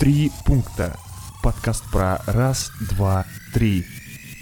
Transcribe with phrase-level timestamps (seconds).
[0.00, 0.96] Три пункта.
[1.44, 3.84] Подкаст про раз, два, три.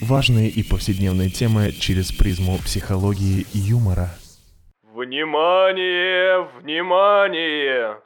[0.01, 4.11] Важные и повседневные темы через призму психологии и юмора.
[4.85, 8.01] Внимание, внимание!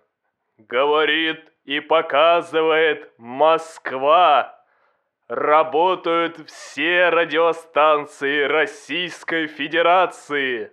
[0.57, 4.59] Говорит и показывает Москва.
[5.29, 10.73] Работают все радиостанции Российской Федерации.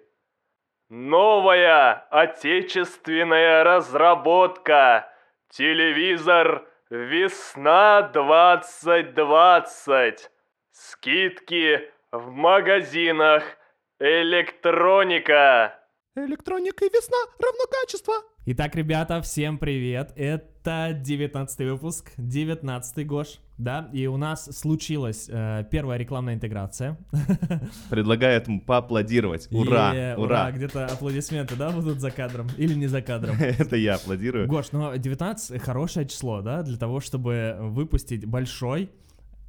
[0.87, 5.08] Новая отечественная разработка.
[5.51, 10.17] Телевизор «Весна 2020».
[10.71, 13.43] Скидки в магазинах
[13.99, 15.73] «Электроника».
[16.15, 18.13] Электроника и весна равно качество.
[18.45, 20.13] Итак, ребята, всем привет.
[20.15, 26.97] Это 19 выпуск, 19 Гош, да, и у нас случилась э, первая рекламная интеграция.
[27.89, 29.47] Предлагаю этому поаплодировать.
[29.51, 30.49] Ура, Е, ура.
[30.51, 33.35] Где-то аплодисменты, да, будут за кадром или не за кадром.
[33.39, 34.47] Это я аплодирую.
[34.47, 38.89] Гош, ну 19 хорошее число, да, для того, чтобы выпустить большой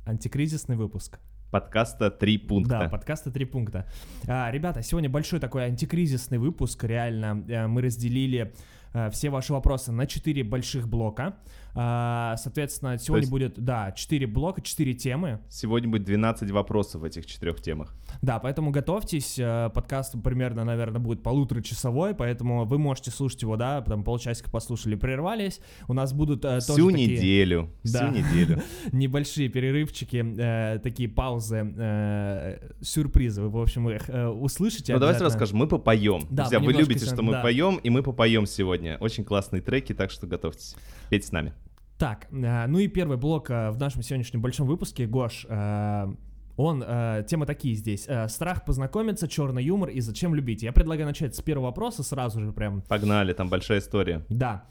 [0.05, 1.19] антикризисный выпуск.
[1.53, 2.89] Подкаста «Три Да, пункта».
[2.89, 3.87] подкаста «Три пункта».
[4.29, 7.45] А, ребята, сегодня большой такой антикризисный выпуск, реально.
[7.49, 8.53] Э, Мы разделили
[8.93, 11.37] э, все ваши вопросы на четыре больших блока.
[11.75, 15.41] А, Соответственно, сегодня есть- будет, да, четыре блока, четыре темы.
[15.49, 17.95] Сегодня будет 12 вопросов в этих четырех темах.
[18.23, 19.39] Да, поэтому готовьтесь.
[19.39, 24.95] э, Подкаст примерно, наверное, будет полуторачасовой, поэтому вы можете слушать его, да, там полчасика послушали,
[24.95, 25.61] прервались.
[25.89, 27.71] У нас будут э, тоже Всю такие неделю.
[27.85, 28.11] Да.
[28.13, 28.63] Всю неделю.
[28.93, 33.43] небольшие перерывчики, э, такие паузы, э, сюрпризы.
[33.43, 34.93] Вы, в общем, их э, услышите.
[34.95, 35.59] Ну давайте расскажем.
[35.59, 36.27] Мы попоем.
[36.31, 37.43] Да, Друзья, вы любите, что мы да.
[37.43, 38.97] поем, и мы попоем сегодня.
[39.01, 40.77] Очень классные треки, так что готовьтесь.
[41.09, 41.53] Пейте с нами.
[42.01, 46.15] Так, э, ну и первый блок э, в нашем сегодняшнем большом выпуске, Гош, э,
[46.57, 48.07] он, э, темы такие здесь.
[48.09, 50.63] Э, Страх познакомиться, черный юмор и зачем любить.
[50.63, 52.81] Я предлагаю начать с первого вопроса сразу же прям.
[52.89, 54.25] Погнали, там большая история.
[54.31, 54.65] Да.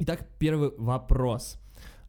[0.00, 1.60] Итак, первый вопрос.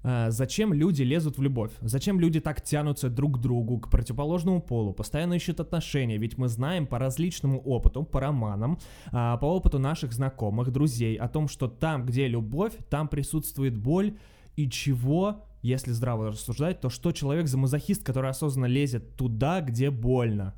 [0.03, 1.71] Э, Зачем люди лезут в любовь?
[1.81, 6.17] Зачем люди так тянутся друг к другу, к противоположному полу, постоянно ищут отношения?
[6.17, 8.79] Ведь мы знаем по различному опыту, по романам,
[9.11, 14.17] по опыту наших знакомых, друзей, о том, что там, где любовь, там присутствует боль,
[14.55, 19.89] и чего, если здраво рассуждать, то что человек за мазохист, который осознанно лезет туда, где
[19.89, 20.53] больно?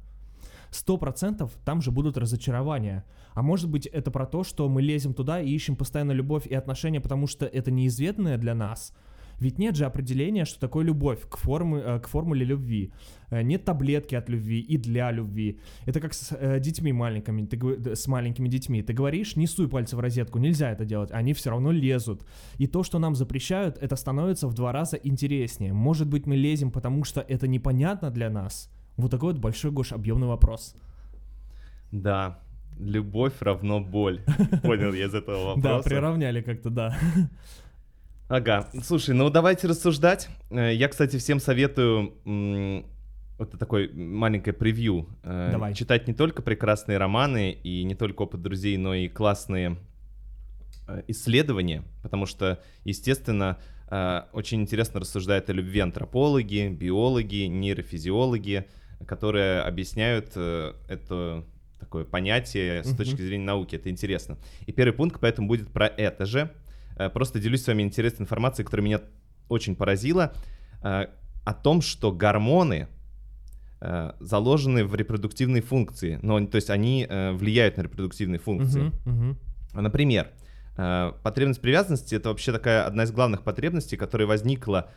[0.70, 3.06] Сто процентов там же будут разочарования.
[3.34, 6.54] А может быть это про то, что мы лезем туда и ищем постоянно любовь и
[6.54, 8.94] отношения, потому что это неизведанное для нас?
[9.40, 12.92] Ведь нет же определения, что такое любовь к, формы, э, к формуле любви.
[13.30, 15.60] Э, Нет таблетки от любви и для любви.
[15.86, 18.82] Это как с э, детьми маленькими, ты, с маленькими детьми.
[18.82, 21.12] Ты говоришь, не суй пальцы в розетку, нельзя это делать.
[21.12, 22.26] Они все равно лезут.
[22.58, 25.72] И то, что нам запрещают, это становится в два раза интереснее.
[25.74, 28.70] Может быть, мы лезем, потому что это непонятно для нас.
[28.98, 30.76] Вот такой вот большой, Гош, объемный вопрос.
[31.92, 32.40] Да,
[32.80, 34.22] любовь равно боль.
[34.64, 35.90] Понял я из этого Да, вопроса.
[35.90, 36.98] приравняли как-то, да.
[38.30, 40.28] Ага, слушай, ну давайте рассуждать.
[40.50, 42.14] Э, Я, кстати, всем советую
[43.38, 45.08] вот это такое маленькое превью.
[45.24, 45.74] э, Давай.
[45.74, 49.78] Читать не только прекрасные романы и не только опыт друзей, но и классные
[50.90, 53.58] э, исследования, потому что, естественно,
[54.34, 58.68] очень интересно рассуждают о любви антропологи, биологи, нейрофизиологи,
[59.06, 61.46] которые объясняют это
[61.80, 63.78] такое понятие с точки зрения науки.
[63.78, 64.38] Это интересно.
[64.66, 66.52] И первый пункт поэтому будет про это же.
[66.98, 69.02] Э, Просто делюсь с вами интересной информацией, которая меня
[69.50, 70.34] очень поразила,
[70.84, 71.06] э,
[71.46, 72.88] о том, что гормоны
[73.80, 76.20] э, заложены в репродуктивные функции.
[76.22, 78.82] Но, то есть они влияют на репродуктивные функции.
[78.82, 79.38] Мгм, мгм.
[79.74, 80.30] Например,
[80.76, 84.90] потребность привязанности это вообще такая одна из главных потребностей, которая возникла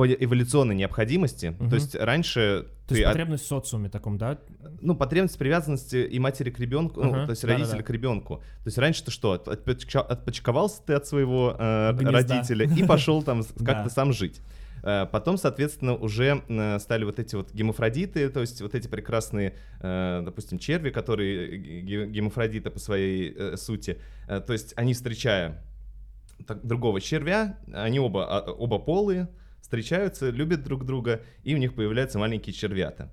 [0.00, 1.54] по эволюционной необходимости.
[1.58, 1.68] Мгм.
[1.68, 4.38] То есть раньше То ты есть от- потребность в социуме таком, да?
[4.80, 7.64] ну, потребность привязанности и матери к ребенку, ну, Ага, то есть да-да-да.
[7.64, 8.36] родителя к ребенку.
[8.36, 12.12] То есть раньше ты что, от- отпочковался ты от своего э, Гнезда.
[12.12, 13.64] родителя и пошел там Да.
[13.74, 14.40] как-то сам жить.
[14.82, 19.52] Э, Потом, соответственно, уже э, стали вот эти вот гемофродиты, то есть вот эти прекрасные,
[19.82, 23.98] э, допустим, черви, которые ге- гемофродиты по своей сути.
[24.26, 25.62] То есть они, встречая
[26.62, 29.28] другого червя, они оба, а, оба полые,
[29.70, 33.08] встречаются, любят друг друга, и у них появляются маленькие червята.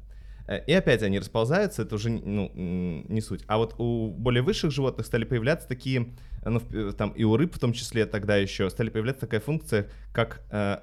[0.48, 3.44] Э, И опять они расползаются, это уже ну, не суть.
[3.48, 7.38] А вот у более высших животных стали появляться такие, э, ну, э, там и у
[7.38, 10.78] рыб в том числе тогда еще, стали появляться такая функция, как э,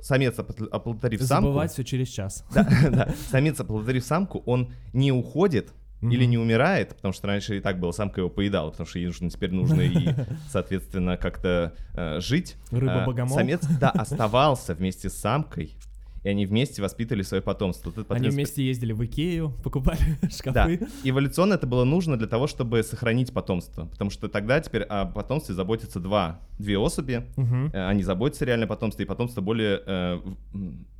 [0.00, 2.44] самец, опл- оплодотворив самку, Забывать все через час.
[2.54, 5.72] да, да, самец, оплодотворив самку, он не уходит
[6.02, 6.30] или Мгм.
[6.30, 9.30] не умирает, потому что раньше и так было, самка его поедала, потому что ей нужно,
[9.30, 10.08] теперь нужно и,
[10.48, 12.56] соответственно, как-то э, жить.
[12.70, 13.36] Рыба-богомол?
[13.36, 15.76] А, Самец, да, оставался вместе с самкой
[16.24, 17.90] и они вместе воспитывали свое потомство.
[17.90, 20.86] Вот это Они вместе ездили в Икею, покупали Да, шкафы.
[21.02, 25.54] эволюционно это было нужно для того, чтобы сохранить потомство, потому что тогда теперь о потомстве
[25.54, 27.26] заботятся два, две особи.
[27.72, 30.20] Э, они заботятся реально о потомстве, и потомство более э,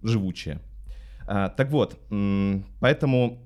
[0.03, 0.61] живучее.
[1.27, 1.97] А, так вот,
[2.81, 3.39] поэтому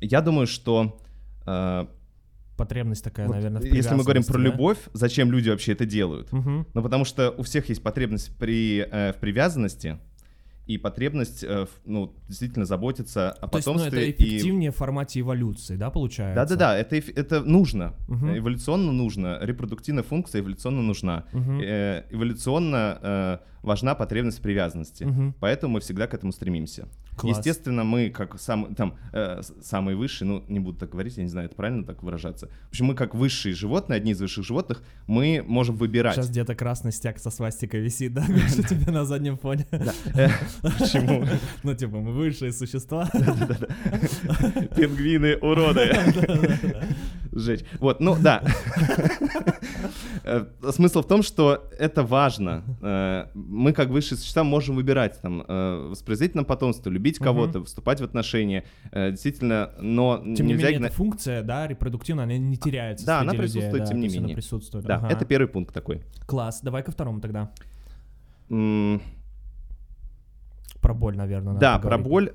[0.00, 1.00] я думаю, что
[1.46, 1.86] э,
[2.56, 4.44] Потребность такая, вот наверное, в если мы говорим про да?
[4.44, 6.30] любовь, зачем люди вообще это делают?
[6.30, 6.66] Мгм.
[6.74, 9.98] Ну, потому что у всех есть потребность при, э, в привязанности
[10.66, 14.10] и потребность, э, ну, действительно заботиться о То есть, ну, потомстве.
[14.10, 14.26] это и...
[14.26, 16.34] эффективнее в формате эволюции, да, получается?
[16.34, 17.94] Да-да-да, это, это нужно.
[18.08, 18.38] Мгм.
[18.38, 19.38] Эволюционно нужно.
[19.40, 21.24] Репродуктивная функция эволюционно нужна.
[21.32, 21.60] Мгм.
[21.60, 25.04] Э, эволюционно э, важна потребность в привязанности.
[25.04, 25.34] Мгм.
[25.40, 26.86] Поэтому мы всегда к этому стремимся.
[27.16, 27.36] Класс.
[27.36, 31.28] Естественно, мы как сам, там, э, самые высшие, ну, не буду так говорить, я не
[31.28, 32.48] знаю, это правильно так выражаться.
[32.66, 36.14] В общем, мы как высшие животные, одни из высших животных, мы можем выбирать.
[36.14, 39.66] Сейчас где-то красный стяг со свастикой висит, да, у тебя на заднем фоне?
[40.14, 40.28] Э,
[40.62, 41.24] Почему?
[41.62, 43.08] Ну, типа, мы высшие существа.
[44.76, 45.92] Пингвины уроды.
[47.32, 47.64] Сжечь.
[47.78, 48.42] Вот, ну да.
[50.30, 52.62] Э, Смысл в том, что это важно.
[52.80, 58.00] Э, Мы, как высшие существа, можем выбирать, там, э, воспроизводить нам потомство, любить кого-то, вступать
[58.00, 58.64] в отношения.
[58.92, 63.86] Действительно, но Тем не менее, эта функция, да, репродуктивная, она не теряется Да, она присутствует,
[63.86, 64.36] тем не есть она менее.
[64.36, 64.84] присутствует.
[64.84, 66.02] Да, это первый пункт такой.
[66.26, 67.50] Класс, давай ко второму тогда.
[70.80, 72.32] Про боль, наверное, Да, про боль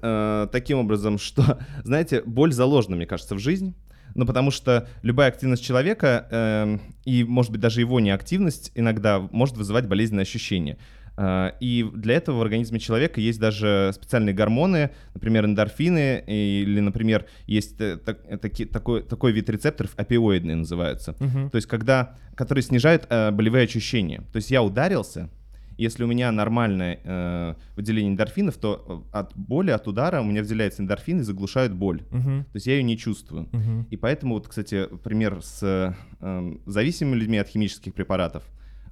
[0.52, 3.74] таким образом, что, знаете, боль заложена, мне кажется, в жизнь.
[4.16, 9.58] Ну, потому что любая активность человека, эм, и, может быть, даже его неактивность иногда может
[9.58, 10.78] вызывать болезненные ощущения.
[11.18, 17.26] Э, И для этого в организме человека есть даже специальные гормоны, например, эндорфины, или, например,
[17.46, 21.16] есть э, так- э, таки- такой, такой вид рецепторов, опиоидные называются.
[21.20, 21.50] Мгм.
[21.50, 24.24] То есть, когда, которые снижают э, болевые ощущения.
[24.34, 25.30] То есть я ударился,
[25.77, 30.42] если у меня нормальное э, выделение эндорфинов, то э, от боли, от удара у меня
[30.42, 32.04] выделяются эндорфины и заглушают боль.
[32.12, 32.45] Мгм.
[32.45, 33.48] То есть я ее не чувствую.
[33.51, 33.88] Мгм.
[33.89, 38.44] И поэтому, вот, кстати, пример с э, зависимыми людьми от химических препаратов.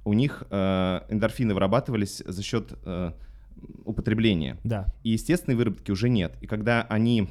[0.04, 3.12] У них э, эндорфины вырабатывались за счет э,
[3.84, 4.58] употребления.
[4.64, 4.86] Да.
[5.02, 6.36] И естественной выработки уже нет.
[6.40, 7.28] И когда они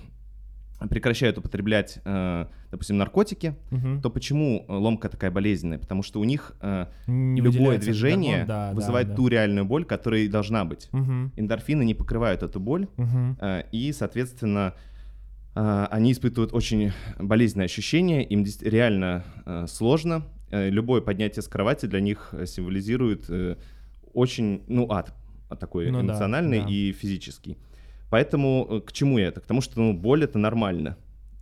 [0.89, 4.01] прекращают употреблять, э, допустим, наркотики, Мгм.
[4.01, 5.77] то почему э, ломка такая болезненная?
[5.79, 9.15] Потому что у них э, Не любое движение гормон, да, да, вызывает да.
[9.15, 10.89] ту реальную боль, которая и должна быть.
[10.91, 11.31] Мгм.
[11.35, 14.73] Эндорфины не покрывают эту боль, э, и, соответственно,
[15.55, 20.25] э, они испытывают очень болезненные ощущения, им реально э, сложно.
[20.51, 23.55] Э, Любое поднятие с кровати для них символизирует э,
[24.13, 25.13] очень, ну, ад
[25.59, 26.67] такой Ну да, эмоциональный да.
[26.67, 27.57] и физический.
[28.13, 29.41] Поэтому э, к чему я это?
[29.41, 30.97] К тому, что ну, боль это нормально.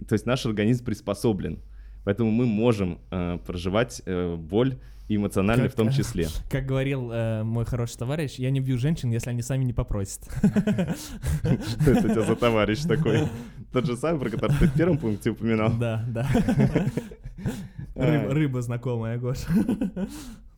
[0.07, 1.59] То есть наш организм приспособлен.
[2.05, 4.77] Поэтому мы можем э, проживать э, боль
[5.09, 6.29] и эмоционально Как- в том числе.
[6.49, 10.23] Как говорил э, мой хороший товарищ, я не бью женщин, если они сами не попросят.
[10.31, 13.27] Что это у тебя за товарищ такой?
[13.73, 15.73] Тот же самый, про который ты в первом пункте упоминал?
[15.77, 16.25] Да, да.
[17.95, 19.49] Рыба, рыба знакомая, Гоша.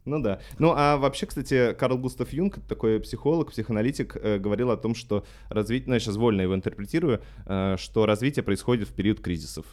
[0.05, 0.39] Ну да.
[0.59, 5.25] Ну а вообще, кстати, Карл Густав Юнг, такой психолог, психоаналитик, э, говорил о том, что
[5.49, 9.65] развитие, ну я сейчас вольно его интерпретирую, э, что развитие происходит в период кризисов,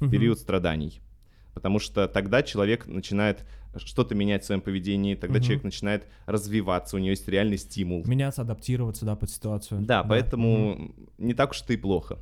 [0.00, 1.00] в период страданий.
[1.54, 3.44] Потому что тогда человек начинает
[3.76, 5.42] что-то менять в своем поведении, тогда Мгм.
[5.44, 8.04] человек начинает развиваться, у него есть реальный стимул.
[8.06, 9.80] Меняться, адаптироваться, да, под ситуацию.
[9.82, 10.08] Да, Мгм.
[10.08, 12.18] поэтому не так уж и плохо.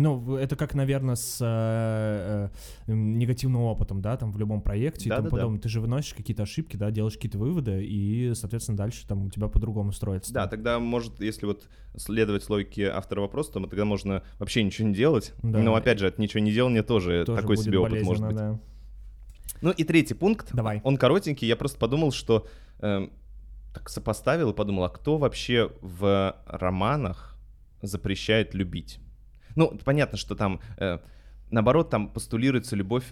[0.00, 2.48] Ну, это как, наверное, с э,
[2.86, 5.36] э, негативным опытом, да, там в любом проекте и тому Да-да-да.
[5.36, 5.60] подобное.
[5.60, 9.48] Ты же выносишь какие-то ошибки, да, делаешь какие-то выводы, и, соответственно, дальше там у тебя
[9.48, 10.32] по-другому строится.
[10.32, 14.94] Да, тогда может, если вот следовать логике автора вопроса, то тогда можно вообще ничего не
[14.94, 15.34] делать.
[15.42, 15.58] Да.
[15.58, 18.36] Но опять же, это ничего не делание тоже, Тоже такой себе опыт может быть.
[18.36, 18.58] да.
[19.60, 20.48] Ну и третий пункт.
[20.54, 20.80] Давай.
[20.84, 21.46] Он коротенький.
[21.46, 22.46] Я просто подумал, что
[22.78, 23.10] эм,
[23.74, 27.36] так сопоставил и подумал, а кто вообще в романах
[27.82, 29.00] запрещает любить?
[29.60, 31.00] Ну, понятно, что там, э,
[31.50, 33.04] наоборот, там постулируется любовь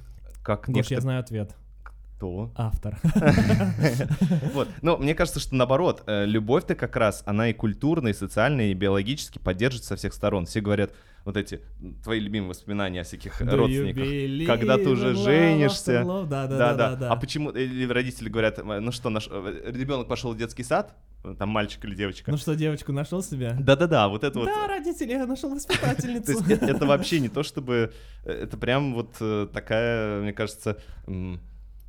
[0.42, 0.94] как Гош, нечто...
[0.94, 1.54] я знаю ответ.
[1.82, 2.50] Кто?
[2.56, 2.98] Автор.
[4.54, 4.66] Вот.
[4.80, 8.72] Но мне кажется, что наоборот, э, любовь-то как раз, она и культурно, и социально, и
[8.72, 10.46] биологически поддерживает со всех сторон.
[10.46, 10.94] Все говорят,
[11.26, 11.60] вот эти
[12.02, 14.46] твои любимые воспоминания о всяких Do родственниках.
[14.46, 16.00] Когда ты уже love женишься.
[16.00, 16.26] after love?
[16.28, 17.12] Да, да, да, да, да.
[17.12, 21.07] А почему или родители говорят, э, ну что, наш ребенок пошел в детский сад, э,
[21.38, 22.30] там мальчик или девочка.
[22.30, 23.54] Ну что, девочку нашел себе?
[23.58, 24.46] Да-да-да, вот это вот.
[24.46, 26.30] Да, родители, я нашел То воспитательницу.
[26.32, 27.92] есть э- это вообще не то, чтобы...
[28.24, 30.76] э, Это прям вот э, такая, мне кажется,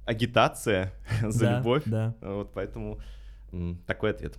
[0.05, 0.93] агитация
[1.23, 1.83] за Да, любовь.
[1.85, 2.15] Да.
[2.21, 2.99] Вот поэтому
[3.85, 4.37] такой ответ.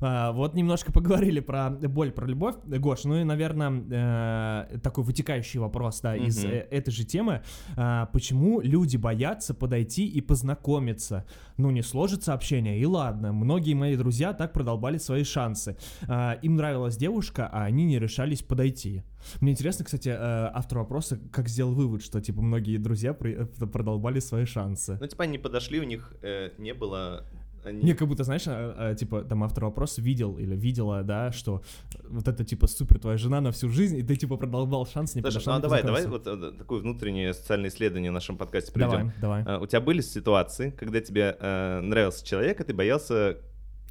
[0.00, 2.56] А, вот немножко поговорили про боль, про любовь.
[2.64, 7.42] Гош, ну и, наверное, э, такой вытекающий вопрос, да, из э, этой же темы.
[7.76, 11.24] А, почему люди боятся подойти и познакомиться?
[11.56, 13.32] Ну, не сложится общение, и ладно.
[13.32, 15.76] Многие мои друзья так продолбали свои шансы.
[16.08, 19.02] А, им нравилась девушка, а они не решались подойти.
[19.40, 24.44] Мне интересно, кстати, э, автор вопроса, как сделал вывод, что, типа, многие друзья продолбали свои
[24.44, 24.98] шансы.
[25.00, 27.26] Ну, типа, они подошли, у них э, не было...
[27.66, 31.32] они- Не, как будто, знаешь, а, а, типа, там автор вопрос видел или видела, да,
[31.32, 31.62] что
[32.08, 35.22] вот это, типа, супер твоя жена на всю жизнь, и ты, типа, продолбал шанс, не
[35.22, 39.12] Слушай, ну а давай, давай вот э, такое внутреннее социальное исследование в нашем подкасте проведем.
[39.20, 39.56] Давай, давай.
[39.56, 43.38] А, У тебя были ситуации, когда тебе э, нравился человек, а ты боялся...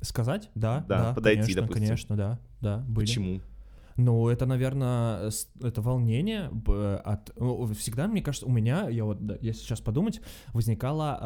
[0.02, 0.50] Сказать?
[0.56, 1.84] Да, Да, да, подойти, конечно, допустим.
[1.86, 3.06] конечно, да, да, были.
[3.06, 3.42] Почему?
[3.98, 6.52] Ну, это, наверное, это волнение
[7.06, 7.32] от...
[7.40, 10.20] ну, Всегда, мне кажется, у меня, я вот, да, если сейчас подумать,
[10.54, 11.18] возникало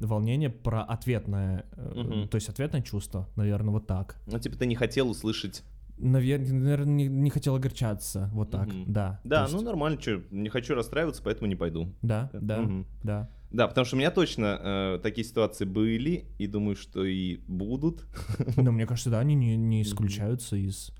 [0.00, 2.28] э, волнение про ответное, э, Мгм.
[2.28, 4.16] то есть ответное чувство, наверное, вот так.
[4.26, 5.62] Ну, типа, ты не хотел услышать...
[5.96, 8.84] Наверное, не, не хотел огорчаться, вот так, Мгм.
[8.92, 9.20] да.
[9.24, 11.92] Да, то ну есть- нормально, что, не хочу расстраиваться, поэтому не пойду.
[12.02, 12.86] Да, да, Мгм.
[13.02, 13.30] да.
[13.50, 18.04] Да, потому что у меня точно э, такие ситуации были, и думаю, что и будут.
[18.56, 20.92] Но мне кажется, да, они не, не исключаются из...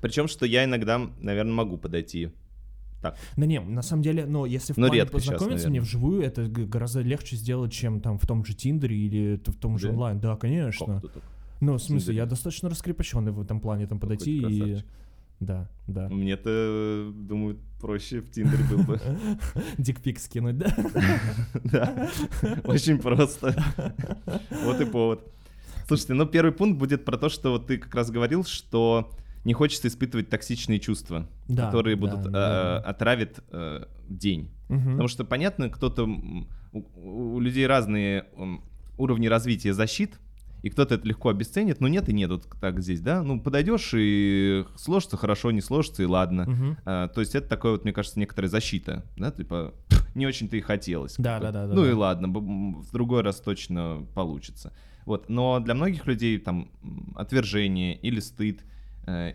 [0.00, 2.30] Причем, что я иногда, наверное, могу подойти.
[3.02, 5.80] Так, Да не, на самом деле, ну, если в Но плане редко щас, познакомиться, мне
[5.80, 5.86] наверное.
[5.86, 9.88] вживую это гораздо легче сделать, чем там в том же Тиндере или в том же
[9.88, 9.92] Да?
[9.92, 10.20] онлайн.
[10.20, 11.02] Да, конечно.
[11.60, 14.82] Ну, в смысле, я достаточно раскрепощенный в этом плане, там подойти и...
[15.40, 16.08] Да, да.
[16.08, 19.00] Мне-то, думаю, проще в Тиндере был бы.
[19.78, 20.74] Дикпик скинуть, да?
[21.64, 22.08] Да,
[22.64, 23.54] очень просто.
[24.64, 25.30] Вот и повод.
[25.86, 29.10] Слушайте, ну первый пункт будет про то, что вот ты как раз говорил, что
[29.44, 32.78] не хочется испытывать токсичные чувства, Да, которые будут да, э, да.
[32.80, 34.50] отравят э, день.
[34.68, 34.92] Мгм.
[34.92, 36.08] Потому что, понятно, кто-то...
[36.72, 38.24] У, у людей разные
[38.98, 40.18] уровни развития защит,
[40.62, 43.22] и кто-то это легко обесценит, но нет и нет, вот так здесь, да?
[43.22, 46.46] Ну, подойдешь и сложится хорошо, не сложится, и ладно.
[46.48, 46.76] Мгм.
[46.86, 49.74] А, то есть это такое вот, мне кажется, некоторая защита, да, типа
[50.14, 51.16] не очень-то и хотелось.
[51.18, 51.90] Да, да, да, да, Ну да.
[51.90, 54.72] и ладно, в другой раз точно получится.
[55.04, 56.70] Вот, но для многих людей там
[57.14, 58.64] отвержение или стыд,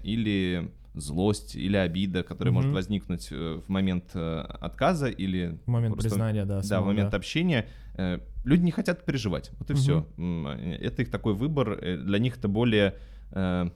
[0.04, 2.76] или злость, или обида, которая может Мгм.
[2.76, 6.62] возникнуть э, в момент э, отказа или В момент просто- признания, да.
[6.68, 7.18] да, в момент да.
[7.18, 9.52] общения э, люди не хотят переживать.
[9.60, 9.80] Вот и Мгм.
[9.82, 10.06] все.
[10.82, 11.78] Это их такой выбор.
[11.82, 12.96] э, Для них это более
[13.32, 13.70] э,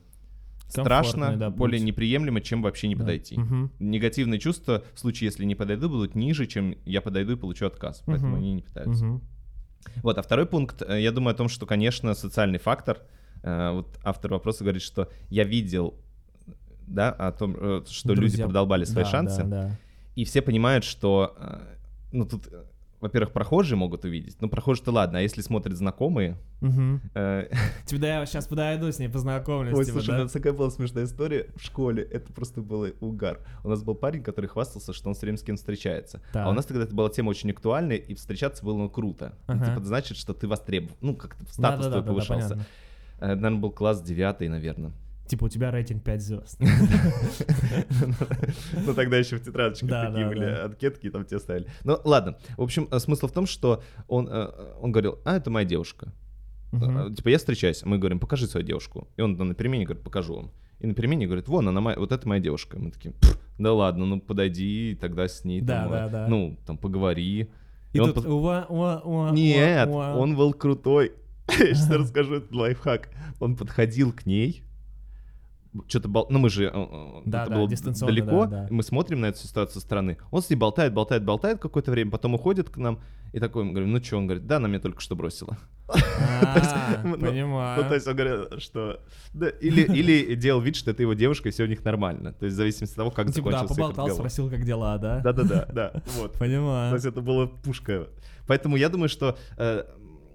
[0.68, 1.86] страшно, да, более путь.
[1.86, 3.00] неприемлемо, чем вообще не Да.
[3.02, 3.38] подойти.
[3.38, 3.70] Мгм.
[3.78, 8.02] Негативные чувства в случае, если не подойду, будут ниже, чем я подойду и получу отказ.
[8.06, 8.38] Поэтому Мгм.
[8.38, 9.04] они не пытаются.
[9.04, 9.22] Мгм.
[10.02, 12.98] Вот, а второй пункт, э, я думаю о том, что, конечно, социальный фактор.
[13.44, 15.94] Э, Вот автор вопроса говорит, что я видел,
[16.86, 19.42] да, о том, э, что люди Друзья- продолбали свои да, шансы.
[19.44, 19.70] Да, да.
[20.16, 21.58] И все понимают, что, э,
[22.12, 22.48] ну, тут,
[23.00, 24.36] во-первых, прохожие могут увидеть.
[24.40, 26.38] Ну, прохожие-то ладно, а если смотрят знакомые...
[26.60, 27.02] Мгм.
[27.14, 27.50] э,
[27.86, 29.74] Типа, да я сейчас подойду с ней, познакомлюсь.
[29.76, 30.22] Ой, типа, слушай, у да?
[30.22, 32.02] нас такая была смешная история в школе.
[32.02, 33.40] Это просто был угар.
[33.62, 36.22] У нас был парень, который хвастался, что он с кем с кем встречается.
[36.32, 36.46] Так.
[36.46, 39.34] А у нас тогда это была тема очень актуальной, и встречаться было ну, круто.
[39.48, 40.96] Ну, типа, значит, что ты востребован.
[41.02, 42.48] Ну, как-то статус твой повышался.
[42.50, 42.66] понятно.
[43.18, 44.92] Э, Наверное, был класс девятый, наверное.
[45.26, 46.60] Типа, у тебя рейтинг 5 звезд.
[48.86, 51.66] Ну, тогда еще в тетрадочках такие были, анкетки там те ставили.
[51.84, 52.36] Ну, ладно.
[52.56, 54.48] В общем, э, смысл в том, что он, э,
[54.80, 56.12] он говорил, а, это моя девушка.
[57.16, 59.06] Типа, я встречаюсь, мы говорим, покажи свою девушку.
[59.16, 60.50] И он на перемене говорит, покажу вам.
[60.80, 62.78] И на перемене говорит, вон она, моя, вот это моя девушка.
[62.78, 66.26] Мы такие, «Пф, да ладно, ну подойди, и тогда с ней Да, там, да, да.
[66.28, 67.48] ну, там, поговори.
[67.92, 70.16] И он тут пос- уа, уа, уа, Нет, уа, уа.
[70.16, 71.12] он был крутой.
[71.48, 73.10] Я сейчас расскажу этот лайфхак.
[73.40, 74.64] Он подходил к ней,
[75.88, 76.26] что-то бол...
[76.30, 76.66] Ну, мы же...
[76.66, 78.68] э, э, Да, это да, было дистанционно, далеко, да, да.
[78.70, 80.18] мы смотрим на эту ситуацию со стороны.
[80.30, 83.00] Он с ней болтает, болтает, болтает какое-то время, потом уходит к нам,
[83.32, 84.16] и такой, мы говорим, ну что?
[84.16, 85.58] Он говорит, да, она меня только что бросила.
[85.88, 87.82] А, Ну, Понимаю.
[87.82, 89.00] Ну, то есть он говорит, что...
[89.32, 92.32] Да, или, или делал вид, что это его девушка, и все у них нормально.
[92.32, 94.30] То есть в зависимости от того, как Ну, Типа, да, закончился их поболтал, разговор.
[94.30, 95.18] спросил, как дела, да?
[95.18, 96.32] Да-да-да, да, вот.
[96.34, 96.94] То Понимаю.
[96.94, 98.06] есть это была пушка.
[98.46, 99.84] Поэтому я думаю, что э,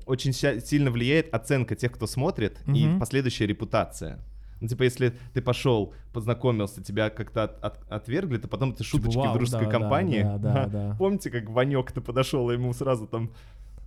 [0.09, 2.99] очень сильно влияет оценка тех, кто смотрит, и Мгм.
[2.99, 4.19] последующая репутация.
[4.61, 9.11] Ну, типа, если ты пошел, познакомился, тебя как-то от- от- отвергли, то потом ты шуточки
[9.11, 10.23] Типа, вау, в дружеской да, компании.
[10.23, 10.67] да, да, Ага.
[10.69, 10.95] да.
[10.99, 13.31] Помните, как Ванек-то подошел, и ему сразу там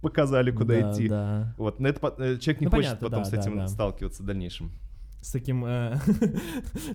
[0.00, 1.08] показали, куда Да, идти.
[1.08, 1.54] Да.
[1.58, 3.68] Вот, но это э, человек не Ну, хочет понятно, потом да, с да, этим да.
[3.68, 4.70] сталкиваться в дальнейшем.
[5.22, 5.98] С таким э,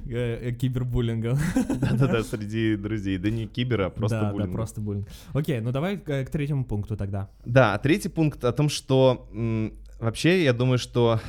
[0.09, 1.37] э, кибербуллингом.
[1.79, 3.17] Да-да-да, среди друзей.
[3.17, 4.49] Да не кибера, а просто да, буллинг.
[4.51, 5.07] да, просто буллинг.
[5.33, 7.29] Окей, ну давай э, к третьему пункту тогда.
[7.45, 11.21] Да, третий пункт о том, что м, вообще я думаю, что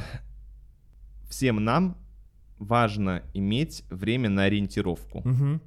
[1.31, 1.97] всем нам
[2.59, 5.61] важно иметь время на ориентировку, Мгм.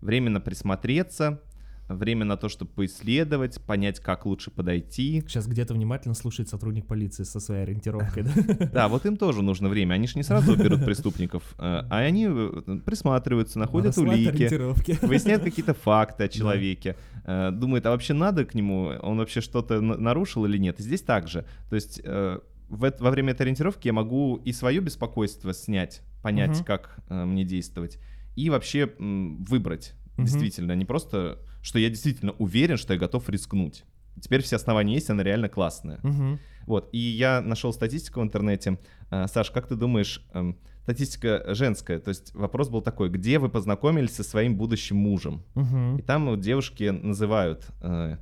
[0.00, 1.42] время на присмотреться,
[1.88, 5.22] время на то, чтобы поисследовать, понять, как лучше подойти.
[5.26, 8.66] Сейчас где-то внимательно слушает сотрудник полиции со своей ориентировкой, да?
[8.72, 9.94] Да, вот им тоже нужно время.
[9.94, 14.48] Они же не сразу берут преступников, э, а они э, присматриваются, находят улики,
[15.06, 19.80] выясняют какие-то факты о человеке, э, думают, а вообще надо к нему, он вообще что-то
[19.80, 20.78] на- нарушил или нет.
[20.78, 21.44] Здесь также.
[21.70, 26.64] То есть в во время этой ориентировки я могу и свое беспокойство снять, понять, Мгм.
[26.64, 27.98] как э, мне действовать,
[28.36, 30.26] и вообще м, выбрать Мгм.
[30.26, 33.84] действительно, не просто, что я действительно уверен, что я готов рискнуть.
[34.20, 36.00] Теперь все основания есть, она реально классная.
[36.02, 36.38] Мгм.
[36.66, 38.78] Вот, и я нашел статистику в интернете.
[39.10, 43.48] А, Саш, как ты думаешь, эм, статистика женская, то есть вопрос был такой, где вы
[43.48, 45.44] познакомились со своим будущим мужем?
[45.54, 45.98] Мгм.
[45.98, 48.16] И там вот девушки называют, э,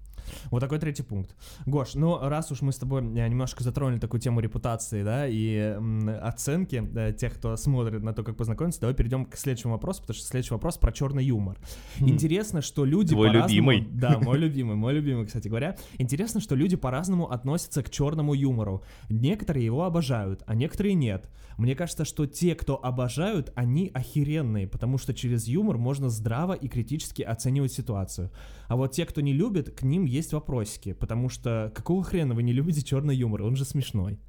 [0.50, 1.36] Вот такой третий пункт.
[1.66, 5.56] Гош, ну раз уж мы с тобой э, немножко затронули такую тему репутации, да, и
[5.58, 10.02] м, оценки э, тех, кто смотрит на то, как познакомиться, давай перейдем к следующему вопросу,
[10.02, 11.58] потому что следующий вопрос про черный юмор.
[12.00, 13.14] Интересно, что люди.
[13.14, 13.88] Твой любимый.
[14.02, 15.76] Да, мой любимый, мой любимый, кстати говоря.
[16.00, 18.84] Интересно, что люди по-разному относятся к черному юмору.
[19.10, 21.30] Некоторые его обожают, а некоторые нет.
[21.58, 26.68] Мне кажется, что те, кто обожают, они охеренные, потому что через юмор можно здраво и
[26.68, 28.32] критически оценивать ситуацию.
[28.68, 32.44] А вот те, кто не любит, к ним есть вопросики, потому что какого хрена вы
[32.44, 33.44] не любите черный юмор?
[33.44, 34.20] Он же смешной.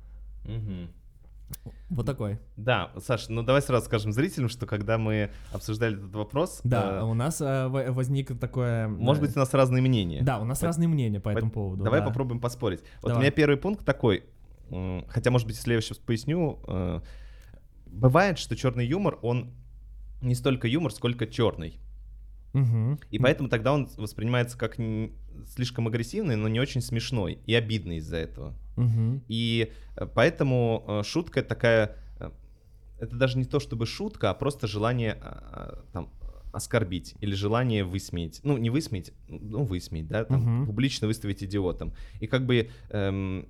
[1.90, 2.38] Вот такой.
[2.56, 7.02] Да, Саша, ну давай сразу скажем зрителям, что когда мы обсуждали этот вопрос, Да, э,
[7.04, 8.88] у нас э, в- возник такое...
[8.88, 10.22] может э, быть, у нас разные мнения.
[10.22, 11.84] Да, у нас По- разные мнения по По- этому поводу.
[11.84, 12.06] Давай да.
[12.06, 12.80] попробуем поспорить.
[13.02, 13.16] Вот Давай.
[13.16, 14.24] у меня первый пункт такой,
[15.08, 17.00] хотя, может быть, если я сейчас поясню, э,
[17.86, 19.52] бывает, что черный юмор, он
[20.22, 21.78] не столько юмор, сколько черный.
[22.54, 22.98] Мгм.
[23.10, 24.78] И поэтому тогда он воспринимается как
[25.46, 28.54] слишком агрессивный, но не очень смешной и обидный из-за этого.
[28.76, 29.22] Мгм.
[29.28, 32.30] И э, поэтому э, шутка такая, э,
[33.00, 35.18] это даже не то чтобы шутка, а просто желание
[35.92, 36.10] там
[36.52, 38.40] оскорбить или желание высмеять.
[38.44, 40.66] Ну, не высмеять, ну, высмеять, да, там, Мгм.
[40.66, 41.94] публично выставить идиотом.
[42.20, 43.48] И как бы эм,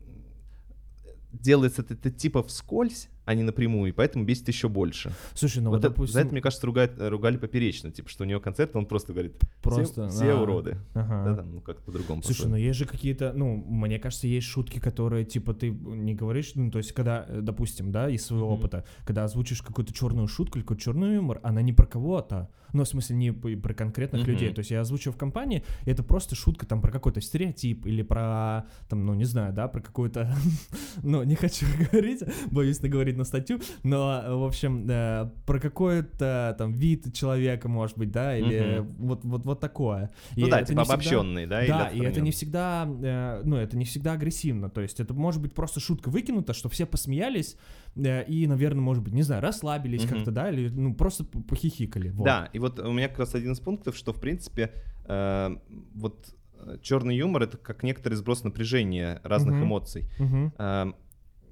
[1.33, 5.12] делается это, это типа вскользь, а не напрямую, и поэтому бесит еще больше.
[5.35, 6.14] Слушай, ну вот вот, это- допустим...
[6.14, 9.12] за это, мне кажется, ругают, э, ругали поперечно, типа, что у него концерт, он просто
[9.12, 10.42] говорит, «Все- Просто, все, да.
[10.42, 10.78] уроды.
[10.94, 11.24] Ага.
[11.24, 12.22] Да, там, ну, как по-другому.
[12.22, 16.52] Слушай, ну есть же какие-то, ну, мне кажется, есть шутки, которые, типа, ты не говоришь,
[16.54, 18.58] ну, то есть, когда, э, допустим, да, из своего Мгм.
[18.58, 22.85] опыта, когда озвучишь какую-то черную шутку или какой-то черный юмор, она не про кого-то, ну,
[22.85, 24.30] в смысле, не про конкретных Мгм.
[24.30, 28.02] людей, то есть я озвучу в компании, это просто шутка там про какой-то стереотип или
[28.02, 30.28] про, там, ну, не знаю, да, про какую-то,
[31.02, 36.72] ну, не хочу говорить, боюсь наговорить на статью, но, в общем, э, про какой-то там
[36.72, 40.11] вид человека, может быть, да, или вот, вот, вот такое.
[40.37, 41.66] Ну И да, типа не всегда- обобщенный, да?
[41.66, 44.70] да, и это не всегда, э, ну, это не всегда агрессивно.
[44.70, 47.56] То есть это может быть просто шутка выкинута, что все посмеялись
[47.96, 50.08] э, и, наверное, может быть, не знаю, расслабились Мгм.
[50.14, 52.11] как-то, да, или ну просто похихикали.
[52.11, 52.24] Вот.
[52.24, 54.72] Да, и вот у меня как раз один из пунктов, что в принципе
[55.05, 55.57] э,
[55.94, 56.35] вот
[56.81, 59.64] черный юмор это как некоторый сброс напряжения разных Мгм.
[59.64, 60.09] эмоций.
[60.18, 60.53] Мгм.
[60.59, 60.92] Э,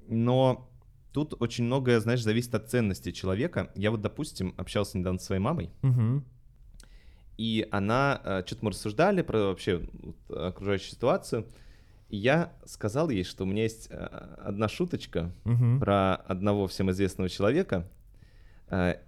[0.07, 0.69] но
[1.13, 3.71] тут очень многое, знаешь, зависит от ценности человека.
[3.75, 6.25] Я вот, допустим, общался недавно со своей мамой, Мгм.
[7.37, 11.45] и она, что-то мы рассуждали про вообще вот, окружающую ситуацию,
[12.09, 15.79] и я сказал ей, что у меня есть э, одна шуточка Мгм.
[15.79, 18.00] про одного всем известного человека, э,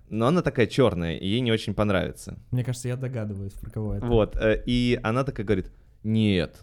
[0.10, 2.38] но она такая черная, и ей не очень понравится.
[2.52, 4.06] Мне кажется, я догадываюсь, про кого это.
[4.06, 5.72] Вот, э, и она такая говорит,
[6.04, 6.60] нет,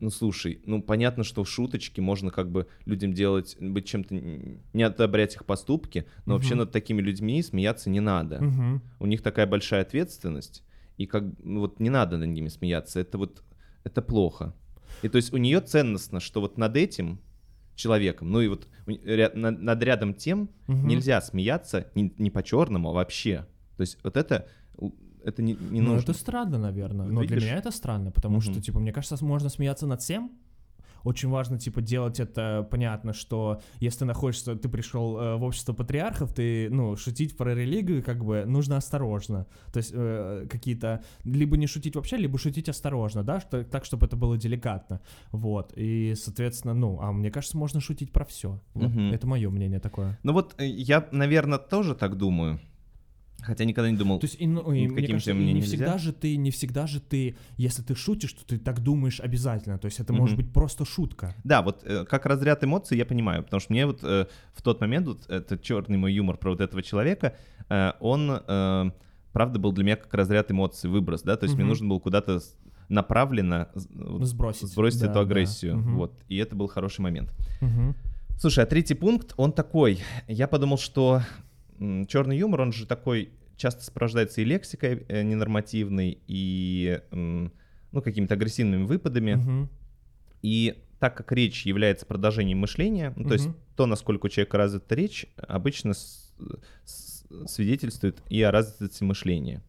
[0.00, 4.82] ну слушай, ну понятно, что в шуточке можно как бы людям делать, быть чем-то, не
[4.82, 6.58] одобрять их поступки, но вообще Мгм.
[6.60, 8.42] над такими людьми смеяться не надо.
[8.42, 8.82] Мгм.
[8.98, 10.64] У них такая большая ответственность,
[10.96, 13.42] и как ну, вот не надо над ними смеяться, это вот,
[13.84, 14.54] это плохо.
[15.02, 17.20] И то есть у нее ценностно, что вот над этим
[17.80, 20.86] человеком, ну и вот ря- над, рядом тем Мгм.
[20.88, 23.46] нельзя смеяться не, не по-черному, а вообще.
[23.76, 24.46] То есть вот это,
[25.24, 26.10] это не, не ну, нужно.
[26.10, 27.06] это странно, наверное.
[27.06, 27.48] Вот Но для видишь?
[27.48, 28.60] меня это странно, потому что, Мгм.
[28.62, 30.30] типа, мне кажется, можно смеяться над всем.
[31.04, 35.72] Очень важно, типа, делать это понятно, что если ты находишься, ты пришел э, в общество
[35.72, 39.46] патриархов, ты, ну, шутить про религию, как бы, нужно осторожно.
[39.72, 44.06] То есть э, какие-то, либо не шутить вообще, либо шутить осторожно, да, что, так, чтобы
[44.06, 45.00] это было деликатно.
[45.32, 48.60] Вот, и, соответственно, ну, а мне кажется, можно шутить про все.
[48.74, 49.12] Мгм.
[49.12, 50.18] Это мое мнение такое.
[50.22, 52.60] Ну вот э, я, наверное, тоже так думаю.
[53.42, 54.18] Хотя никогда не думал.
[54.18, 55.66] То есть, и, ну, и мне кажется, и не нельзя?
[55.66, 59.78] всегда же ты, не всегда же ты, если ты шутишь, то ты так думаешь обязательно.
[59.78, 60.44] То есть это может Мгм.
[60.46, 61.34] быть просто шутка.
[61.44, 64.80] Да, вот э, как разряд эмоций я понимаю, потому что мне вот э, в тот
[64.80, 67.36] момент вот этот черный мой юмор про вот этого человека,
[67.68, 68.90] э, он э,
[69.32, 71.68] правда был для меня как разряд эмоций, выброс, да, то есть мне Мгм.
[71.70, 72.40] нужно было куда-то
[72.88, 74.68] направленно Сбросить.
[74.68, 75.20] сбросить Да, эту да.
[75.20, 75.96] агрессию, Мгм.
[75.96, 77.32] вот, и это был хороший момент.
[77.60, 77.94] Мгм.
[78.38, 80.00] Слушай, а третий пункт, он такой.
[80.26, 81.22] Я подумал, что
[82.08, 88.84] черный юмор, он же такой часто сопровождается и лексикой э, ненормативной, и ну, какими-то агрессивными
[88.84, 89.34] выпадами.
[89.34, 89.70] Мгм.
[90.42, 93.56] И так как речь является продолжением мышления, ну, то есть Мгм.
[93.76, 96.34] то, насколько у человека развита речь, обычно с-
[96.84, 99.62] с- свидетельствует и о развитости мышления.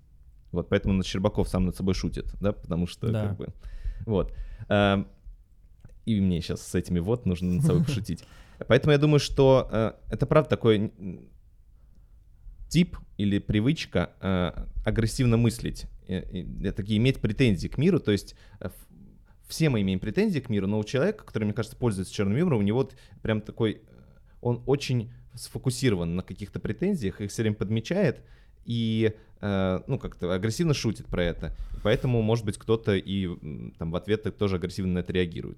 [0.52, 3.28] Вот поэтому Щербаков сам над собой шутит, да, потому что Да.
[3.30, 3.48] как бы
[4.06, 4.34] вот.
[4.70, 5.08] Эм,
[6.06, 8.24] И мне сейчас с этими вот нужно над собой пошутить.
[8.68, 11.30] Поэтому я думаю, что э, это правда такой м,
[12.72, 14.52] тип или привычка э,
[14.86, 18.70] агрессивно мыслить, э, э, такие иметь претензии к миру, то есть э,
[19.48, 22.60] все мы имеем претензии к миру, но у человека, который, мне кажется, пользуется черным юмором,
[22.60, 23.78] у него вот прям такой, э,
[24.40, 28.22] он очень сфокусирован на каких-то претензиях, их все время подмечает
[28.66, 31.54] и, э, ну, как-то агрессивно шутит про это.
[31.84, 33.28] Поэтому, может быть, кто-то и
[33.78, 35.58] там в ответ тоже агрессивно на это реагирует.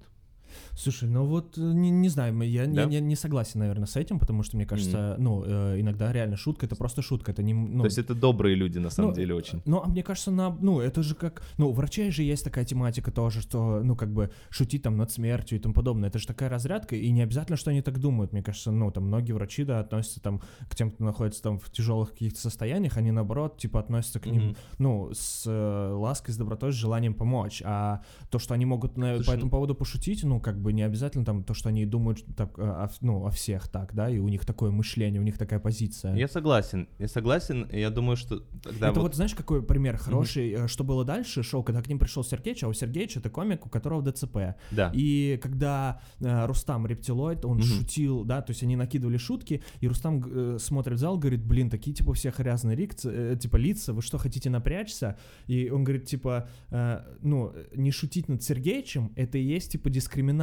[0.76, 2.84] Слушай, ну вот, э, не, не знаю, я не, Да?
[2.84, 6.66] не, не согласен, наверное, с этим, потому что, мне кажется, ну, э, иногда реально шутка—
[6.66, 7.54] это просто шутка, это не...
[7.54, 9.62] Ну, То есть это добрые люди, на самом Ну, деле, очень.
[9.64, 12.64] Ну, а мне кажется, на, ну, это же как, ну, у врачей же есть такая
[12.64, 16.08] тематика тоже, что, ну, как бы шутить там над смертью и тому подобное.
[16.08, 18.32] Это же такая разрядка, и не обязательно, что они так думают.
[18.32, 21.70] Мне кажется, ну, там многие врачи, да, относятся там к тем, кто находится там в
[21.70, 24.56] тяжелых каких-то состояниях, они наоборот, типа, относятся к ним, Мгм.
[24.78, 27.62] ну, с э, лаской, с добротой, с желанием помочь.
[27.64, 30.72] А то, что они могут на- Слушай, по ну- этому поводу пошутить, ну, как бы
[30.72, 34.08] не обязательно там то, что они думают так, э, о, ну, о всех так, да,
[34.10, 36.14] и у них такое мышление, у них такая позиция.
[36.14, 39.08] Я согласен, я согласен, я думаю, что тогда это вот...
[39.08, 39.14] вот...
[39.16, 42.68] знаешь, какой пример хороший, э, что было дальше, шоу, когда к ним пришел Сергеич, а
[42.68, 44.36] у Сергеича это комик, у которого ДЦП.
[44.70, 44.90] Да.
[44.94, 47.62] И когда э, Рустам Рептилоид, он Мгм.
[47.64, 51.70] шутил, да, то есть они накидывали шутки, и Рустам э, смотрит в зал, говорит, блин,
[51.70, 55.16] такие типа все грязные рикцы, э, типа лица, вы что, хотите напрячься?
[55.46, 60.33] И он говорит, типа, э, ну, не шутить над Сергеичем, это и есть типа дискриминация.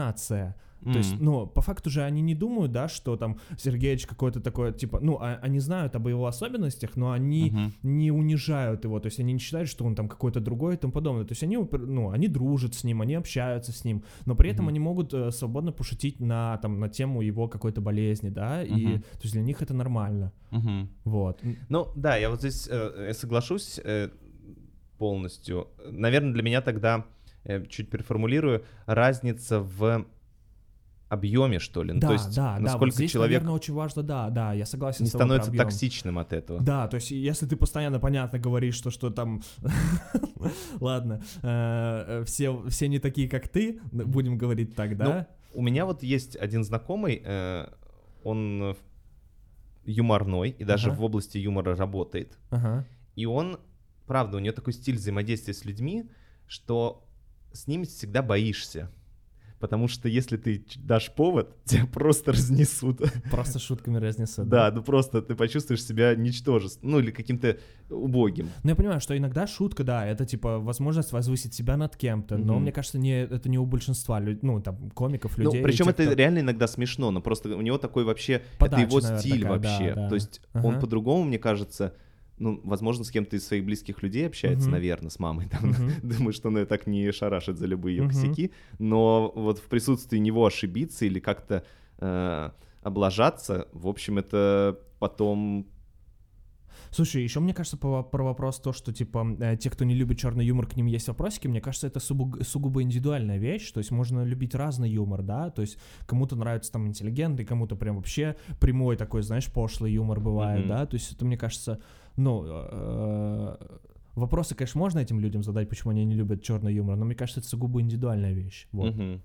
[0.83, 4.73] То есть, ну, по факту же они не думают, да, что там Сергеич какой-то такой,
[4.73, 7.73] типа, ну, а- они знают об его особенностях, но они Мгм.
[7.83, 10.91] не унижают его, то есть они не считают, что он там какой-то другой и тому
[10.91, 11.23] подобное.
[11.23, 14.65] То есть они, ну, они дружат с ним, они общаются с ним, но при этом
[14.65, 14.69] Мгм.
[14.69, 19.01] они могут э, свободно пошутить на, там, на тему его какой-то болезни, да, и, Мгм.
[19.01, 20.89] то есть для них это нормально, Мгм.
[21.03, 21.43] вот.
[21.69, 24.09] Ну, да, я вот здесь э, соглашусь э,
[24.97, 25.67] полностью.
[25.91, 27.05] Наверное, для меня тогда,
[27.69, 30.05] чуть переформулирую, разница в
[31.11, 31.93] объеме, что ли.
[31.93, 34.53] Ну, да, то есть, да, да, насколько вот здесь, человек наверное, очень важно, да, да,
[34.53, 36.61] я согласен не с тобой становится токсичным от этого.
[36.61, 39.41] Да, то есть если ты постоянно, понятно, говоришь, что, что там...
[40.79, 45.27] Ладно, э, э, все, все не такие, как ты, будем говорить так, да?
[45.53, 47.67] У меня вот есть один знакомый, э,
[48.23, 48.75] он э,
[49.83, 50.97] юморной и даже Ага.
[50.97, 52.37] в области юмора работает.
[52.51, 52.85] Ага.
[53.15, 53.59] И он,
[54.07, 56.09] правда, у него такой стиль взаимодействия с людьми,
[56.47, 57.05] что
[57.53, 58.89] с ним всегда боишься.
[59.59, 62.99] Потому что если ты дашь повод, тебя просто разнесут.
[63.29, 64.49] Просто шутками разнесут.
[64.49, 67.59] Да, ну просто ты почувствуешь себя ничтожеством, ну или каким-то
[67.91, 68.49] убогим.
[68.63, 72.57] Ну, я понимаю, что иногда шутка, да, это типа возможность возвысить себя над кем-то, но
[72.57, 75.61] мне кажется, не, это не у большинства людей, ну, там, комиков, Ну, людей.
[75.61, 79.45] причем тех, это реально иногда смешно, но просто у него такой вообще, это его стиль
[79.45, 79.93] вообще.
[80.09, 81.93] То есть он по-другому, мне кажется,
[82.41, 84.71] ну, возможно, с кем-то из своих близких людей общается, Мгм.
[84.71, 85.47] наверное, с мамой.
[85.47, 85.91] Там, Мгм.
[86.03, 88.11] Думаю, что он ее так не шарашит за любые ее Мгм.
[88.11, 88.51] косяки.
[88.79, 91.63] Но вот в присутствии него ошибиться или как-то
[91.99, 92.49] э,
[92.81, 95.67] облажаться, в общем, это потом
[96.93, 100.19] Слушай, еще мне кажется по- про вопрос то, что типа э, те, кто не любит
[100.19, 101.47] черный юмор, к ним есть вопросики.
[101.47, 103.71] Мне кажется, это сугубо, сугубо индивидуальная вещь.
[103.71, 105.49] То есть можно любить разный юмор, да.
[105.51, 110.59] То есть кому-то нравится там интеллигентный, кому-то прям вообще прямой такой, знаешь, пошлый юмор бывает,
[110.65, 110.69] Мгм.
[110.69, 110.85] да.
[110.85, 111.79] То есть это мне кажется,
[112.17, 113.57] ну э,
[114.15, 117.39] вопросы, конечно, можно этим людям задать, почему они не любят черный юмор, но мне кажется,
[117.39, 118.67] это сугубо индивидуальная вещь.
[118.73, 118.93] Вот.
[118.93, 119.21] Мгм.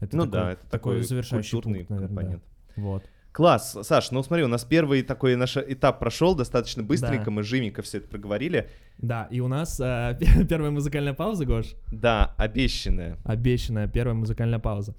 [0.00, 2.14] Это Ну такой- да, это такой завершающий культурный пункт, наверное.
[2.14, 2.20] да.
[2.20, 2.44] компонент.
[2.76, 3.02] Вот.
[3.38, 7.30] Класс, Саш, ну смотри, у нас первый такой наш этап прошел достаточно быстренько, Да.
[7.30, 8.68] мы жименько все это проговорили.
[8.98, 11.66] Да, и у нас э, первая музыкальная пауза, Гош.
[11.92, 13.16] Да, обещанное.
[13.22, 14.96] Обещанная первая музыкальная пауза.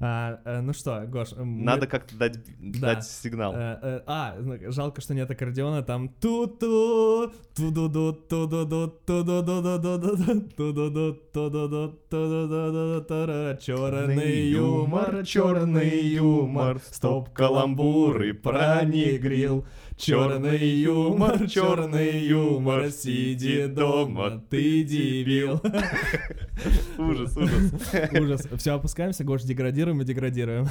[0.00, 2.94] А, э, ну что, Гош, мы- Надо как-то дать, Да.
[2.94, 3.52] дать сигнал.
[3.54, 11.98] Э, э, а, ну, жалко, что нет аккордеона, там ту-ту, ту-ду-ду, ту-ду-ду, ту-ду-ду-ду-ду-ду, ту-ду-ду, ту-ду-ду,
[12.10, 19.66] ту-ду-ду-ду-ду-ду, черный юмор, черный юмор, стоп каламбуры пронегрил.
[19.98, 25.60] Черный юмор, черный юмор, сиди дома, ты дебил.
[26.98, 27.72] Ужас, ужас.
[28.12, 28.48] Ужас.
[28.56, 30.66] Все, опускаемся, Гош, деградируем и деградируем.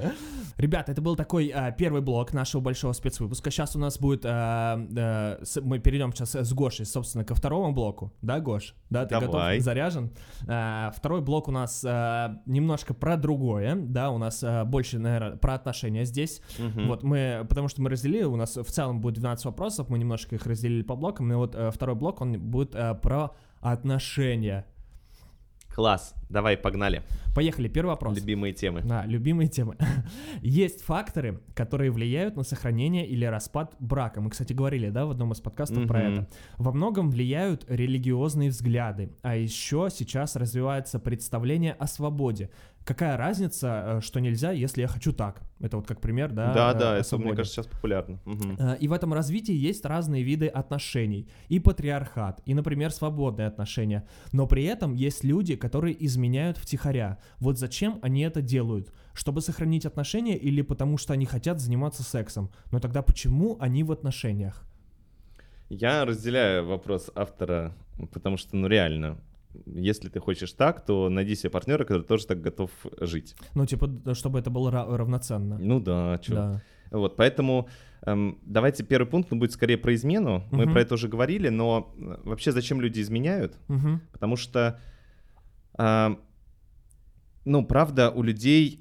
[0.56, 3.50] Ребята, это был такой а, первый блок нашего большого спецвыпуска.
[3.50, 4.24] Сейчас у нас будет...
[4.24, 8.14] а, а, с- мы перейдем сейчас с Гошей, собственно, ко второму блоку.
[8.22, 8.74] Да, Гош?
[8.88, 9.56] Да, ты Давай.
[9.56, 9.64] готов?
[9.64, 10.10] Заряжен?
[10.48, 13.74] А, второй блок у нас а, немножко про другое.
[13.76, 16.40] Да, у нас а, больше, наверное, про отношения здесь.
[16.58, 20.34] Вот мы, потому что мы разделили, у нас в целом будет 12 вопросов, мы немножко
[20.34, 24.66] их разделили по блокам, и вот э, второй блок, он будет э, про отношения.
[25.76, 27.02] Класс, давай, погнали.
[27.34, 28.16] Поехали, первый вопрос.
[28.16, 28.80] Любимые темы.
[28.82, 29.76] Да, любимые темы.
[30.40, 34.22] Есть факторы, которые влияют на сохранение или распад брака.
[34.22, 36.28] Мы, кстати, говорили, да, в одном из подкастов про это.
[36.56, 42.48] Во многом влияют религиозные взгляды, а еще сейчас развивается представление о свободе.
[42.86, 45.42] Какая разница, э, что нельзя, если я хочу так?
[45.58, 46.54] Это вот как пример, да?
[46.54, 48.20] Да, э, да, это, мне кажется, сейчас популярно.
[48.60, 51.28] Э, И в этом развитии есть разные виды отношений.
[51.48, 54.06] И патриархат, и, например, свободные отношения.
[54.32, 57.18] Но при этом есть люди, которые изменяют втихаря.
[57.40, 58.92] Вот зачем они это делают?
[59.14, 62.50] Чтобы сохранить отношения или потому что они хотят заниматься сексом?
[62.70, 64.64] Но тогда почему они в отношениях?
[65.68, 67.72] Я разделяю вопрос автора,
[68.12, 69.18] потому что, ну реально,
[69.66, 73.34] если ты хочешь так, то найди себе партнера, который тоже так готов жить.
[73.54, 75.58] Ну, типа, чтобы это было ра- равноценно.
[75.58, 76.34] Ну да, чё.
[76.34, 76.62] Да.
[76.90, 77.68] Вот, поэтому
[78.02, 80.44] эм, давайте первый пункт, он будет скорее про измену.
[80.52, 80.72] Мы Мгм.
[80.72, 83.56] про это уже говорили, но э, вообще зачем люди изменяют?
[83.68, 84.00] Мгм.
[84.12, 84.78] Потому что,
[85.78, 86.16] а,
[87.44, 88.80] ну, правда, у людей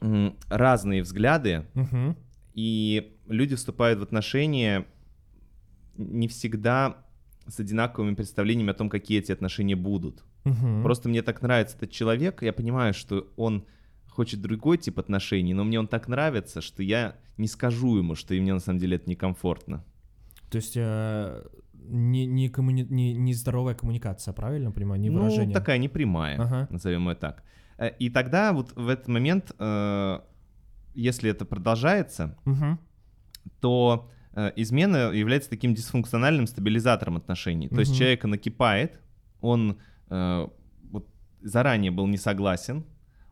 [0.00, 2.16] м, разные взгляды, Мгм.
[2.54, 4.86] и люди вступают в отношения
[5.96, 7.05] не всегда
[7.48, 10.24] с одинаковыми представлениями о том, какие эти отношения будут.
[10.44, 10.82] Мгм.
[10.82, 13.64] Просто мне так нравится этот человек, я понимаю, что он
[14.08, 18.34] хочет другой тип отношений, но мне он так нравится, что я не скажу ему, что
[18.34, 19.84] и мне на самом деле это некомфортно.
[20.50, 25.00] То есть э, не, не, коммуни- не, не здоровая коммуникация, правильно понимаю?
[25.00, 25.54] Не ну, выражение.
[25.54, 26.66] такая непрямая, Ага.
[26.70, 27.42] назовем ее так.
[27.78, 30.20] Э, И тогда вот в этот момент, э,
[30.94, 32.78] если это продолжается, Мгм.
[33.60, 34.08] то
[34.56, 37.68] измена является таким дисфункциональным стабилизатором отношений.
[37.68, 37.98] То есть Мгм.
[37.98, 39.00] человека накипает,
[39.40, 39.78] он
[40.10, 40.46] э,
[40.90, 41.08] вот
[41.42, 42.84] заранее был не согласен,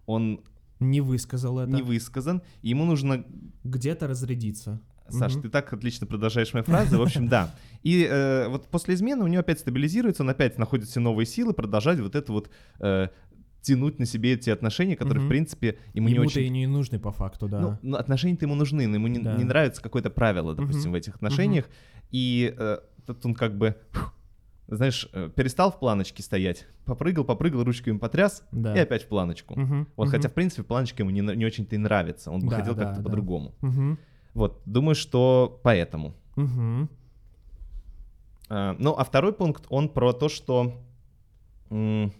[0.06, 0.40] он
[0.80, 1.70] Не высказал это.
[1.72, 3.24] не высказан, и ему нужно
[3.64, 4.80] Где-то разрядиться.
[5.10, 5.42] Саш, Мгм.
[5.42, 6.96] ты так отлично продолжаешь мои фразы.
[6.96, 7.54] В общем, да.
[7.82, 11.52] И э, вот после измены у него опять стабилизируется, он опять находит все новые силы
[11.52, 12.48] продолжать вот это вот
[12.80, 13.08] э,
[13.64, 15.26] тянуть на себе эти отношения, которые, Мгм.
[15.26, 16.44] в принципе, ему не Ему-то очень...
[16.46, 17.78] и не нужны по факту, да.
[17.82, 19.36] Ну, отношения-то ему нужны, но ему не, Да.
[19.36, 20.92] не нравится какое-то правило, допустим, Мгм.
[20.92, 21.64] в этих отношениях.
[22.10, 23.74] И э, тут он как бы,
[24.68, 28.74] знаешь, э, перестал в планочке стоять, попрыгал, попрыгал, ручками потряс, Да.
[28.76, 29.58] и опять в планочку.
[29.58, 32.50] Мгм, Вот, мгм, хотя, в принципе, планочка ему не, не очень-то и нравится, он бы
[32.50, 33.04] Да, хотел да, как-то да.
[33.04, 33.54] по-другому.
[33.62, 33.98] мгм,
[34.34, 36.14] Вот, думаю, что поэтому.
[36.36, 36.88] мгм.
[38.50, 40.82] А, Ну, а второй пункт, он про то, что...
[41.70, 42.12] м,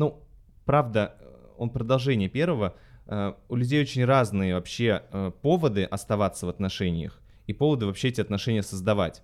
[0.00, 0.22] Ну,
[0.64, 2.74] правда, э, он продолжение первого.
[3.06, 8.22] Э, У людей очень разные вообще э, поводы оставаться в отношениях и поводы вообще эти
[8.22, 9.22] отношения создавать.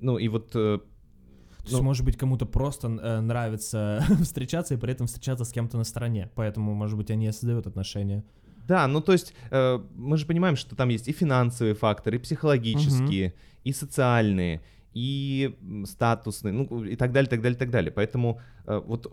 [0.00, 0.50] Ну, и вот...
[0.52, 0.82] То
[1.62, 5.78] есть, ну, может быть, кому-то просто э, нравится встречаться и при этом встречаться с кем-то
[5.78, 6.28] на стороне.
[6.34, 8.22] Поэтому, может быть, они и создают отношения.
[8.68, 12.18] Да, ну то есть э, мы же понимаем, что там есть и финансовые факторы, и
[12.18, 14.60] психологические, и социальные,
[14.94, 17.90] и статусные, ну и так далее, так далее, так далее.
[17.90, 19.06] Поэтому э, вот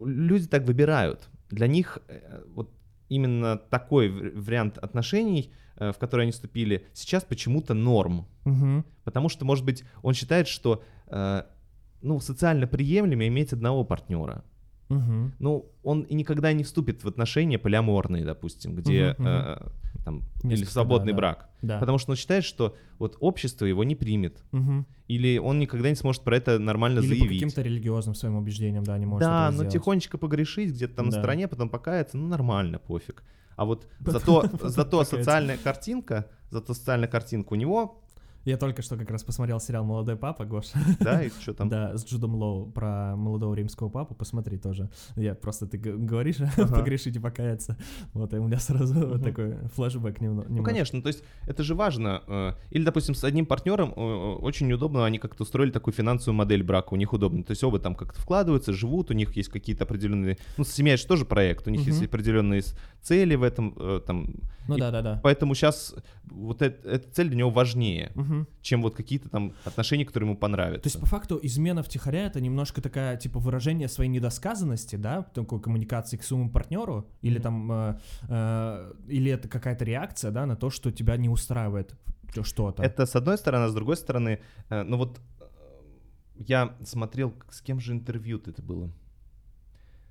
[0.00, 1.28] люди так выбирают.
[1.50, 2.70] Для них э, вот
[3.08, 8.26] именно такой вариант отношений, э, в который они вступили, сейчас почему-то норм.
[8.44, 8.84] Мгм.
[9.04, 11.42] Потому что, может быть, он считает, что э,
[12.02, 14.44] ну, социально приемлемо иметь одного партнера.
[14.88, 15.32] Мгм.
[15.38, 19.26] ну, он никогда не вступит в отношения полиаморные, допустим, где мгм.
[19.26, 19.58] э,
[20.04, 21.50] там, или свободный да, брак.
[21.62, 21.78] Да.
[21.80, 24.44] Потому что он считает, что вот общество его не примет.
[24.52, 24.86] Мгм.
[25.08, 27.40] Или он никогда не сможет про это нормально Или по заявить.
[27.40, 29.72] каким-то религиозным своим убеждениям, да, не может Да, но сделать.
[29.72, 31.16] тихонечко погрешить где-то там Да.
[31.16, 33.24] на стороне, потом покаяться, ну нормально, пофиг.
[33.56, 38.02] А вот зато, зато социальная картинка, зато социальная картинка у него,
[38.46, 40.66] Я только что как раз посмотрел сериал «Молодой папа», Гош.
[41.00, 41.68] да, и что там.
[41.68, 44.88] Да, с Джудом Лоу про молодого римского папу, посмотри тоже.
[45.16, 46.72] Я просто, ты говоришь, Ага.
[46.76, 47.76] погрешить и покаяться.
[48.14, 50.46] Вот, и у меня сразу вот такой флешбэк немного.
[50.48, 52.22] Ну, конечно, то есть это же важно.
[52.28, 56.94] э, Или, допустим, с одним партнером очень удобно, они как-то устроили такую финансовую модель брака,
[56.94, 57.42] у них удобно.
[57.42, 60.38] То есть оба там как-то вкладываются, живут, у них есть какие-то определенные...
[60.56, 62.06] Ну, семья же тоже проект, у них есть Мгм.
[62.06, 62.62] определенные
[63.02, 64.34] цели в этом, э, там...
[64.68, 65.20] Ну и да-да-да.
[65.22, 68.10] Поэтому сейчас вот эт- эта цель для него важнее,
[68.60, 70.82] Чем вот какие-то там отношения, которые ему понравятся.
[70.82, 75.60] То есть, по факту, измена втихаря— это немножко такая, типа, выражение своей недосказанности, да, такой
[75.60, 80.70] коммуникации к своему партнеру, или там, э, э, или это какая-то реакция, да, на то,
[80.70, 81.94] что тебя не устраивает
[82.42, 82.82] что-то.
[82.82, 85.44] Это с одной стороны, а с другой стороны, э, ну вот э,
[86.38, 88.90] я смотрел, с кем же интервью это было?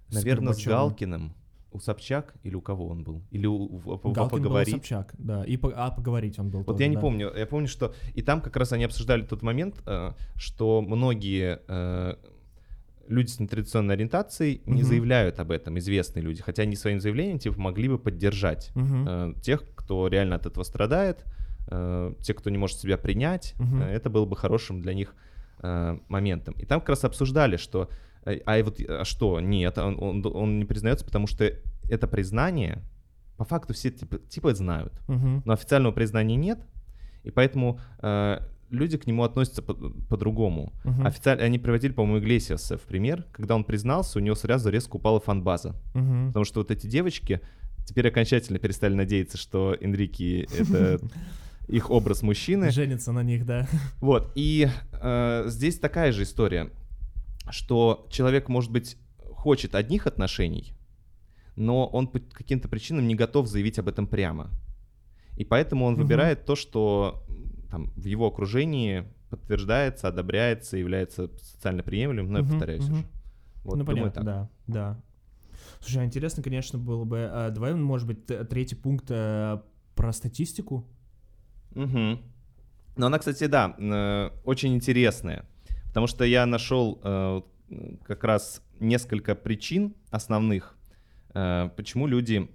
[0.07, 0.79] С Наверное, с Горбачёвым.
[0.79, 1.35] Галкиным.
[1.75, 3.21] У Собчак или у кого он был?
[3.31, 4.75] Или у, у- у- Галкин был поговорить?
[4.75, 7.01] Собчак, да, и по- а поговорить он был Вот тоже, я не да.
[7.01, 7.31] помню.
[7.35, 12.15] Я помню, что и там как раз они обсуждали тот момент, э, что многие э,
[13.09, 14.83] люди с нетрадиционной ориентацией не Мгм.
[14.85, 19.63] заявляют об этом, известные люди, хотя они своим заявлением типа могли бы поддержать э, тех,
[19.75, 21.25] кто реально от этого страдает,
[22.21, 25.13] те, кто не может себя принять, э, это было бы хорошим для них
[26.09, 26.53] моментом.
[26.59, 27.89] И там как раз обсуждали, что
[28.25, 31.51] а и вот а что, нет, он, он, он не признается, потому что
[31.89, 32.81] это признание,
[33.37, 35.43] по факту все типа, типа знают, Мгм.
[35.45, 36.59] но официального признания нет,
[37.23, 40.73] и поэтому э, люди к нему относятся по- по-другому.
[40.83, 41.05] Мгм.
[41.05, 45.19] Официально они приводили, по-моему, Иглесиаса в пример, когда он признался, у него сразу резко упала
[45.19, 45.75] фан-база.
[45.93, 46.27] Мгм.
[46.27, 47.41] Потому что вот эти девочки
[47.85, 50.99] теперь окончательно перестали надеяться, что Энрике это
[51.67, 52.69] их образ мужчины.
[52.71, 53.67] Женится на них, да.
[54.01, 54.31] Вот.
[54.35, 56.69] И э, здесь такая же история,
[57.51, 60.73] что человек, может быть, хочет одних отношений,
[61.55, 64.49] но он по каким-то причинам не готов заявить об этом прямо.
[65.37, 66.03] И поэтому он Мгм.
[66.03, 67.23] выбирает то, что
[67.69, 72.31] там, в его окружении подтверждается, одобряется, является социально приемлемым.
[72.31, 72.93] Но я Мгм, повторяюсь мгм.
[72.93, 73.05] уже.
[73.63, 74.25] Вот, ну, думаю, понятно, так.
[74.25, 75.01] да, да.
[75.81, 77.27] Слушай, а интересно, конечно, было бы...
[77.31, 79.59] а, давай, может быть, третий пункт э,
[79.95, 80.87] про статистику.
[81.71, 82.21] Мгм.
[82.95, 85.45] Но она, кстати, да, э, очень интересная,
[85.95, 87.41] потому что я нашел э,
[88.03, 90.75] как раз несколько причин основных,
[91.33, 92.49] э, почему люди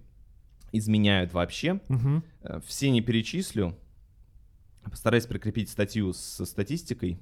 [0.73, 1.81] изменяют вообще.
[2.43, 3.75] Э, Все не перечислю,
[4.85, 7.19] постараюсь прикрепить статью со статистикой.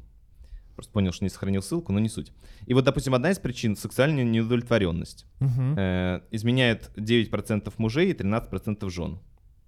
[0.74, 2.32] Просто понял, что не сохранил ссылку, но не суть.
[2.66, 5.24] И вот, допустим, одна из причин— сексуальная неудовлетворенность.
[5.38, 5.78] Мгм.
[5.78, 9.20] Э, Изменяет 9% мужей и 13% жен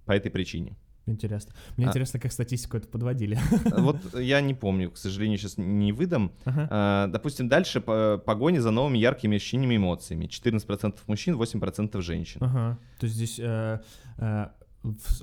[0.05, 0.75] по этой причине.
[1.07, 1.53] Интересно.
[1.77, 1.89] Мне А.
[1.89, 3.37] интересно, как статистику это подводили.
[3.77, 6.31] Вот я не помню, к сожалению, сейчас не выдам.
[6.45, 6.67] Ага.
[6.69, 10.25] А, Допустим, дальше по- погони за новыми яркими ощущениями и эмоциями.
[10.25, 12.37] 14% мужчин, 8% женщин.
[12.43, 12.77] Ага.
[12.99, 13.39] То есть здесь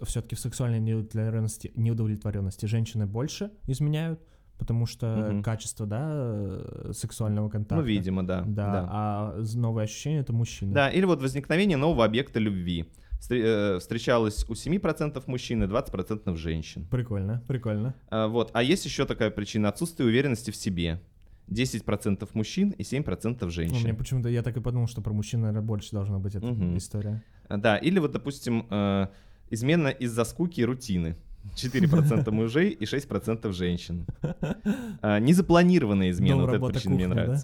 [0.04, 4.20] все-таки в сексуальной неудовлетворенности, неудовлетворенности женщины больше изменяют,
[4.56, 5.42] потому что Мгм.
[5.42, 7.76] качество, да, э, сексуального контакта.
[7.76, 8.42] Ну, видимо, да.
[8.46, 8.88] Да, да.
[8.90, 10.72] а новые ощущения это мужчины.
[10.72, 12.86] Да, или вот возникновение нового объекта любви.
[13.31, 16.87] Э, Встречалось у 7% мужчин и 20% женщин.
[16.90, 17.94] Прикольно, прикольно.
[18.11, 18.50] А, Вот.
[18.54, 21.00] А есть еще такая причина отсутствие уверенности в себе.
[21.48, 23.96] 10% мужчин и 7% Ну, мне женщин.
[23.96, 26.76] почему-то я так и подумал, что про мужчин, наверное, больше должна быть эта Мгм.
[26.76, 27.22] история.
[27.48, 29.07] А, Да, или вот, допустим, э,
[29.50, 31.16] измена из-за скуки и рутины.
[31.57, 34.07] 4% мужей и 6% женщин.
[35.00, 37.40] А, Незапланированная измена, вот эта причина мне да?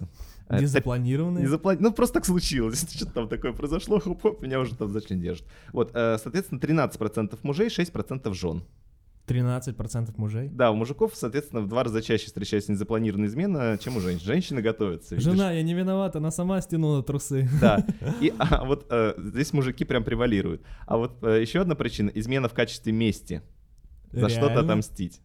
[0.47, 1.43] А, Незапланированные.
[1.43, 2.85] Не запла- Ну, просто так случилось.
[2.95, 5.47] Что-то там такое произошло, хоп-хоп, меня уже там зачем держат.
[5.73, 8.63] Вот, э, соответственно, 13% мужей, 6% жен.
[9.27, 10.49] 13% мужей.
[10.49, 14.25] Да, у мужиков, соответственно, в два раза чаще встречается незапланированная измена, чем у женщин.
[14.25, 15.15] Женщины готовятся.
[15.15, 15.31] видишь?
[15.31, 17.49] Жена, я не виновата, она сама стянула трусы.
[17.59, 17.83] Да.
[18.21, 20.61] И а, вот э, здесь мужики прям превалируют.
[20.85, 23.41] А вот э, еще одна причина— измена в качестве мести.
[24.11, 25.21] За что-то отомстить.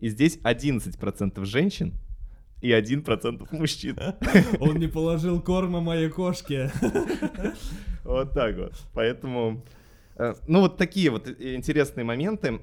[0.00, 1.92] И здесь 11% женщин
[2.62, 3.98] и 1% мужчин.
[4.60, 6.70] Он не положил корма моей кошке.
[8.04, 8.72] Вот так вот.
[8.94, 9.64] Поэтому,
[10.16, 12.60] э, ну вот такие вот интересные моменты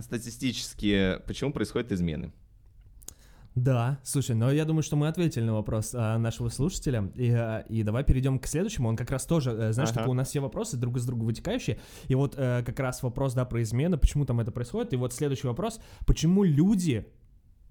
[0.00, 2.32] статистические, почему происходят измены.
[3.54, 7.10] Да, слушай, но я думаю, что мы ответили на вопрос а, нашего слушателя.
[7.14, 8.88] И, а, и давай перейдем к следующему.
[8.88, 10.00] Он как раз тоже, э, знаешь, Ага.
[10.00, 11.78] такой, у нас все вопросы друг из друга вытекающие.
[12.08, 14.92] И вот э, как раз вопрос, да, про измены, почему там это происходит.
[14.92, 17.06] И вот следующий вопрос, почему люди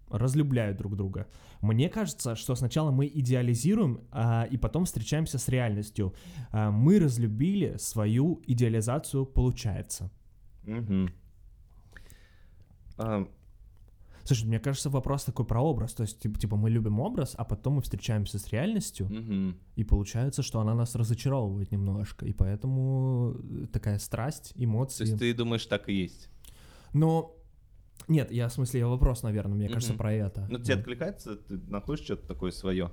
[0.10, 1.28] разлюбляют друг друга.
[1.62, 6.14] Мне кажется, что сначала мы идеализируем, а, и потом встречаемся с реальностью.
[6.52, 10.12] А, мы разлюбили свою идеализацию, получается.
[10.64, 11.10] Мгм.
[12.98, 13.28] А,
[14.28, 15.94] Слушай, мне кажется, вопрос такой про образ.
[15.94, 19.58] То есть, типа, типа, мы любим образ, а потом мы встречаемся с реальностью, мгм.
[19.78, 22.26] и получается, что она нас разочаровывает немножко.
[22.26, 25.06] И поэтому э, такая страсть, То эмоции.
[25.06, 26.28] есть ты думаешь, так и есть?
[26.92, 27.37] Но
[28.08, 29.98] нет, я в смысле, я вопрос, наверное, мне кажется, Мгм.
[29.98, 30.48] про это.
[30.50, 31.36] Ну, тебе откликается?
[31.36, 32.92] Ты находишь что-то такое свое?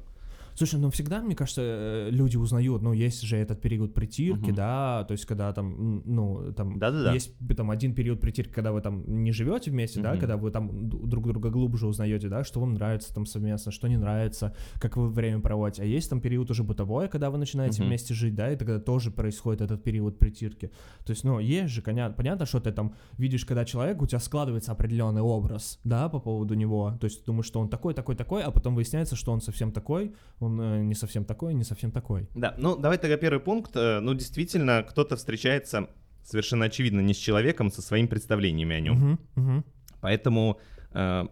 [0.57, 4.55] Слушай, ну всегда, мне кажется, э, люди узнают, ну, есть же этот период притирки, Мгм.
[4.55, 7.13] да, то есть когда там, ну, там, Да-да-да.
[7.13, 10.21] есть там один период притирки, когда вы там не живете вместе, да, Мгм.
[10.21, 13.97] когда вы там друг друга глубже узнаете, да, что вам нравится там совместно, что не
[13.97, 15.83] нравится, как вы время проводите.
[15.83, 17.89] А есть там период уже бытовой, когда вы начинаете Мгм.
[17.89, 20.71] вместе жить, да, и тогда тоже происходит этот период притирки.
[21.05, 24.71] То есть, ну, есть же, понятно, что ты там видишь, когда человек, у тебя складывается
[24.71, 26.97] определенный образ, да, по поводу него.
[27.01, 29.73] То есть ты думаешь, что он такой, такой, такой, а потом выясняется, что он совсем
[29.73, 32.29] такой, он э, не совсем такой, не совсем такой.
[32.35, 33.77] Да, ну давай тогда первый пункт.
[33.77, 35.89] Э, Ну, действительно, кто-то встречается
[36.23, 38.97] совершенно очевидно не с человеком, со своими представлениями о нем.
[38.97, 39.65] Мгм, мгм.
[40.01, 40.59] Поэтому
[40.93, 41.27] э,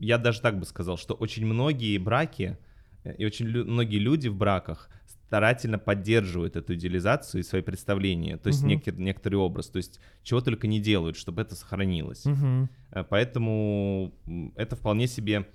[0.00, 2.56] я даже так бы сказал, что очень многие браки
[3.04, 4.88] э, и очень лю- многие люди в браках
[5.26, 8.68] старательно поддерживают эту идеализацию и свои представления, то есть Мгм.
[8.70, 12.24] некий- некоторый образ, то есть чего только не делают, чтобы это сохранилось.
[12.26, 14.12] Э, Поэтому
[14.56, 15.46] это вполне себе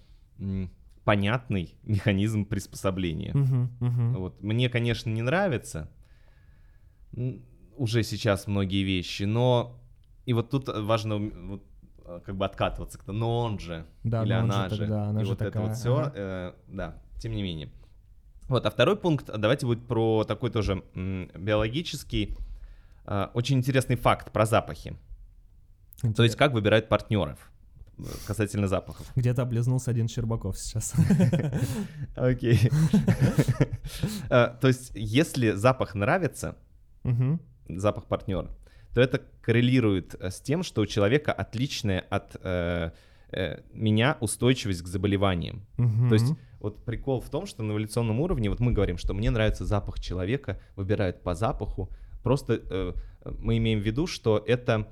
[1.04, 3.34] понятный механизм приспособления.
[3.34, 4.14] Мгм, мгм.
[4.16, 4.42] Вот.
[4.42, 5.90] Мне, конечно, не нравится
[7.76, 9.80] уже сейчас многие вещи, но
[10.26, 11.64] и вот тут важно вот,
[12.06, 15.24] э, как бы откатываться, но он же, Да, или он она же тогда, она и
[15.24, 16.56] же вот это такая, вот все, ага.
[16.68, 17.70] да, тем не менее.
[18.48, 22.36] Вот, а второй пункт, а давайте будет про такой тоже м, биологический,
[23.06, 24.96] э, очень интересный факт про запахи.
[26.16, 27.53] То есть как выбирают партнеров э,
[28.28, 29.06] касательно запахов.
[29.16, 30.94] Где-то облизнулся один Щербаков сейчас.
[32.16, 32.60] Окей.
[34.30, 36.56] Э, То есть, если запах нравится,
[37.68, 38.50] запах партнера,
[38.94, 42.92] то это коррелирует э, с тем, что у человека отличная от э,
[43.32, 45.66] э, меня устойчивость к заболеваниям.
[45.78, 49.30] То есть вот прикол в том, что на эволюционном уровне, вот мы говорим, что мне
[49.32, 51.90] нравится запах человека, выбирают по запаху.
[52.24, 52.94] Просто
[53.26, 54.88] мы имеем в виду, что это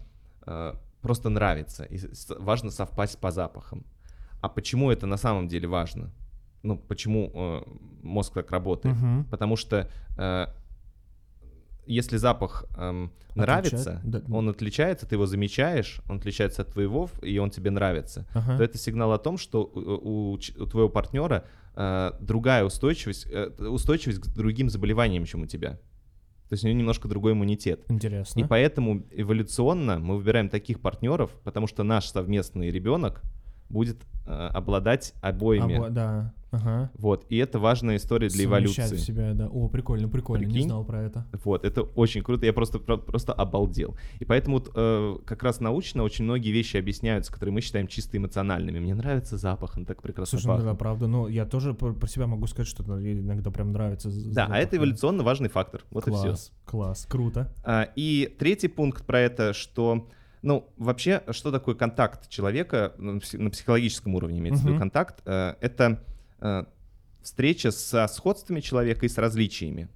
[1.02, 2.00] просто нравится, и
[2.40, 3.86] важно совпасть по запахам.
[4.42, 6.12] А почему это на самом деле важно?
[6.64, 7.62] Ну, почему э,
[8.04, 8.96] мозг так работает?
[8.96, 9.26] Мгм.
[9.26, 10.48] Потому что э,
[11.86, 14.22] если запах эм, нравится, да.
[14.32, 18.58] он отличается, ты его замечаешь, он отличается от твоего, и он тебе нравится, Ага.
[18.58, 21.44] то это сигнал о том, что у, у у твоего партнера
[21.76, 25.80] э, другая устойчивость, э, устойчивость к другим заболеваниям, чем у тебя.
[26.52, 27.86] То есть у него немножко другой иммунитет.
[27.88, 28.38] Интересно.
[28.38, 33.22] И поэтому эволюционно мы выбираем таких партнеров, потому что наш совместный ребенок
[33.70, 35.78] будет э, обладать обоими.
[35.78, 36.34] Обо- да.
[36.52, 36.92] Ага.
[36.98, 37.26] Вот.
[37.30, 38.96] И это важная история для Совмещать эволюции.
[38.98, 39.48] в себя, да.
[39.48, 40.44] О, прикольно, прикольно.
[40.46, 40.68] Не Прикинь?
[40.68, 41.26] знал про это.
[41.46, 43.96] Вот, это очень круто, я просто, про- просто обалдел.
[44.20, 48.18] И поэтому вот, э, как раз научно очень многие вещи объясняются, которые мы считаем чисто
[48.18, 48.80] эмоциональными.
[48.80, 50.80] Мне нравится запах, он так прекрасно Слушай, ну да, пахнет.
[50.80, 51.08] правда.
[51.08, 54.10] Ну, я тоже про, про себя могу сказать, что иногда прям нравится.
[54.34, 55.84] Да, а это эволюционно важный фактор.
[55.90, 56.22] Вот и все.
[56.22, 57.54] Класс, класс, круто.
[57.96, 60.08] и третий пункт про это, что
[60.42, 65.54] ну, вообще, что такое контакт человека ну, на психологическом уровне, имеется в виду контакт, э,
[65.62, 66.04] это
[67.22, 69.90] встреча со сходствами человека и с различиями.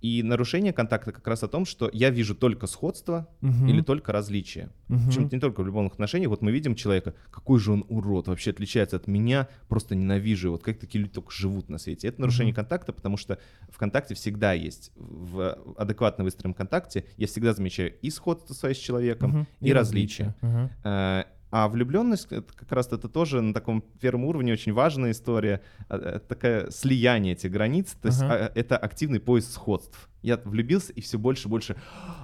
[0.00, 3.66] И нарушение контакта как раз о том, что я вижу только сходство Мгм.
[3.66, 4.70] или только различия.
[4.86, 5.06] Мгм.
[5.06, 6.30] Причем это не только в любовных отношениях.
[6.30, 10.52] Вот мы видим человека, какой же он урод, вообще отличается от меня, просто ненавижу.
[10.52, 12.06] Вот как такие люди только живут на свете.
[12.06, 12.56] Это нарушение Мгм.
[12.56, 18.10] контакта, потому что в контакте всегда есть, в адекватно выстроенном контакте, я всегда замечаю и
[18.10, 19.46] сходство свое с человеком, Мгм.
[19.62, 20.36] и, различия.
[20.42, 21.26] Ага.
[21.50, 25.96] А влюбленность, это как раз это тоже на таком первом уровне очень важная история, э,
[25.96, 30.10] э, такое слияние этих границ, то есть а, это активный поиск сходств.
[30.20, 31.76] Я влюбился и все больше и больше,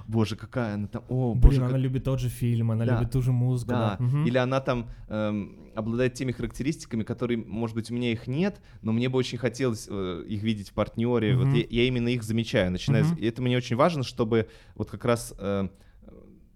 [0.07, 2.99] боже, какая она там, о, боже, Блин, как она любит тот же фильм, она Да.
[2.99, 3.71] любит ту же музыку.
[3.71, 4.03] да, Да.
[4.05, 4.25] Мгм.
[4.25, 8.91] или она там эм, обладает теми характеристиками, которые, может быть, у меня их нет, но
[8.91, 11.35] мне бы очень хотелось э, их видеть в партнере.
[11.35, 11.45] Мгм.
[11.45, 13.05] Вот я, я именно их замечаю, начинаю.
[13.05, 13.15] Мгм.
[13.15, 15.69] И это мне очень важно, чтобы вот как раз э,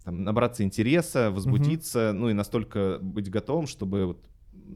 [0.10, 4.26] там, набраться интереса, возбудиться, ну и настолько быть готовым, чтобы вот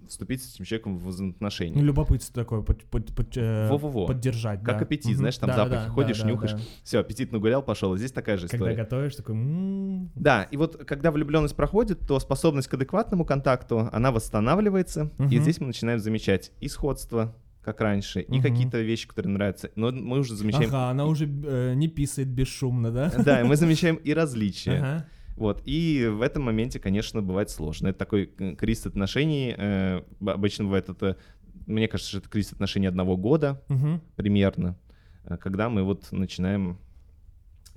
[0.07, 1.81] вступить с этим человеком в Ну, взаимоотношения.
[1.81, 4.05] любопытство такое, под- под- под- э, Во-во-во.
[4.07, 4.84] поддержать, Как да.
[4.86, 5.17] аппетит, Мгм.
[5.17, 6.59] знаешь, там Да, запахи, да, ходишь, да, нюхаешь, да.
[6.84, 7.95] все, аппетит нагулял, пошел.
[7.95, 8.75] Здесь такая же Когда история.
[8.75, 9.36] готовишь, такой...
[9.36, 10.11] м-м.
[10.15, 15.41] Да, и вот когда влюбленность проходит, то способность к адекватному контакту, она восстанавливается, и Мгм.
[15.41, 18.41] здесь мы начинаем замечать и сходство, как раньше, и Мгм.
[18.41, 20.69] какие-то вещи, которые нравятся, но мы уже замечаем...
[20.69, 23.11] Ага, она уже э, не писает бесшумно, да?
[23.23, 24.77] Да, и мы замечаем и различия.
[24.79, 25.05] Ага.
[25.36, 27.88] Вот, и в этом моменте, конечно, бывает сложно.
[27.88, 31.17] Это такой э, кризис отношений, э, обычно бывает это,
[31.65, 34.01] мне кажется, что это кризис отношений одного года Мгм.
[34.15, 34.77] примерно,
[35.25, 36.77] э, когда мы вот начинаем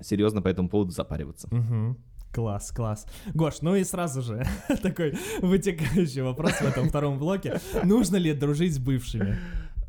[0.01, 1.47] серьезно по этому поводу запариваться.
[1.51, 1.97] Мгм.
[2.33, 3.07] Класс, класс.
[3.33, 4.45] Гош, ну и сразу же
[4.83, 7.59] такой вытекающий вопрос в этом втором блоке.
[7.83, 9.37] Нужно ли дружить с бывшими?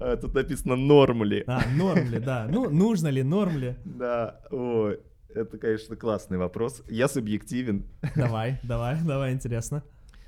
[0.01, 1.45] А, Тут написано норм ли.
[1.47, 2.47] А, норм ли, да.
[2.51, 3.75] Ну, нужно ли, норм ли?
[3.85, 5.01] Да, ой,
[5.35, 6.83] это, конечно, классный вопрос.
[6.89, 7.85] Я субъективен.
[8.17, 9.83] Давай, давай, давай, интересно.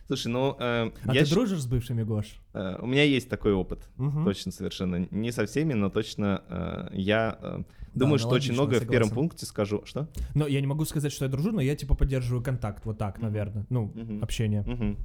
[0.06, 2.40] Слушай, ну, э, А я ты дружишь с бывшими, Гош?
[2.52, 3.88] э, у меня есть такой опыт.
[3.96, 4.24] Мгм.
[4.24, 5.06] Точно, совершенно.
[5.12, 7.58] Не со всеми, но точно э, я э,
[7.94, 9.82] думаю, что очень аналогично, много в первом пункте скажу.
[9.84, 10.08] Что?
[10.34, 13.20] Но я не могу сказать, что я дружу, но я типа поддерживаю контакт, вот так,
[13.20, 13.66] наверное.
[13.70, 14.22] Ну, Мгм.
[14.22, 14.62] общение.
[14.62, 14.98] Мгм.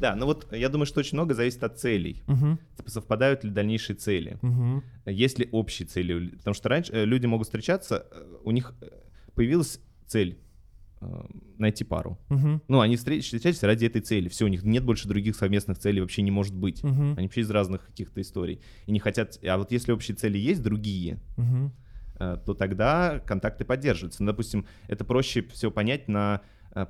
[0.00, 2.22] Да, ну вот я думаю, что очень много зависит от целей.
[2.26, 4.38] Мгм, Типа, совпадают ли дальнейшие цели?
[4.42, 6.30] мгм, Есть ли общие цели?
[6.36, 8.86] Потому что раньше э, люди могут встречаться, э, у них э,
[9.38, 10.36] появилась цель
[11.00, 11.06] э,
[11.58, 12.18] найти пару.
[12.28, 14.28] мгм, Ну, они встреч- встречались ради этой цели.
[14.28, 16.82] Все, у них нет больше других совместных целей, вообще не может быть.
[16.82, 18.60] мгм, Они вообще из разных каких-то историй.
[18.86, 19.38] И не хотят...
[19.44, 21.20] А вот если общие цели есть, другие,
[22.18, 24.22] э, то тогда контакты поддерживаются.
[24.24, 26.40] Ну, допустим, это проще всего понять на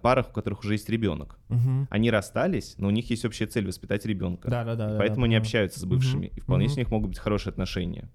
[0.03, 1.39] парах, у которых уже есть ребенок.
[1.49, 1.87] мгм.
[1.91, 4.51] Они расстались, но у них есть общая цель воспитать ребенка.
[4.51, 4.97] Да, да, да.
[4.99, 6.27] Поэтому да, они общаются с бывшими.
[6.27, 6.75] Мгм, И вполне мгм.
[6.75, 8.11] с них могут быть хорошие отношения.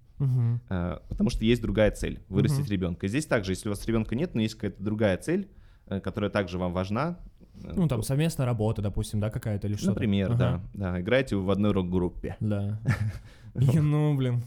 [0.70, 2.72] Э, Потому что есть другая цель вырастить Мгм.
[2.72, 3.06] ребенка.
[3.06, 5.50] И здесь также, если у вас ребенка нет, но есть какая-то другая цель,
[5.88, 7.18] э, которая также вам важна.
[7.64, 9.92] э, Ну, там совместная работа, допустим, да, какая-то или что-то.
[9.92, 10.38] Например, Ага.
[10.38, 11.02] да, да.
[11.02, 12.36] Играете вы в одной рок-группе.
[12.40, 12.80] Да.
[13.56, 14.44] И, ну, блин.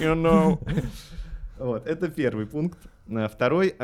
[0.00, 0.58] You know.
[1.58, 2.78] Вот, это первый пункт.
[3.30, 3.74] Второй,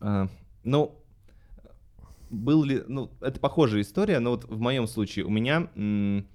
[0.00, 0.26] э,
[0.64, 0.94] ну,
[2.30, 6.26] был ли, ну, это похожая история, но вот в моем случае у меня м,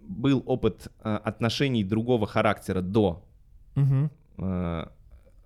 [0.00, 3.24] был опыт э, отношений другого характера до
[3.74, 4.86] Мгм, э,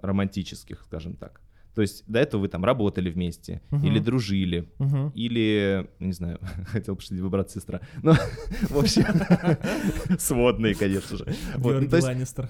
[0.01, 1.41] романтических, скажем так.
[1.75, 3.87] То есть до этого вы там работали вместе, Мгм.
[3.87, 5.11] или дружили, мгм.
[5.15, 7.81] или, не знаю, хотел пошутить, вы брат-сестра.
[8.03, 8.13] Но,
[8.71, 9.05] в общем,
[10.19, 11.27] сводные, конечно же.
[11.57, 12.49] Ну, Георгий есть, Ланнистер.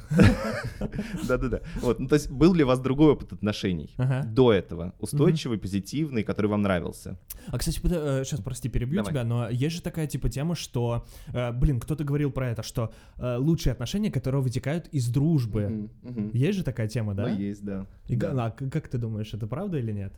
[1.29, 1.61] да-да-да.
[1.81, 3.91] Вот, ну, то есть был ли у вас другой опыт отношений
[4.27, 4.95] до этого?
[4.99, 7.19] Устойчивый, позитивный, который вам нравился?
[7.49, 11.81] А, кстати, сейчас, прости, перебью тебя, но есть же такая типа тема, что, э, блин,
[11.81, 15.91] кто-то говорил про это, что э, лучшие отношения, которые вытекают из дружбы.
[16.33, 17.29] Есть же такая тема, да?
[17.29, 17.87] Ну, есть, да.
[18.09, 20.13] А как ты думаешь, это правда или нет?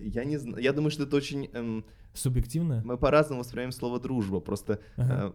[0.00, 1.48] Я не знаю, я думаю, что это очень...
[1.52, 1.84] эм,
[2.14, 2.82] Субъективно?
[2.84, 4.80] мы по-разному воспринимаем слово «дружба», просто...
[4.96, 5.32] Ага.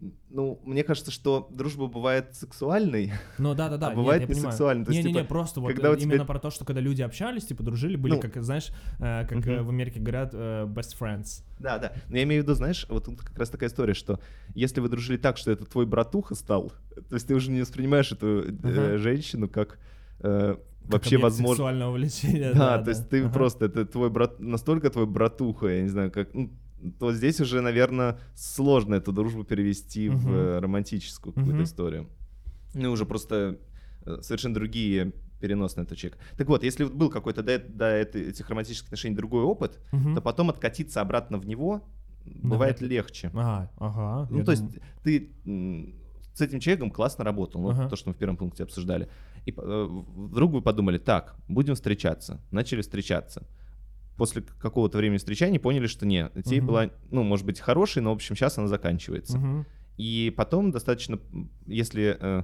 [0.00, 3.88] э, ну, мне кажется, что дружба бывает сексуальной, Ну да, да, да.
[3.88, 4.46] А бывает нет, понимаю.
[4.48, 7.02] несексуально, то есть, Не-не-не, типа, просто вот э, тебя- именно про то, что когда люди
[7.02, 8.68] общались, типа дружили, были, Ну, как, знаешь,
[9.00, 9.64] э, как мгм.
[9.64, 11.42] в Америке говорят, э, best friends.
[11.58, 11.92] Да, да.
[12.08, 14.20] Но я имею в виду, знаешь, вот тут как раз такая история, что
[14.54, 16.72] если вы дружили так, что это твой братуха стал,
[17.08, 18.98] то есть ты уже не воспринимаешь эту э, Ага.
[18.98, 19.80] женщину как
[20.20, 21.54] э, Как вообще возможно.
[21.56, 22.52] сексуального влечения.
[22.54, 23.32] Да, то есть ты Ага.
[23.32, 26.50] просто, это твой брат, настолько твой братуха, я не знаю, как, ну,
[26.98, 30.34] то здесь уже, наверное, сложно эту дружбу перевести в Мгм.
[30.34, 31.64] э, романтическую какую-то Мгм.
[31.64, 32.06] историю.
[32.74, 33.58] Ну, уже просто
[34.06, 36.16] э, совершенно другие переносные точек.
[36.36, 40.14] Так вот, если был какой-то до, до этих романтических отношений другой опыт, Мгм.
[40.14, 41.82] то потом откатиться обратно в него
[42.24, 42.88] бывает ли.
[42.88, 43.30] легче.
[43.34, 44.28] Ага, ага.
[44.30, 45.94] Ну, то есть думаю- ты м,
[46.34, 47.88] с этим человеком классно работал, ну, Ага.
[47.88, 49.08] то, что мы в первом пункте обсуждали.
[49.46, 52.40] И э, вдруг вы подумали, так, будем встречаться.
[52.50, 53.46] Начали встречаться.
[54.16, 56.66] После какого-то времени встречания поняли, что нет, идея Мгм.
[56.66, 59.38] была, ну, может быть, хорошей, но, в общем, сейчас она заканчивается.
[59.38, 59.66] Мгм.
[59.96, 61.18] И потом достаточно,
[61.66, 62.42] если э,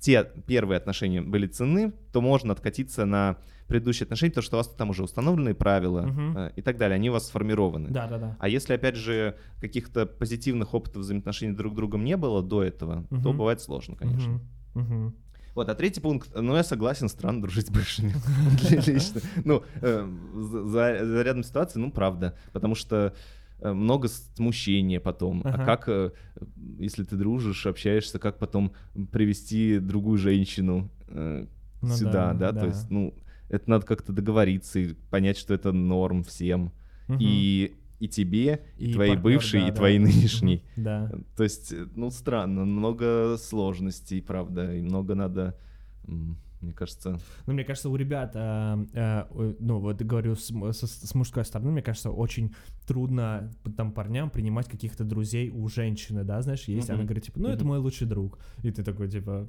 [0.00, 3.38] те первые отношения были ценны, то можно откатиться на
[3.68, 6.36] предыдущие отношения, потому что у вас там уже установленные правила Мгм.
[6.36, 7.88] э, и так далее, они у вас сформированы.
[7.88, 8.36] Да, да, да.
[8.38, 13.04] А если, опять же, каких-то позитивных опытов взаимоотношений друг с другом не было до этого,
[13.08, 13.38] то Мгм.
[13.38, 14.42] бывает сложно, конечно.
[14.74, 14.82] Мгм.
[14.82, 15.14] Мгм.
[15.54, 18.14] Вот, а третий пункт, ну, я согласен, странно дружить с бывшими.
[18.70, 19.20] Лично.
[19.44, 22.36] Ну, э, за рядом ситуации, ну, правда.
[22.52, 23.14] Потому что
[23.58, 25.42] э, много смущения потом.
[25.44, 25.62] Ага.
[25.62, 26.12] А как, э,
[26.78, 28.72] если ты дружишь, общаешься, как потом
[29.12, 31.46] привести другую женщину э,
[31.82, 32.52] Ну сюда, да, да?
[32.52, 32.60] да.
[32.60, 33.14] То есть, ну,
[33.50, 36.72] это надо как-то договориться и понять, что это норм всем.
[37.18, 39.76] И и тебе, и, И твои партнер, бывшие, да, и да.
[39.76, 40.56] твои нынешний.
[40.56, 40.62] Мгм.
[40.84, 41.10] Да.
[41.36, 45.56] То есть, э, ну, странно, много сложностей, правда, и много надо,
[46.60, 47.18] мне кажется...
[47.46, 51.70] Ну, мне кажется, у ребят, э, э, ну, вот говорю с, с- с мужской стороны,
[51.70, 52.54] мне кажется, очень
[52.86, 57.06] трудно там парням принимать каких-то друзей у женщины, да, знаешь, есть, она Мгм.
[57.06, 58.38] говорит, типа, ну, это мой лучший друг.
[58.64, 59.46] И ты такой, типа,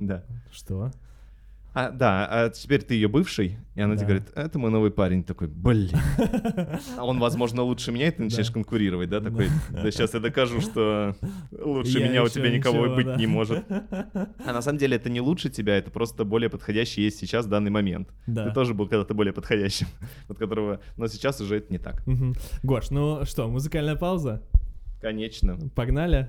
[0.00, 0.24] Да.
[0.52, 0.90] что?
[1.74, 4.00] А, да, а теперь ты ее бывший, и она Да.
[4.00, 5.24] тебе говорит, это мой новый парень.
[5.24, 5.90] Такой, блин.
[6.98, 8.52] А он, возможно, лучше меня, и ты начинаешь Да.
[8.54, 9.20] конкурировать, да?
[9.20, 11.16] Такой, да сейчас я докажу, что
[11.50, 13.16] лучше Я меня у тебя никого и ничего, быть да.
[13.16, 13.64] не может.
[14.44, 17.70] А на самом деле это не лучше тебя, это просто более подходящий есть сейчас данный
[17.70, 18.08] момент.
[18.26, 18.48] Да.
[18.48, 19.86] Ты тоже был когда-то более подходящим,
[20.28, 20.80] от которого...
[20.98, 22.02] Но сейчас уже это не так.
[22.62, 24.42] Гош, ну что, музыкальная пауза?
[25.00, 26.28] Конечно, Погнали?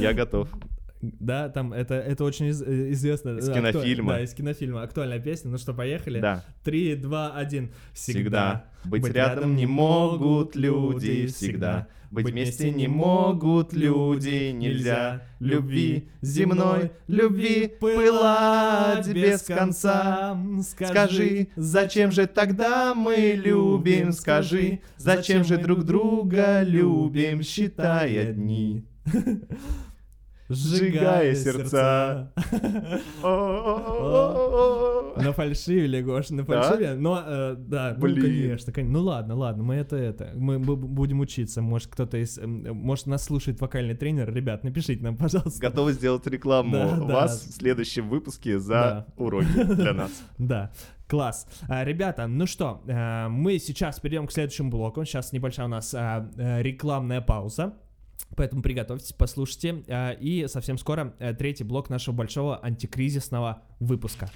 [0.00, 0.48] я готов.
[1.02, 3.38] Да, там это, это очень из- э, известно.
[3.38, 4.12] Из э, кинофильма.
[4.14, 4.82] Да, из кинофильма.
[4.82, 5.50] Актуальная песня.
[5.50, 6.20] Ну что, поехали?
[6.20, 6.44] Да.
[6.62, 7.70] Три, два, один.
[7.92, 16.90] Всегда быть рядом не могут люди, всегда быть вместе не могут люди, нельзя любви земной,
[17.06, 20.36] любви пылать без конца.
[20.62, 24.12] Скажи, зачем же тогда мы любим?
[24.12, 28.84] Скажи, зачем же друг друга любим, считая дни?
[30.50, 32.32] Сжигая сердца.
[35.16, 36.94] На фальшиве, Гош, на фальшиве.
[36.94, 41.60] Но, да, ну, конечно, кон- Ну ладно, ладно, мы это, это, мы бу- будем учиться.
[41.62, 44.32] Может, кто-то из, может, нас слушает вокальный тренер.
[44.32, 45.60] Ребят, напишите нам, пожалуйста.
[45.60, 50.10] Готовы сделать рекламу вас в следующем выпуске за уроки для нас.
[50.38, 50.70] Да,
[51.06, 51.46] класс.
[51.68, 52.80] Ребята, ну что,
[53.30, 55.04] мы сейчас перейдем к следующему блоку.
[55.04, 55.94] Сейчас небольшая у нас
[56.36, 57.74] рекламная пауза.
[58.36, 59.82] Поэтому приготовьтесь, послушайте.
[59.88, 64.30] а, И совсем скоро э, третий блок нашего большого антикризисного выпуска.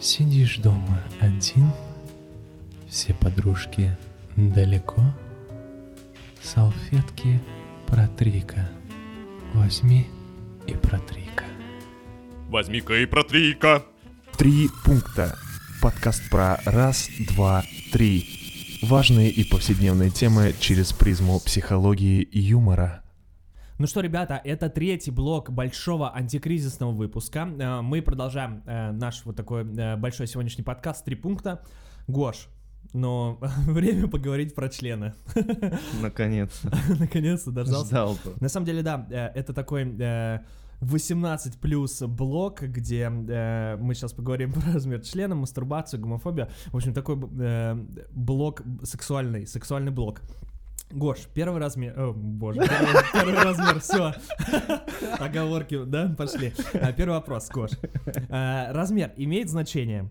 [0.00, 1.70] Сидишь дома один,
[2.88, 3.96] все подружки
[4.36, 5.02] далеко,
[6.42, 7.40] салфетки
[7.86, 8.68] протри-ка,
[9.54, 10.06] возьми
[10.66, 11.44] и протри-ка.
[12.48, 13.82] Возьми-ка и протри-ка.
[14.36, 15.36] Три пункта.
[15.80, 18.43] Подкаст про раз, два, три.
[18.84, 23.02] Важные и повседневные темы через призму психологии и юмора.
[23.78, 27.48] Ну что, ребята, это третий блок большого антикризисного выпуска.
[27.58, 31.62] Э, Мы продолжаем э, наш вот такой э, большой сегодняшний подкаст «Три пункта».
[32.08, 32.48] Гош,
[32.92, 35.14] но время поговорить про члены.
[36.02, 36.70] Наконец-то.
[36.98, 37.86] Наконец-то дождался.
[37.86, 38.18] Ждал.
[38.38, 39.84] На самом деле, да, это такой
[40.80, 46.48] 18 плюс блок, где э, мы сейчас поговорим про размер члена, мастурбацию, гомофобию.
[46.66, 47.76] В общем, такой э,
[48.10, 50.22] блок сексуальный, сексуальный блок.
[50.90, 51.98] Гош, первый размер...
[51.98, 54.14] О, боже, первый, первый размер, все.
[55.18, 56.52] Оговорки, да, пошли.
[56.74, 57.70] А, Первый вопрос, Гош.
[58.28, 60.10] А, Размер имеет значение?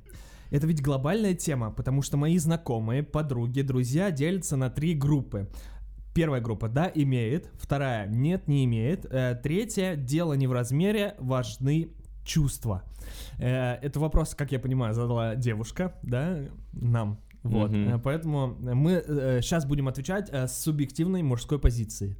[0.53, 5.49] Это ведь глобальная тема, потому что мои знакомые, подруги, друзья делятся на три группы.
[6.13, 7.49] Первая группа, да, имеет.
[7.59, 9.05] Вторая, нет, не имеет.
[9.05, 11.89] Э, Третья, дело не в размере, важны
[12.23, 12.83] чувства.
[13.39, 16.39] Э, Это вопрос, как я понимаю, задала девушка, да,
[16.71, 17.19] нам.
[17.43, 17.71] Вот.
[17.73, 19.03] Э, поэтому мы
[19.41, 22.15] сейчас будем отвечать э, с субъективной мужской позиции.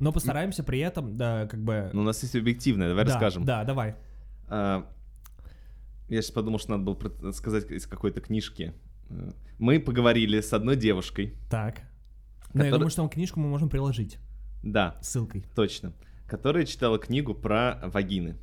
[0.00, 1.90] Но постараемся при этом, да, как бы...
[1.92, 3.44] Ну, у нас есть объективное, давай да, расскажем.
[3.44, 3.96] Да, давай.
[4.46, 4.86] А,
[6.08, 8.74] Я сейчас подумал, что надо было сказать из какой-то книжки.
[9.58, 11.34] Мы поговорили с одной девушкой.
[11.50, 11.82] Так.
[12.54, 14.18] Я Который- думаю, что там книжку мы можем приложить
[14.62, 15.44] Да, ссылкой.
[15.54, 15.92] точно.
[16.26, 18.36] Которая читала книгу про вагины.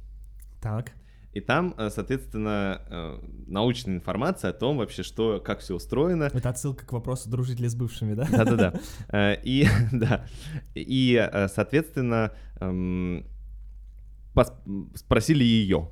[0.62, 0.94] Так.
[1.34, 6.30] И там, э, соответственно, э, научная информация о том вообще, что, как все устроено.
[6.34, 8.26] Это отсылка к вопросу, дружить ли с бывшими, да?
[8.32, 8.74] Да-да-да.
[9.10, 10.26] Э, И, да.
[10.76, 12.32] И, соответственно,
[12.62, 13.26] эм,
[14.96, 15.90] спросили ее.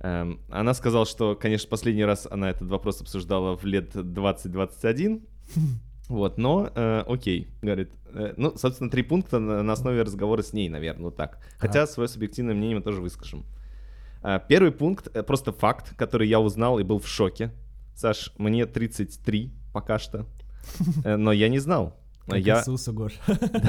[0.00, 5.22] Эм, Она сказала, что, конечно, последний раз она этот вопрос обсуждала в лет 20-21.
[6.14, 7.90] Вот, но э, окей, говорит.
[8.12, 11.38] Э, ну, собственно, три пункта на, на основе разговора с ней, наверное, вот так.
[11.58, 13.44] Хотя свое субъективное мнение мы тоже выскажем.
[14.22, 17.50] Э, первый пункт э, просто факт, который я узнал и был в шоке.
[17.96, 20.26] Саш, мне 33 пока что,
[21.04, 21.96] Э, но я не знал.
[22.26, 23.12] Как Я, Иисусу, Гош.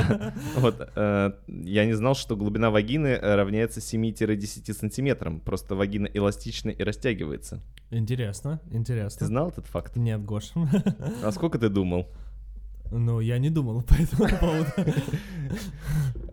[0.56, 5.42] вот, э, я не знал, что глубина вагины равняется 7-10 сантиметрам.
[5.42, 7.62] Просто вагина эластична и растягивается.
[7.92, 9.28] Интересно, Ты интересно.
[9.28, 9.98] знал этот факт?
[9.98, 10.54] Нет, Гош.
[11.24, 12.08] А сколько ты думал?
[12.92, 14.72] Ну, я не думал по этому поводу.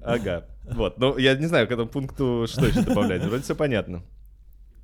[0.02, 0.44] Ага.
[0.64, 3.24] Вот, ну я не знаю, к этому пункту что еще добавлять.
[3.24, 4.02] Вроде все понятно.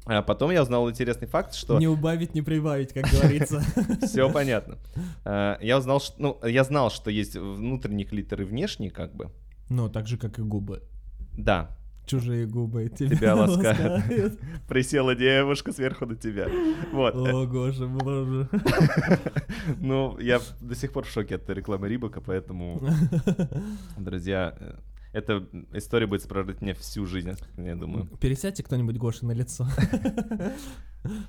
[0.06, 3.60] А потом я узнал интересный факт, что Не убавить, не прибавить, как говорится.
[4.06, 4.78] все понятно.
[5.24, 9.30] А, Я узнал, что, ну, я знал, что есть внутренний клитор и внешний, как бы.
[9.68, 10.82] Ну, так же, как и губы.
[11.36, 11.76] Да,
[12.09, 14.40] Чужие губы Тебя ласкают.
[14.66, 16.48] присела девушка сверху на тебя.
[16.90, 17.14] Вот.
[17.14, 18.48] О, Гоша, боже.
[19.78, 22.80] Ну, я до сих пор в шоке от рекламы Рибака, поэтому,
[23.98, 24.74] друзья, э,
[25.12, 28.06] эта история будет сопровождать меня всю жизнь, я думаю.
[28.20, 29.66] Пересядьте кто-нибудь Гоше на лицо.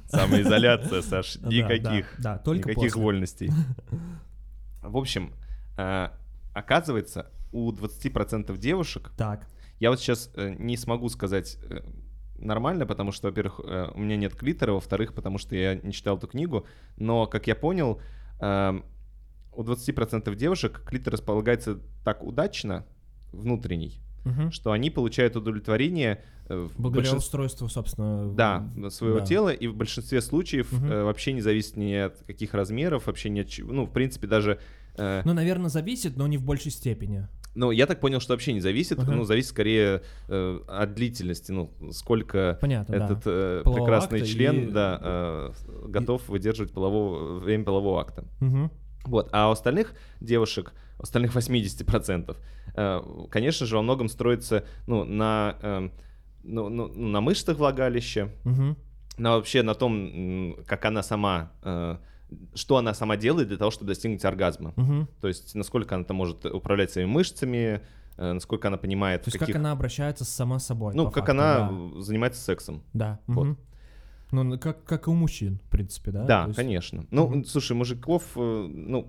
[0.07, 2.15] Самоизоляция, Саш, никаких.
[2.19, 3.51] Да, только Никаких вольностей.
[4.82, 5.34] В общем,
[5.77, 6.07] э,
[6.53, 9.47] оказывается, у 20% девушек, Так,
[9.80, 11.82] я вот сейчас э, не смогу сказать, э,
[12.38, 16.17] нормально, потому что, во-первых, э, у меня нет клитора, во-вторых, потому что я не читал
[16.17, 16.65] эту книгу,
[16.97, 18.01] но, как я понял,
[18.39, 18.86] эм,
[19.53, 22.86] у 20% девушек клитор располагается так удачно,
[23.34, 24.51] внутренний, Мгм.
[24.51, 28.34] что они получают удовлетворение в Благодаря большинстве- устройству, собственно.
[28.34, 29.25] да, своего да.
[29.25, 33.41] тела, и в большинстве случаев э, вообще не зависит ни от каких размеров, вообще ни
[33.41, 33.71] от чего.
[33.71, 34.59] Ну, в принципе, даже...
[34.97, 37.27] э, Ну, наверное, зависит, но не в большей степени.
[37.55, 39.11] Ну, я так понял, что вообще не зависит, Ага.
[39.11, 43.05] ну, зависит скорее э, от длительности, ну, сколько Понятно, да.
[43.05, 45.51] этот э, Полового прекрасный член, и- да, э,
[45.87, 48.25] готов выдерживать полового, время полового акта.
[48.39, 48.71] Мгм.
[49.05, 49.29] Вот.
[49.31, 52.37] А у остальных девушек, у остальных 80%,
[52.75, 55.91] э, конечно же, во многом строится ну, на, эм,
[56.43, 58.77] ну, ну, на мышцах влагалища, Мгм.
[59.17, 61.97] на вообще на том, как она сама, э,
[62.53, 64.73] что она сама делает для того, чтобы достигнуть оргазма.
[64.75, 65.07] Мгм.
[65.21, 67.82] То есть, насколько она там может управлять своими мышцами,
[68.17, 69.53] э, насколько она понимает, То есть каких...
[69.55, 70.93] как она обращается сама с собой.
[70.95, 72.01] ну, по как факту, она да.
[72.01, 72.84] занимается сексом.
[72.93, 73.19] Да.
[73.27, 73.43] Вот.
[73.45, 73.57] мгм.
[74.32, 76.23] Ну, как, как и у мужчин, в принципе, да?
[76.25, 77.05] Да, То есть- конечно.
[77.09, 77.45] Ну, Мгм.
[77.45, 79.07] слушай, мужиков, э, ну,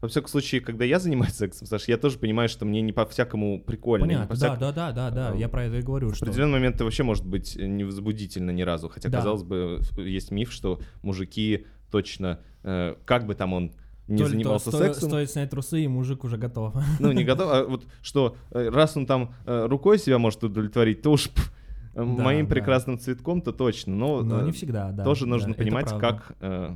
[0.00, 3.60] во всяком случае, когда я занимаюсь сексом, Саш, я тоже понимаю, что мне не по-всякому
[3.62, 4.06] прикольно.
[4.06, 6.24] Понятно, да, по-всякому- да, да, да, да, э, я про это и говорю, В что...
[6.24, 8.88] определенный момент это вообще может быть невозбудительно ни разу.
[8.88, 9.18] Хотя, Да.
[9.18, 13.72] казалось бы, есть миф, что мужики точно, э, как бы там он
[14.08, 16.74] не То то занимался сто- сексом, Стоит снять трусы, и мужик уже готов.
[16.98, 21.00] ну, не готов, а вот что, э, раз он там э, рукой себя может удовлетворить,
[21.02, 21.52] то уж пф,
[21.94, 22.54] э, моим да.
[22.54, 23.94] прекрасным цветком-то точно.
[23.94, 25.04] Но, Но э, не всегда, да.
[25.04, 26.74] тоже да, нужно это понимать, как э,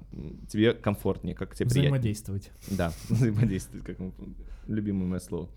[0.49, 1.91] тебе комфортнее, как тебе приятнее.
[1.91, 2.51] Взаимодействовать.
[2.71, 3.97] Да, взаимодействовать, как
[4.69, 5.49] любимое мое слово.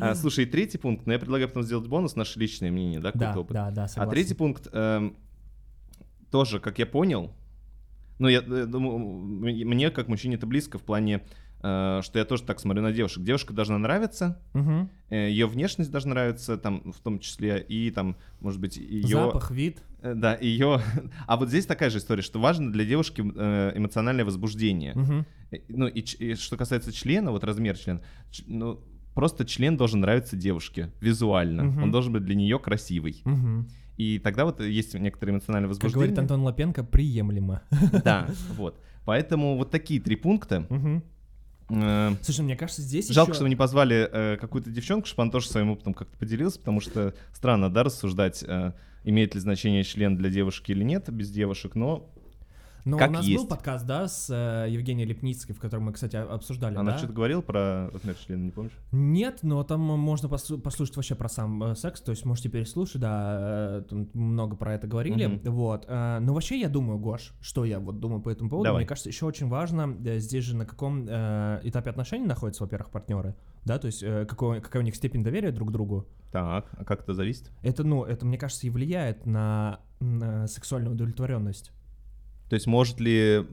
[0.00, 3.32] А, слушай, третий пункт, но я предлагаю потом сделать бонус, наше личное мнение, да, какой-то
[3.34, 3.52] Да, опыт.
[3.54, 4.10] да, да, А согласен.
[4.12, 5.16] третий пункт эм,
[6.30, 7.32] тоже, как я понял,
[8.20, 11.22] ну, я э, думаю, мне, как мужчине, это близко в плане,
[11.62, 13.24] э, что я тоже так смотрю на девушек.
[13.24, 14.88] Девушка должна нравиться, Мгм.
[15.10, 19.08] ее внешность должна нравиться, там, в том числе, и там, может быть, ее...
[19.08, 19.82] Запах, вид.
[20.02, 20.80] Э, Да, ее...
[21.26, 24.94] А вот здесь такая же история, что важно для девушки э, эмоциональное возбуждение.
[25.50, 28.00] Э, Ну и, и что касается члена, вот размер члена,
[28.46, 28.80] ну
[29.14, 31.82] просто член должен нравиться девушке визуально, Мгм.
[31.82, 33.20] он должен быть для нее красивый.
[33.24, 33.68] Мгм.
[34.00, 36.06] И тогда вот есть некоторое эмоциональное Как возбуждение.
[36.06, 37.60] говорит Антон Лапенко, приемлемо.
[38.02, 38.80] Да, вот.
[39.04, 40.66] Поэтому вот такие три пункта.
[41.68, 43.36] Э, Слушай, мне кажется, здесь Жалко, еще...
[43.36, 46.80] что вы не позвали э, какую-то девчонку, чтобы она тоже своим опытом как-то поделилась, потому
[46.80, 48.72] что странно, да, рассуждать, э,
[49.04, 52.10] имеет ли значение член для девушки или нет без девушек, но
[52.84, 53.40] Но как у нас есть.
[53.42, 56.98] был подкаст, да, с э, Евгенией Лепницкой, в котором мы, кстати, обсуждали, она да?
[56.98, 58.72] что-то говорила про размер члена, не помнишь?
[58.92, 63.00] Нет, но там можно послу- послушать вообще про сам э, секс, то есть можете переслушать,
[63.00, 65.40] да, э, там много про это говорили, Мгм.
[65.52, 65.84] вот.
[65.88, 68.80] э, Но вообще я думаю, Гош, что я вот думаю по этому поводу, Давай.
[68.82, 72.90] мне кажется, еще очень важно, э, здесь же на каком э, этапе отношений находятся, во-первых,
[72.90, 76.06] партнеры, да, то есть э, какой- какая у них степень доверия друг к другу.
[76.32, 77.50] Так, а как это зависит?
[77.62, 81.72] Это, ну, это, мне кажется, и влияет на, на сексуальную удовлетворенность.
[82.50, 83.46] То есть может ли...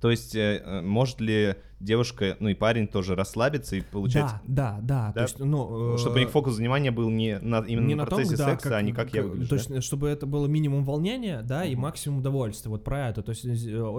[0.00, 4.24] То есть э, э, может ли девушка, ну и парень тоже расслабиться и получать...
[4.46, 5.12] Да, да, да, Да?
[5.14, 5.94] то есть, ну...
[5.94, 8.36] э, Чтобы у них фокус внимания был не на, именно не на на том, процессе
[8.36, 9.48] да, секса, а не как я выгляжу.
[9.48, 9.80] То да?
[9.80, 11.82] чтобы это было минимум волнения, да, и Мгм.
[11.82, 12.70] максимум удовольствия.
[12.70, 13.22] Вот про это.
[13.22, 13.48] То есть, э,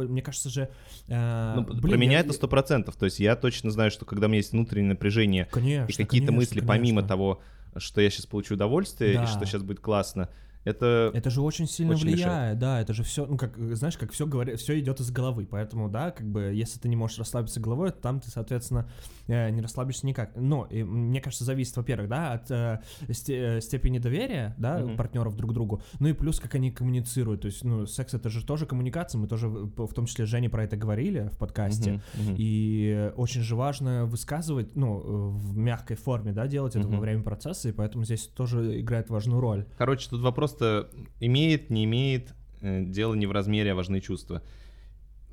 [0.08, 0.70] мне кажется же...
[1.08, 2.96] э, Ну, блин, про меня я- это сто процентов.
[2.96, 6.28] То есть я точно знаю, что когда у меня есть внутреннее напряжение Конечно, и какие-то
[6.28, 7.08] конечно, мысли помимо конечно.
[7.08, 7.42] того,
[7.80, 9.24] что я сейчас получу удовольствие Да.
[9.24, 10.30] и что сейчас будет классно,
[10.68, 11.12] это...
[11.14, 12.60] Это же очень сильно Очень влияет, мешает.
[12.60, 15.90] да, это же все, ну как, знаешь, как все говорит, все идет из головы, поэтому,
[15.90, 18.90] да, как бы, если ты не можешь расслабиться головой, то там ты, соответственно,
[19.28, 20.32] э, не расслабишься никак.
[20.36, 24.98] Но, и, мне кажется, зависит, во-первых, да, от э, э, степени доверия, да, Мгм.
[24.98, 28.30] партнеров друг к другу, ну и плюс, как они коммуницируют, то есть, ну, секс это
[28.30, 32.02] же тоже коммуникация, мы тоже, в том числе, с Женей про это говорили в подкасте,
[32.14, 32.36] Мгм, мгм.
[32.38, 37.02] И очень же важно высказывать, ну, э, в мягкой форме, да, делать это во Мгм.
[37.02, 39.66] время процесса, и поэтому здесь тоже играет важную роль.
[39.78, 40.22] Короче, тут
[40.58, 40.90] вопрос-то
[41.20, 44.42] имеет, не имеет, э, дело не в размере, а важны чувства.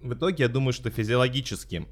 [0.03, 1.87] В итоге я думаю, что физиологически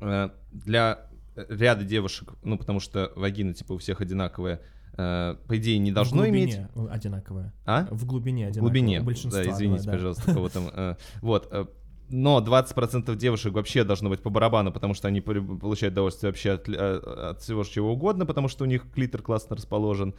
[0.00, 1.06] э, для
[1.48, 4.60] ряда девушек, ну потому что вагина типа у всех одинаковая,
[4.96, 6.56] э, по идее не должно в иметь...
[6.56, 7.52] э, одинаковое.
[7.64, 7.88] А?
[7.90, 8.70] В глубине В одинаковое.
[8.70, 9.92] глубине, У большинства, да, извините, да.
[9.92, 10.68] пожалуйста, кого там.
[10.72, 11.48] э, Вот.
[11.50, 11.66] э,
[12.10, 16.68] Но 20% девушек вообще должно быть по барабану, потому что они получают удовольствие вообще от,
[16.68, 16.96] э,
[17.30, 20.14] от всего чего угодно, потому что у них клитор классно расположен.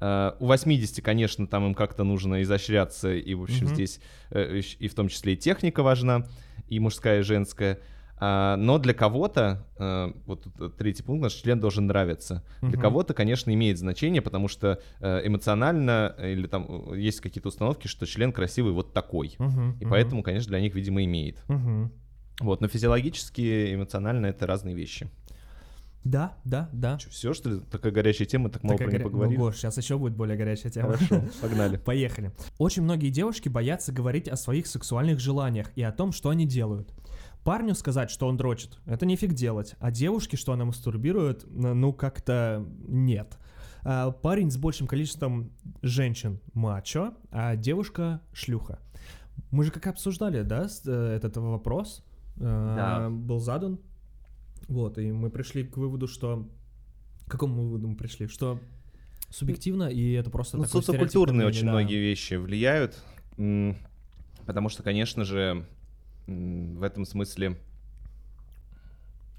[0.00, 3.74] Э, У 80, конечно, там им как-то нужно изощряться, и, в общем, Мгм.
[3.74, 6.26] здесь э, и в том числе и техника важна,
[6.68, 7.78] и мужская, и женская.
[8.16, 10.46] А, Но для кого-то, э, вот
[10.78, 12.44] третий пункт, наш член должен нравиться.
[12.60, 12.80] Для Мгм.
[12.80, 18.72] кого-то, конечно, имеет значение, потому что эмоционально или там есть какие-то установки, что член красивый
[18.72, 19.34] вот такой.
[19.38, 21.42] Мгм, И мгм, поэтому, конечно, для них, видимо, имеет.
[21.48, 21.92] мгм.
[22.40, 25.08] Вот, но физиологически эмоционально это разные вещи.
[26.04, 26.98] Да, да, да.
[26.98, 27.60] все, что ли?
[27.70, 29.36] Такая горячая тема, так мало Такая про горя- поговорили.
[29.38, 30.92] Ну, Гош, сейчас еще будет более горячая тема.
[30.98, 31.78] Хорошо, погнали.
[31.78, 32.32] Поехали.
[32.58, 36.92] Очень многие девушки боятся говорить о своих сексуальных желаниях и о том, что они делают.
[37.42, 42.66] Парню сказать, что он дрочит, это нифиг делать, а девушке, что она мастурбирует, ну как-то
[42.88, 43.36] нет.
[43.82, 45.52] А, Парень с большим количеством
[45.82, 48.78] женщин мачо, а девушка шлюха.
[49.50, 52.02] Мы же как обсуждали, да, э, этот вопрос
[52.36, 53.10] э, Да.
[53.10, 53.78] был задан.
[54.68, 56.48] Вот, и мы пришли к выводу, что...
[57.26, 58.26] К какому выводу мы пришли?
[58.26, 58.60] Что
[59.30, 61.72] субъективно, и это просто Ну, социокультурные очень да.
[61.72, 63.02] многие вещи влияют,
[64.46, 65.66] потому что, конечно же,
[66.26, 67.56] в этом смысле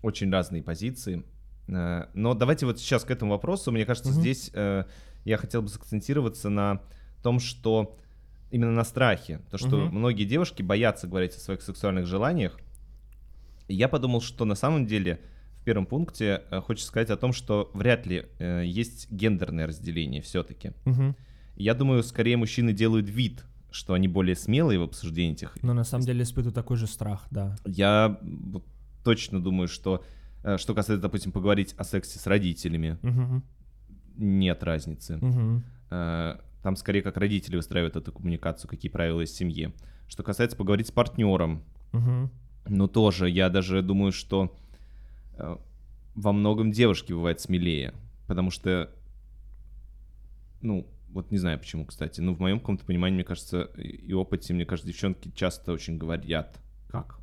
[0.02, 1.24] очень разные позиции.
[1.68, 3.72] Э, Но давайте вот сейчас к этому вопросу.
[3.72, 4.20] Мне кажется, Мгм.
[4.22, 4.86] здесь э,
[5.24, 6.82] я хотел бы сакцентироваться на
[7.24, 7.98] том, что
[8.52, 9.42] именно на страхе.
[9.50, 9.96] То, что Мгм.
[9.98, 12.60] многие девушки боятся говорить о своих сексуальных желаниях.
[13.68, 15.20] Я подумал, что на самом деле
[15.62, 20.22] в первом пункте э, хочется сказать о том, что вряд ли э, есть гендерное разделение
[20.22, 20.74] все-таки.
[20.86, 21.16] Мгм.
[21.56, 25.58] Я думаю, скорее мужчины делают вид, что они более смелые в обсуждении этих.
[25.64, 27.56] Но на самом деле испытываю такой же страх, да.
[27.66, 28.20] Я
[29.04, 30.04] точно думаю, что
[30.44, 33.44] э, что касается, допустим, поговорить о сексе с родителями, Мгм.
[34.18, 35.20] нет разницы.
[35.90, 39.72] Э, Там скорее как родители выстраивают эту коммуникацию, какие правила есть в семье.
[40.08, 41.64] Что касается поговорить с партнером,
[41.94, 42.30] Мгм.
[42.68, 44.56] Ну тоже, я даже думаю, что
[45.38, 45.58] э,
[46.16, 47.94] во многом девушки бывают смелее,
[48.28, 48.92] потому что,
[50.62, 54.54] ну, вот не знаю почему, кстати, но в моем каком-то понимании, мне кажется, и опыте,
[54.54, 56.60] мне кажется, девчонки часто очень говорят,
[56.90, 57.20] как.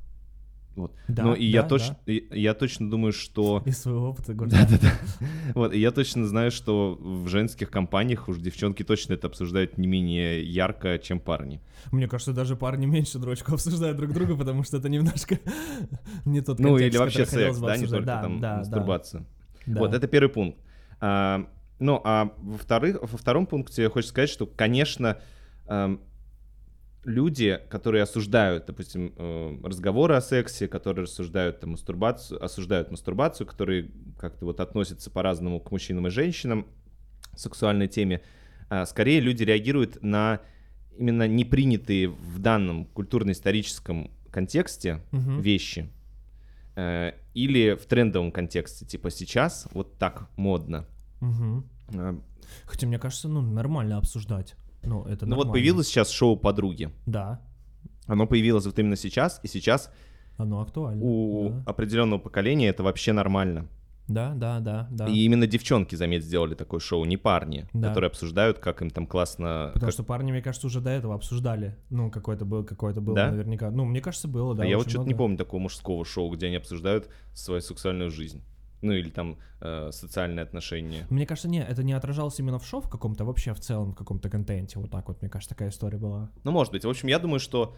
[0.74, 0.94] Вот.
[1.08, 4.52] Да, ну и я да, точно, и- я точно думаю, что Из своего опыта говорю.
[4.52, 4.90] да-да-да.
[5.54, 9.86] Вот, и я точно знаю, что в женских компаниях уж девчонки точно это обсуждают не
[9.86, 11.60] менее ярко, чем парни.
[11.90, 15.38] Мне кажется, даже парни меньше дрочку обсуждают друг друга, потому что это немножко
[16.24, 18.58] не тот Ну контекст, или вообще секс, бы да, не только Да, там да, да,
[18.60, 19.26] мастурбацию.
[19.66, 19.80] да.
[19.80, 20.58] Вот, это первый пункт.
[21.00, 21.46] А,
[21.78, 25.18] ну, а во-вторых, во втором пункте хочется сказать, что, конечно,
[25.66, 26.00] эм,
[27.04, 33.90] люди, которые осуждают, допустим, э, разговоры о сексе, которые рассуждают там, мастурбацию, осуждают мастурбацию, которые
[34.18, 36.66] как-то вот относятся по-разному к мужчинам и женщинам
[37.34, 38.22] сексуальной теме,
[38.68, 40.40] а, скорее люди реагируют на
[40.96, 45.40] именно непринятые в данном культурно-историческом контексте Мгм.
[45.40, 45.90] вещи.
[46.76, 50.86] Э, Или в трендовом контексте, типа сейчас вот так модно.
[51.94, 52.14] Э,
[52.66, 54.54] Хотя, мне кажется, ну, нормально обсуждать.
[54.84, 55.52] Ну, это Ну вот нормально.
[55.52, 56.90] появилось сейчас шоу «Подруги».
[57.06, 57.40] Да,
[58.06, 59.90] Оно появилось вот именно сейчас, и сейчас
[60.36, 61.02] оно актуально.
[61.04, 61.62] у да.
[61.66, 63.68] определенного поколения это вообще нормально.
[64.08, 65.06] Да, да, да, да.
[65.06, 67.88] И именно девчонки, заметь, сделали такое шоу, не парни, Да.
[67.88, 69.70] которые обсуждают, как им там классно...
[69.72, 71.76] Потому как- что парни, мне кажется, уже до этого обсуждали.
[71.88, 73.30] Ну, какой-то был, какой-то был Да?
[73.30, 73.70] наверняка.
[73.70, 74.64] Ну, мне кажется, было, да.
[74.64, 78.10] а я вот очень что-то не помню такого мужского шоу, где они обсуждают свою сексуальную
[78.10, 78.42] жизнь.
[78.82, 81.06] Ну или там э, социальные отношения.
[81.08, 83.94] Мне кажется, не, это не отражалось именно в шоу в каком-то, вообще в целом в
[83.94, 84.78] каком-то контенте.
[84.80, 86.30] Вот так вот, мне кажется, такая история была.
[86.44, 86.84] Ну, может быть.
[86.84, 87.76] В общем, я думаю, что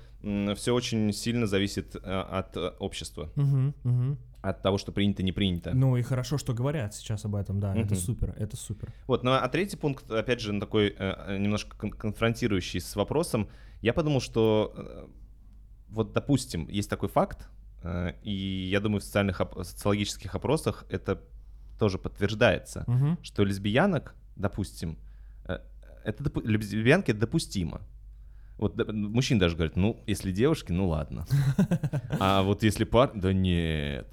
[0.56, 4.16] все очень сильно зависит э, от э, общества, Угу, угу.
[4.40, 5.72] от того, что принято, не принято.
[5.74, 7.96] Ну и хорошо, что говорят сейчас об этом, да, это Мгм.
[7.96, 8.92] супер, это супер.
[9.06, 13.48] Вот, ну а третий пункт, опять же, такой э, э, немножко кон- конфронтирующий с вопросом.
[13.82, 15.06] Я подумал, что э,
[15.90, 17.46] вот, допустим, есть такой факт,
[18.22, 21.20] и я думаю, в социальных социологических опросах это
[21.78, 23.18] тоже подтверждается, Мгм.
[23.22, 24.96] что лесбиянок, допустим,
[25.46, 25.58] э,
[26.04, 27.80] это допу- лесбиянки это допустимо.
[28.58, 31.26] Вот да, мужчины даже говорят, ну, если девушки, ну ладно.
[32.20, 34.06] А вот если пар, да нет.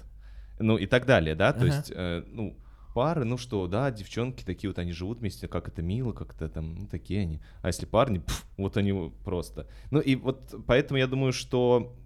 [0.58, 2.56] Ну и так далее, да, то есть, э, ну,
[2.94, 6.48] пары, ну что, да, девчонки такие вот, они живут вместе, как это мило, как это
[6.48, 7.40] там, ну такие они.
[7.62, 9.66] А если парни, пф, вот они просто.
[9.90, 11.96] Ну и вот поэтому я думаю, что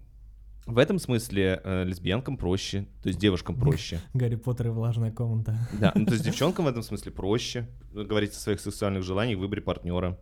[0.67, 4.01] в этом смысле э, лесбиянкам проще, то есть девушкам проще.
[4.13, 5.57] Гарри Поттер и влажная комната.
[5.79, 9.61] Да, ну то есть девчонкам в этом смысле проще говорить о своих сексуальных желаниях, выборе
[9.61, 10.19] партнера.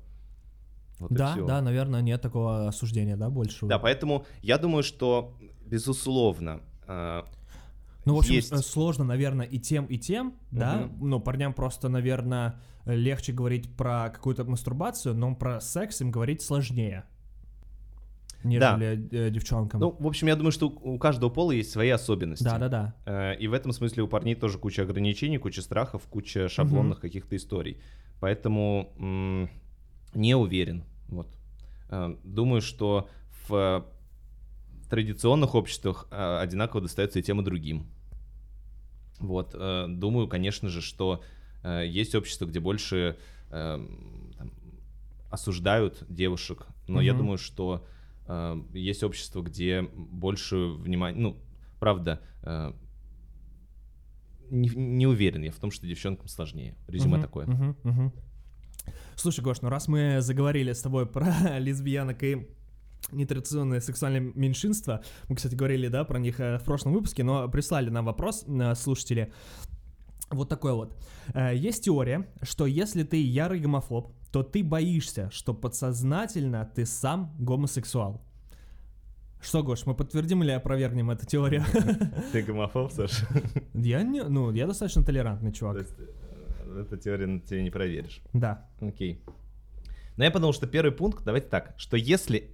[0.99, 3.65] Вот да, да, наверное, нет такого осуждения, да, больше.
[3.65, 5.35] Да, поэтому я думаю, что,
[5.65, 7.23] безусловно, э,
[8.05, 8.51] Ну, в общем, есть.
[8.51, 10.87] э, сложно, наверное, и тем, и тем, да.
[10.87, 11.09] Мгм.
[11.09, 17.03] Но парням просто, наверное, легче говорить про какую-то мастурбацию, но про секс им говорить сложнее,
[18.45, 19.79] нежели э, девчонкам.
[19.81, 22.43] ну, в общем, я думаю, что у каждого пола есть свои особенности.
[22.43, 22.95] да, да, да.
[23.05, 27.35] Э, И в этом смысле у парней тоже куча ограничений, куча страхов, куча шаблонных каких-то
[27.35, 27.77] историй.
[28.19, 29.49] Поэтому м,
[30.13, 30.83] не уверен.
[31.09, 31.27] Вот.
[31.89, 33.09] Э, Думаю, что
[33.49, 33.85] в
[34.89, 37.87] традиционных обществах одинаково достается и тем, и другим.
[39.19, 39.51] Вот.
[39.53, 41.23] Думаю, конечно же, что
[41.63, 43.17] есть общество, где больше
[43.49, 44.51] там,
[45.29, 47.21] осуждают девушек, но я Мгм.
[47.21, 47.85] думаю, что
[48.73, 51.37] есть общество, где больше внимания, ну,
[51.79, 52.73] правда, э,
[54.49, 56.75] не, не уверен я в том, что девчонкам сложнее.
[56.87, 57.47] Резюме Мгм, такое.
[57.47, 58.13] мгм, мгм.
[59.15, 61.25] Слушай, Гош, ну раз мы заговорили с тобой про
[61.59, 62.47] лесбиянок и
[63.11, 67.89] нетрадиционное сексуальное меньшинство, мы, кстати, говорили, да, про них э, в прошлом выпуске, но прислали
[67.89, 69.31] нам вопрос э, слушатели.
[70.31, 70.97] Вот такой вот.
[71.33, 77.33] Э, Есть теория, что если ты ярый гомофоб, то ты боишься, что подсознательно ты сам
[77.39, 78.21] гомосексуал.
[79.39, 81.63] Что, Гош, мы подтвердим или опровергнем эту теорию?
[82.33, 83.25] Ты гомофоб, Саша?
[83.73, 85.77] Я не, ну, я достаточно толерантный То чувак.
[85.77, 88.19] есть, э, Эту теорию тебе не проверишь.
[88.33, 88.67] Да.
[88.81, 89.21] Окей.
[90.17, 92.49] Но я подумал, что первый пункт, давайте так, что если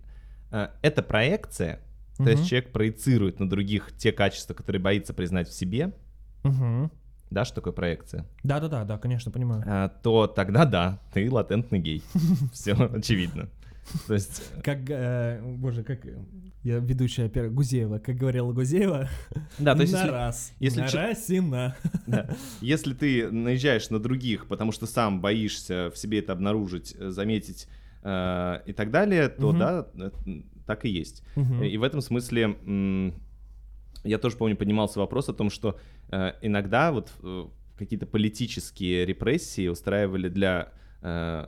[0.51, 1.79] э, это проекция,
[2.17, 5.93] то есть человек проецирует на других те качества, которые боится признать в себе,
[6.43, 6.91] Мгм.
[7.31, 9.63] Да, что такое проекция, Да-да-да, да, конечно, понимаю.
[9.65, 12.03] а, то тогда да, ты латентный гей.
[12.53, 13.49] Все очевидно.
[14.07, 16.01] То есть, Как, э, боже, как
[16.63, 19.09] я ведущая пер- Гузеева, как говорила Гузеева,
[19.57, 21.75] да, то есть на если, раз, если на че- раз и на.
[22.07, 22.29] да,
[22.61, 27.67] если ты наезжаешь на других, потому что сам боишься в себе это обнаружить, э, заметить
[28.03, 29.59] э, и так далее, то Мгм.
[29.59, 30.11] да, э,
[30.67, 31.23] так и есть.
[31.35, 31.63] Мгм.
[31.63, 32.55] И в этом смысле
[34.03, 35.77] я тоже помню поднимался вопрос о том, что
[36.41, 37.45] иногда вот э,
[37.77, 41.45] какие-то политические репрессии устраивали для э,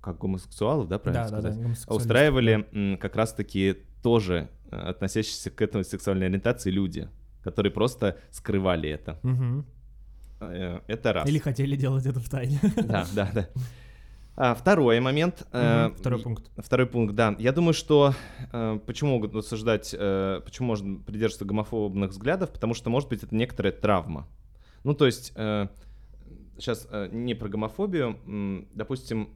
[0.00, 1.62] как гомосексуалов, да, правильно Да, да, да, сказать?
[1.62, 1.92] гомосексуалисты.
[1.92, 7.08] А устраивали как раз-таки тоже э, относящиеся к этому сексуальной ориентации люди,
[7.42, 9.18] которые просто скрывали это.
[10.40, 11.28] Э, Это раз.
[11.28, 12.60] Или хотели делать это в тайне.
[12.76, 13.48] Да, да, да.
[14.40, 15.46] А, второй момент.
[15.52, 16.50] э, Мгм, Второй пункт.
[16.58, 17.34] Второй пункт, да.
[17.40, 18.14] Я думаю, что
[18.52, 23.34] э, почему могут осуждать, э, почему можно придерживаться гомофобных взглядов, потому что, может быть, это
[23.34, 24.28] некоторая травма.
[24.84, 25.32] Ну, то есть,
[26.56, 29.30] сейчас не про гомофобию, м, допустим,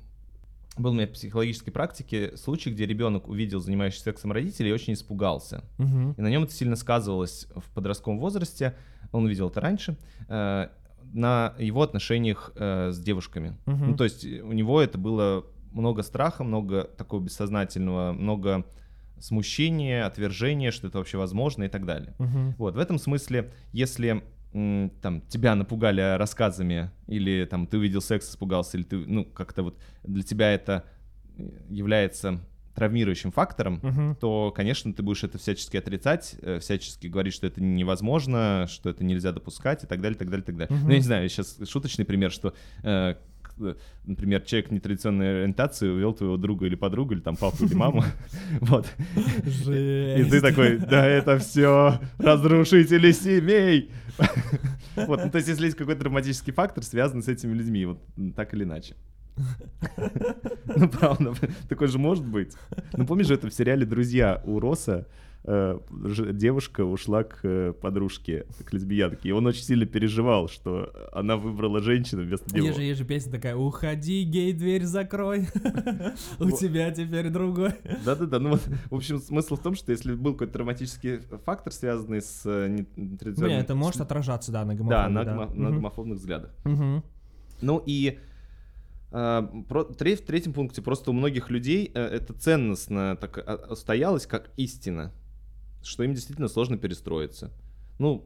[0.79, 4.93] был у меня в психологической практике случай, где ребенок увидел занимающихся сексом родителей и очень
[4.95, 5.65] испугался.
[5.79, 6.13] Мгм.
[6.13, 8.75] И на нем это сильно сказывалось в подростковом возрасте.
[9.11, 9.97] Он увидел это раньше.
[10.29, 10.69] э,
[11.13, 13.57] на его отношениях э, с девушками.
[13.67, 13.91] Мгм.
[13.91, 18.65] Ну, то есть э, у него это было много страха, много такого бессознательного, много
[19.19, 22.15] смущения, отвержения, что это вообще возможно и так далее.
[22.19, 22.55] Мгм.
[22.59, 28.77] Вот, в этом смысле, если там тебя напугали рассказами, или там ты увидел секс, испугался,
[28.77, 30.85] или ты, ну, как-то вот для тебя это
[31.39, 32.41] э, является
[32.75, 34.17] травмирующим фактором, Мгм.
[34.17, 39.05] то, конечно, ты будешь это всячески отрицать, э, всячески говорить, что это невозможно, что это
[39.05, 40.75] нельзя допускать и так далее, так далее, так далее.
[40.77, 40.85] Мгм.
[40.87, 43.15] Ну, я не знаю, сейчас шуточный пример, что, э,
[43.61, 43.75] э,
[44.07, 48.03] например, человек нетрадиционной ориентации увел твоего друга или подругу, или там папу или маму,
[48.61, 48.87] вот.
[49.67, 53.91] И ты такой, да это все разрушители семей.
[54.95, 57.99] Вот, ну, то есть, если есть какой-то травматический фактор, связанный с этими людьми, вот
[58.37, 58.95] так или иначе.
[60.75, 61.35] Ну, правда,
[61.69, 62.53] такой же может быть.
[62.95, 65.07] Ну, помнишь это в сериале «Друзья» у Роса
[65.45, 65.79] э,
[66.33, 71.81] девушка ушла к э, подружке, к лесбиянке, и он очень сильно переживал, что она выбрала
[71.81, 72.67] женщину вместо него.
[72.67, 75.49] Есть же, есть же песня такая «Уходи, гей, дверь закрой,
[76.39, 77.73] у тебя теперь другой».
[78.05, 82.23] Да-да-да, ну вот, в общем, смысл в том, что если был какой-то травматический фактор, связанный
[82.23, 83.59] с э, не- нетрадиционным...
[83.59, 85.15] это может отражаться, да, на гомофобии.
[85.15, 86.51] Да, на, гомофобных взглядах.
[87.61, 88.19] Ну и
[89.13, 94.27] про- тре- в третьем пункте просто у многих людей э, это ценностно так а- устоялось
[94.27, 95.13] как истина,
[95.83, 97.51] что им действительно сложно перестроиться.
[97.99, 98.25] Ну,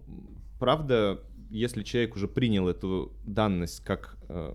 [0.58, 1.20] правда,
[1.50, 4.54] если человек уже принял эту данность как э,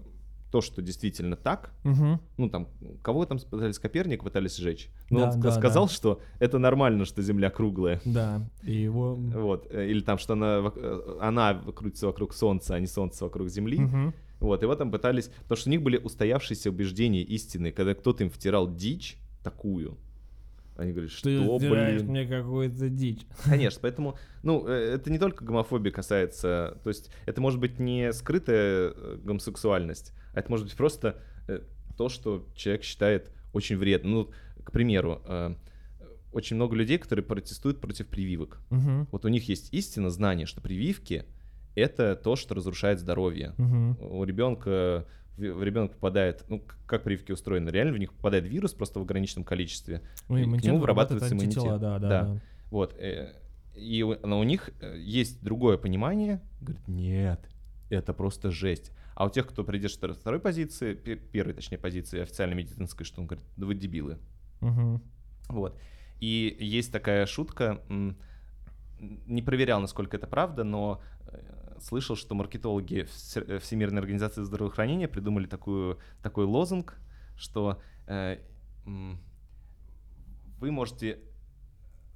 [0.51, 2.19] то, что действительно так, Мгм.
[2.37, 2.67] ну там,
[3.01, 5.93] кого там пытались Коперник пытались сжечь, но Да, он да, сказал, да.
[5.93, 8.01] что это нормально, что Земля круглая.
[8.05, 9.15] Да, и его...
[9.15, 10.71] Вот, э, или там, что она,
[11.21, 13.79] она крутится вокруг Солнца, а не Солнце вокруг Земли.
[13.79, 14.13] Мгм.
[14.41, 15.27] Вот, его там пытались...
[15.43, 19.97] Потому что у них были устоявшиеся убеждения истины, когда кто-то им втирал дичь такую.
[20.75, 22.07] Они говорят, что, Ты блин...
[22.07, 23.21] мне какую-то дичь.
[23.45, 28.11] Конечно, поэтому, ну, э, это не только гомофобия касается, то есть это может быть не
[28.13, 31.59] скрытая э, гомосексуальность, а это может быть просто э,
[31.95, 34.11] то, что человек считает очень вредным.
[34.11, 34.31] Ну,
[34.63, 35.21] к примеру,
[36.31, 38.59] очень много людей, которые протестуют против прививок.
[38.69, 39.07] Мгм.
[39.11, 41.25] Вот у них есть истина, знание, что прививки—
[41.75, 43.97] это то, что разрушает здоровье Мгм.
[44.01, 45.05] у ребенка
[45.37, 49.43] в ребенок попадает, ну, как прививки устроены, реально в них попадает вирус просто в ограниченном
[49.43, 50.01] количестве.
[50.29, 51.63] Ну, и к нему вырабатывает вырабатывается иммунитет.
[51.81, 52.09] да, да, Да.
[52.33, 52.41] да.
[52.69, 52.95] Вот.
[52.99, 53.33] э,
[53.75, 56.41] И у, но у них э, есть другое понимание.
[56.59, 57.39] Говорит, нет,
[57.89, 58.91] это просто жесть.
[59.15, 63.27] А у тех, кто придерживается второй- позиции, пе- первой, точнее, позиции официальной медицинской, что он
[63.27, 64.19] говорит, да вы дебилы.
[64.59, 65.01] Мгм.
[65.47, 65.79] Вот.
[66.19, 67.81] И есть такая шутка,
[68.99, 71.39] не проверял, насколько это правда, но э,
[71.81, 76.99] слышал, что маркетологи э, Всемирной организации здравоохранения придумали такую, такой лозунг,
[77.35, 78.37] что э,
[78.85, 81.19] вы можете,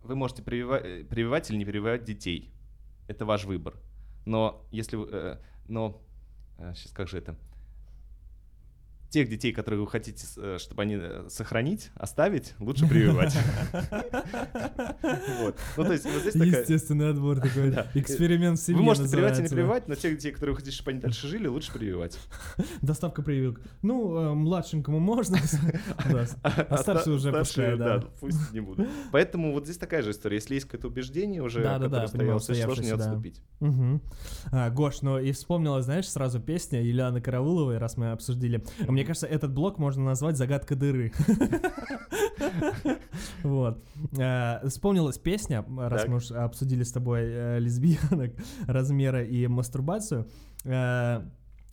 [0.03, 2.53] вы можете привива- э, прививать или не прививать детей.
[3.07, 3.75] Это ваш выбор.
[4.25, 5.37] Но если вы, э,
[5.67, 6.01] но
[6.73, 7.37] сейчас как же это?
[9.09, 13.35] Тех детей, которые вы хотите, э, чтобы они э, сохранить, оставить, лучше прививать.
[15.77, 16.61] Ну, то есть вот здесь такая...
[16.61, 17.69] Естественный отбор такой.
[17.93, 20.75] Эксперимент в семье Вы можете прививать или не прививать, но тех детей, которые вы хотите,
[20.75, 22.17] чтобы они дальше жили, лучше прививать.
[22.81, 23.61] Доставка прививок.
[23.81, 25.37] Ну, э, младшенькому можно.
[26.43, 28.03] А старший уже пускай, да.
[28.19, 28.87] пусть не будут.
[29.11, 30.37] Поэтому вот здесь такая же история.
[30.37, 33.41] Если есть какое-то убеждение уже, которое устоялось, очень сложно не отступить.
[34.51, 38.63] А, Гош, ну и вспомнила, знаешь, сразу песня Юлианы Карауловой, раз мы обсудили.
[38.87, 41.11] Мне кажется, этот блок можно назвать «Загадка дыры».
[43.43, 43.83] Вот.
[44.19, 48.33] А, Вспомнилась песня, раз мы уж обсудили с тобой э, лесбиянок,
[48.67, 50.27] размера и мастурбацию.
[50.65, 51.21] Э,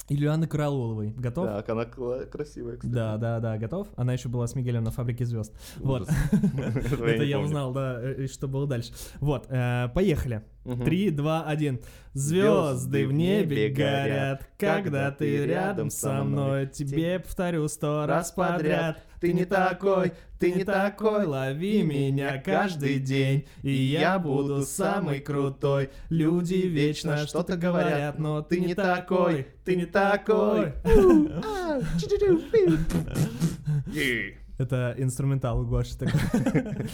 [0.09, 1.11] Юлианы Карауловой.
[1.17, 1.47] Готов?
[1.47, 2.93] Так, она красивая, кстати.
[2.93, 3.89] Да, да, да, готов.
[3.97, 5.55] Она еще была с Мигелем на фабрике звезд.
[5.77, 6.09] Вот.
[6.33, 8.93] Это я узнал, да, э, что было дальше.
[9.21, 10.43] Вот, э, поехали.
[10.85, 11.81] Три, два, один.
[12.15, 16.67] Звезды в небе горят, когда ты рядом со мной.
[16.67, 19.03] Тебе повторю сто раз подряд.
[19.21, 25.91] Ты не такой, ты не такой, лови меня каждый день, и я буду самый крутой.
[26.11, 30.73] Люди вечно что-то говорят, но ты не такой, ты не такой.
[33.87, 34.37] Ей.
[34.59, 36.21] Это инструментал у Гоши такой.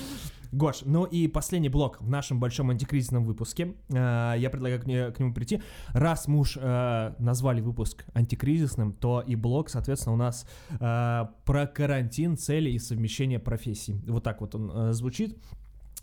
[0.53, 3.74] Гош, ну и последний блок в нашем большом антикризисном выпуске.
[3.90, 5.61] Э, Я предлагаю к, не- к нему прийти.
[5.88, 11.66] Раз мы уж э, назвали выпуск антикризисным, то и блок, соответственно, у нас э, про
[11.66, 14.01] карантин, цели и совмещение профессий.
[14.07, 15.36] Вот так вот он звучит.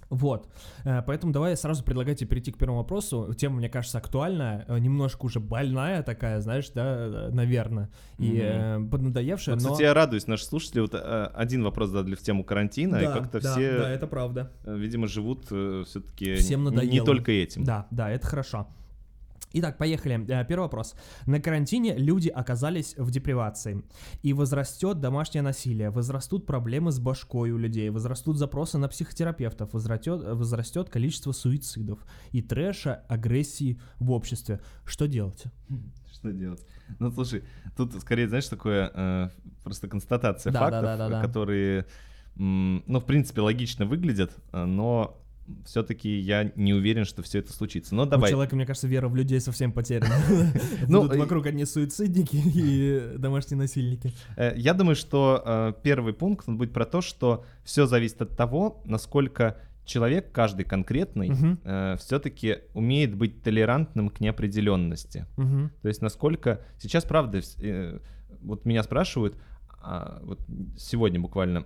[0.09, 0.47] Вот,
[0.83, 3.33] Э, поэтому давай я сразу предлагаю тебе перейти к первому вопросу.
[3.35, 7.89] Тема, мне кажется, актуальная, э, немножко уже больная такая, знаешь, да, наверное,
[8.19, 9.69] и э, поднадоевшая, Ну, но...
[9.69, 13.13] Кстати, я радуюсь, наши слушатели вот э, один вопрос задали в тему карантина, и Да,
[13.13, 14.51] как-то да, все, да, это правда.
[14.63, 17.63] э, видимо, живут все-таки Всем не только этим.
[17.63, 18.67] Да, да, это хорошо.
[19.57, 20.15] Итак, поехали.
[20.27, 20.95] Э, Первый вопрос.
[21.25, 23.83] На карантине люди оказались в депривации.
[24.21, 30.21] И возрастет домашнее насилие, возрастут проблемы с башкой у людей, возрастут запросы на психотерапевтов, возрастет,
[30.23, 31.99] возрастет количество суицидов
[32.33, 34.59] и трэша, агрессии в обществе.
[34.85, 35.43] Что делать?
[36.11, 36.65] Что делать?
[36.99, 37.43] Ну, слушай,
[37.77, 39.29] тут скорее, знаешь, такое э,
[39.63, 41.21] просто констатация Да, фактов, да, да, да, да.
[41.21, 41.85] которые,
[42.35, 45.24] ну, в принципе, логично выглядят, э, но
[45.65, 47.93] все-таки я не уверен, что все это случится.
[47.95, 48.31] Но У давай.
[48.31, 50.13] человека, мне кажется, вера в людей совсем потеряна.
[50.87, 54.11] Ну, вокруг одни суицидники и домашние насильники.
[54.37, 58.81] Э, Я думаю, что э, первый пункт будет про то, что все зависит от того,
[58.85, 65.27] насколько человек, каждый конкретный, Мгм, все-таки умеет быть толерантным к неопределенности.
[65.35, 67.99] То есть насколько сейчас, правда, э,
[68.41, 69.37] вот меня спрашивают,
[69.81, 70.39] а, вот
[70.77, 71.65] сегодня буквально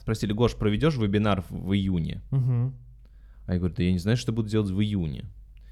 [0.00, 2.22] спросили, Гош, проведешь вебинар в, июне?
[3.46, 5.24] А я говорю, да я не знаю, что буду делать в июне.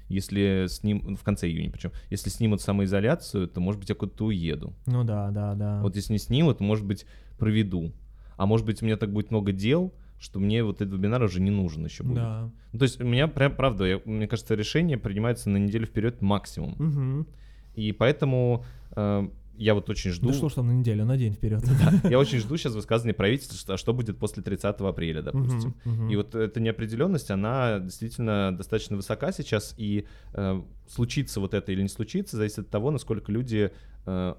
[0.09, 4.25] Если с ним, в конце июня причем, если снимут самоизоляцию, то, может быть, я куда-то
[4.25, 4.73] уеду.
[4.85, 5.81] Ну да, да, да.
[5.81, 7.05] Вот если не снимут, то, может быть,
[7.39, 7.91] проведу.
[8.37, 11.41] А может быть, у меня так будет много дел, что мне вот этот вебинар уже
[11.41, 12.15] не нужен еще будет.
[12.15, 12.51] Да.
[12.71, 16.21] Ну, то есть у меня прям, правда, я- мне кажется, решение принимается на неделю вперед
[16.21, 16.75] максимум.
[16.77, 17.27] Мгм.
[17.75, 18.63] И поэтому
[18.95, 21.63] э, я вот очень жду, Да что ж там на неделю, на день вперед.
[22.09, 25.75] я очень жду сейчас высказывания правительства, что, а что будет после 30 апреля, допустим.
[26.09, 31.81] И вот эта неопределенность, она действительно достаточно высока сейчас, и э, случится вот это или
[31.81, 33.71] не случится, зависит от того, насколько люди
[34.05, 34.35] э,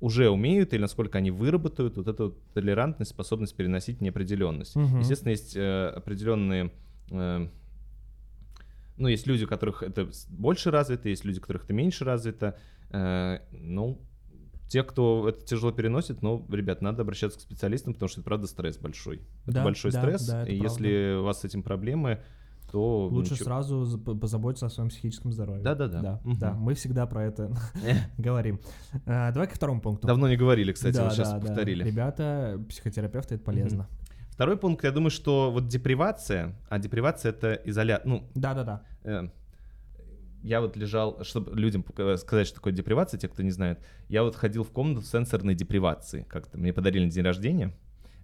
[0.00, 4.74] уже умеют или насколько они выработают вот эту толерантность, способность переносить неопределенность.
[4.74, 5.00] Мгм.
[5.00, 6.72] Естественно, есть э, определенные...
[7.10, 7.48] э,
[8.96, 12.58] ну, есть люди, у которых это больше развито, есть люди, у которых это меньше развито.
[12.90, 14.00] Э, ну,
[14.70, 18.46] те, кто это тяжело переносит, ну, ребят, надо обращаться к специалистам, потому что это, правда,
[18.46, 19.16] стресс большой.
[19.44, 20.74] Это Да, большой да, стресс, да, это и правда.
[20.84, 22.20] если у вас с этим проблемы,
[22.70, 23.08] то...
[23.08, 25.64] Лучше ничего- сразу за- по- позаботиться о своем психическом здоровье.
[25.64, 26.00] Да-да-да.
[26.00, 26.38] Да, Мгм.
[26.38, 27.52] да, мы всегда про это
[28.16, 28.60] говорим.
[29.06, 30.06] А, Давай ко второму пункту.
[30.06, 31.46] Давно не говорили, кстати, Да, вот сейчас да, да.
[31.48, 31.82] повторили.
[31.82, 33.88] Ребята, психотерапевты, это полезно.
[34.30, 38.82] Второй пункт, я думаю, что вот депривация, а депривация это изоляция, ну, Да-да-да.
[39.02, 39.28] э,
[40.42, 43.78] я вот лежал, чтобы людям пока- сказать, что такое депривация, те, кто не знает,
[44.08, 47.72] я вот ходил в комнату сенсорной депривации, как-то мне подарили на день рождения,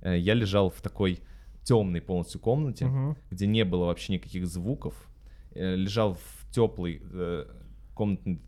[0.03, 1.21] Э, я лежал в такой
[1.65, 3.17] темной полностью комнате, Мгм.
[3.31, 4.95] где не было вообще никаких звуков,
[5.53, 7.47] э, лежал в теплой э,
[7.95, 8.41] комнатной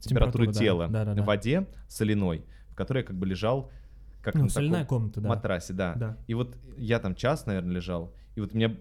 [0.00, 0.52] температуры Температура, да.
[0.58, 1.22] тела Да-да-да.
[1.22, 3.70] в воде соляной, в которой я как бы лежал
[4.22, 5.28] как Ну, на соляная комната, да.
[5.28, 5.94] матрасе, да.
[5.94, 6.16] Да.
[6.26, 8.74] И вот я там час, наверное, лежал, и вот у меня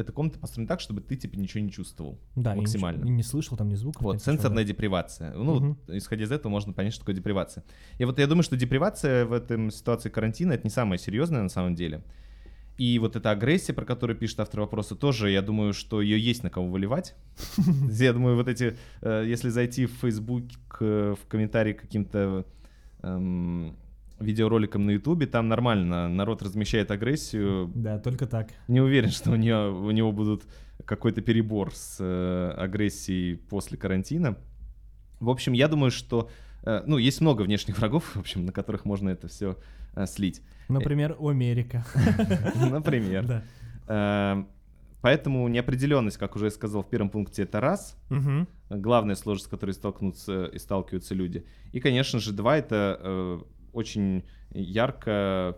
[0.00, 3.04] эта комната построена так, чтобы ты типа ничего не чувствовал Да, максимально.
[3.04, 4.02] и не слышал там ни звуков.
[4.02, 4.68] Вот, ни ничего, сенсорная да.
[4.68, 5.34] депривация.
[5.34, 7.64] Ну, вот, исходя из этого, можно понять, что такое депривация.
[7.98, 11.48] И вот я думаю, что депривация в этом ситуации карантина это не самое серьезное на
[11.48, 12.02] самом деле.
[12.78, 16.42] И вот эта агрессия, про которую пишет автор вопроса, тоже, я думаю, что ее есть
[16.42, 17.14] на кого выливать.
[17.90, 20.46] Я думаю, вот эти, э, если зайти в Facebook,
[20.80, 22.46] э, в комментарии к каким-то
[24.20, 27.70] видеороликам на Ютубе, там нормально народ размещает агрессию.
[27.74, 28.48] Да, только так.
[28.68, 30.44] Не уверен, что у, нее, у него будут
[30.84, 34.36] какой-то перебор с э, агрессией после карантина.
[35.20, 36.30] В общем, я думаю, что
[36.62, 39.56] э, ну, есть много внешних врагов, в общем, на которых можно это все
[39.94, 40.42] э, слить.
[40.68, 41.84] Например, Америка.
[42.70, 43.42] Например.
[43.88, 44.44] Э,
[45.02, 47.96] Поэтому неопределенность, как уже я сказал в первом пункте, это раз.
[48.10, 48.46] Мгм.
[48.68, 51.46] Главная сложность, с которой столкнутся и сталкиваются люди.
[51.72, 53.40] И, конечно же, два это э,
[53.72, 55.56] очень ярко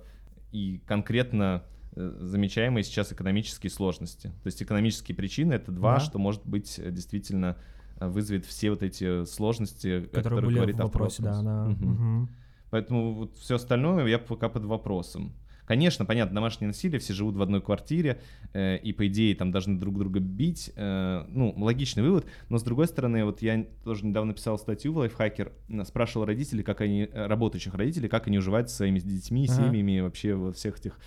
[0.50, 1.64] и конкретно
[1.96, 4.28] э, замечаемые сейчас экономические сложности.
[4.42, 6.00] То есть экономические причины это два, Да.
[6.00, 7.56] что может быть э, действительно
[7.98, 11.50] э, вызовет все вот эти сложности, Которые которых были говорит в вопросе, да, вопроса.
[11.50, 11.64] она...
[11.70, 11.90] Мгм.
[11.90, 12.30] мгм.
[12.70, 15.34] Поэтому вот все остальное я пока под вопросом.
[15.64, 18.20] Конечно, понятно, домашнее насилие, все живут в одной квартире,
[18.52, 20.72] э, и по идее там должны друг друга бить.
[20.74, 22.26] э, ну, логичный вывод.
[22.48, 26.62] Но с другой стороны, вот я тоже недавно писал статью в Лайфхакер, м, спрашивал родителей,
[26.64, 29.54] как они, э, работающих родителей, как они уживаются со своими детьми, Ага.
[29.68, 30.98] семьями, вообще во всех этих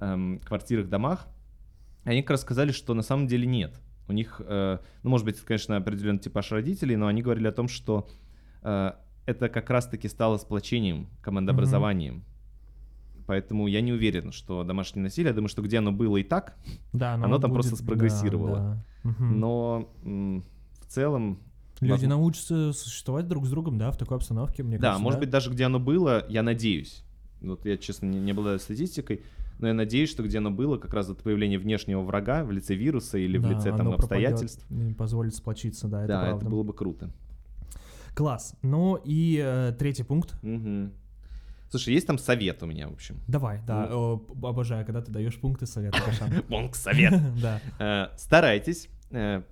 [0.00, 1.26] эм, квартирах, домах.
[2.04, 3.80] Они как раз сказали, что на самом деле нет.
[4.08, 7.68] У них, э, ну, может быть, конечно, определенный типаж родителей, но они говорили о том,
[7.68, 8.08] что
[8.62, 8.92] э,
[9.26, 12.24] это как раз-таки стало сплочением, командообразованием.
[13.26, 16.56] Поэтому я не уверен, что домашнее насилие, я думаю, что где оно было и так,
[16.92, 18.56] Да, но Оно он там будет- просто спрогрессировало.
[18.56, 19.10] да, да.
[19.10, 19.40] Мгм.
[19.40, 21.38] но в целом...
[21.80, 25.02] Люди возможно- научатся существовать друг с другом, да, в такой обстановке, мне Да, кажется.
[25.02, 27.04] может быть, даже где оно было, я надеюсь.
[27.40, 29.22] Вот я, честно, не, не обладаю статистикой,
[29.58, 32.74] но я надеюсь, что где оно было, как раз это появление внешнего врага в лице
[32.74, 34.64] вируса или в Да, лице там оно пропадет, обстоятельств.
[34.70, 36.36] Не позволит сплочиться, да, это да, правда.
[36.38, 37.10] это было бы круто.
[38.14, 38.54] Класс.
[38.62, 40.38] Ну и э, третий пункт.
[40.42, 40.92] Мгм.
[41.74, 43.16] Слушай, есть там совет у меня, в общем.
[43.26, 43.96] Давай, да, Ну.
[44.42, 45.98] о, обожаю, когда ты даешь пункты совета.
[46.48, 47.12] Бонг совет.
[47.42, 47.60] Да.
[47.80, 49.42] Э, Старайтесь э,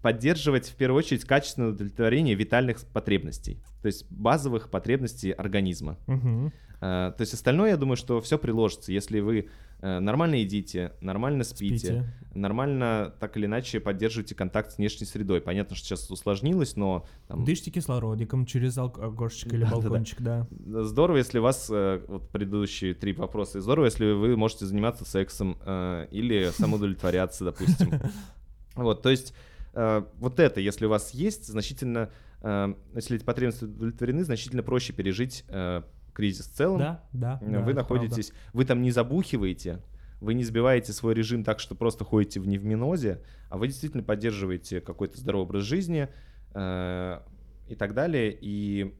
[0.00, 5.96] поддерживать в первую очередь качественное удовлетворение витальных потребностей, то есть базовых потребностей организма.
[6.06, 8.92] Э, То есть остальное, я думаю, что все приложится.
[8.92, 9.48] Если вы
[9.82, 12.14] нормально едите, нормально спите, Спите.
[12.34, 15.40] нормально так или иначе поддерживаете контакт с внешней средой.
[15.40, 20.46] Понятно, что сейчас усложнилось, но там, Дышите кислородиком через ок- окошечко или балкончик, да.
[20.66, 25.58] здорово, если у вас, э, вот предыдущие три вопроса, здорово, если вы можете заниматься сексом
[25.66, 27.90] э, или самоудовлетворяться, допустим.
[28.74, 29.34] Вот, то есть
[29.74, 32.08] э, вот это, если у вас есть, значительно,
[32.40, 35.82] э, если эти потребности удовлетворены, значительно проще пережить э,
[36.12, 36.78] кризис в целом.
[36.78, 37.38] Да, да.
[37.40, 39.80] Да, вы это находитесь, вы там не забухиваете,
[40.20, 44.80] вы не сбиваете свой режим так, что просто ходите в невминозе, а вы действительно поддерживаете
[44.80, 46.08] какой-то здоровый образ жизни
[46.54, 47.20] э,
[47.68, 48.36] и так далее.
[48.40, 48.94] И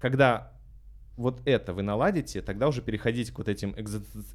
[0.00, 0.52] когда
[1.16, 3.74] вот это вы наладите, тогда уже переходите к вот этим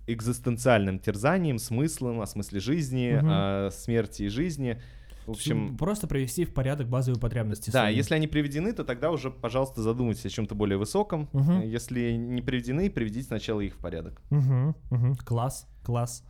[0.08, 3.28] экзистенциальным терзаниям, смыслам, о смысле жизни, Мгм.
[3.30, 4.82] о смерти и жизни.
[5.30, 7.70] В общем, Просто привести в порядок базовые потребности.
[7.70, 7.96] да, свои.
[7.96, 11.30] если они приведены, то тогда уже, пожалуйста, задумайтесь о чем-то более высоком.
[11.34, 14.22] Э, Если не приведены, приведите сначала их в порядок.
[14.30, 15.16] Мгм, мгм.
[15.18, 16.24] Класс, класс.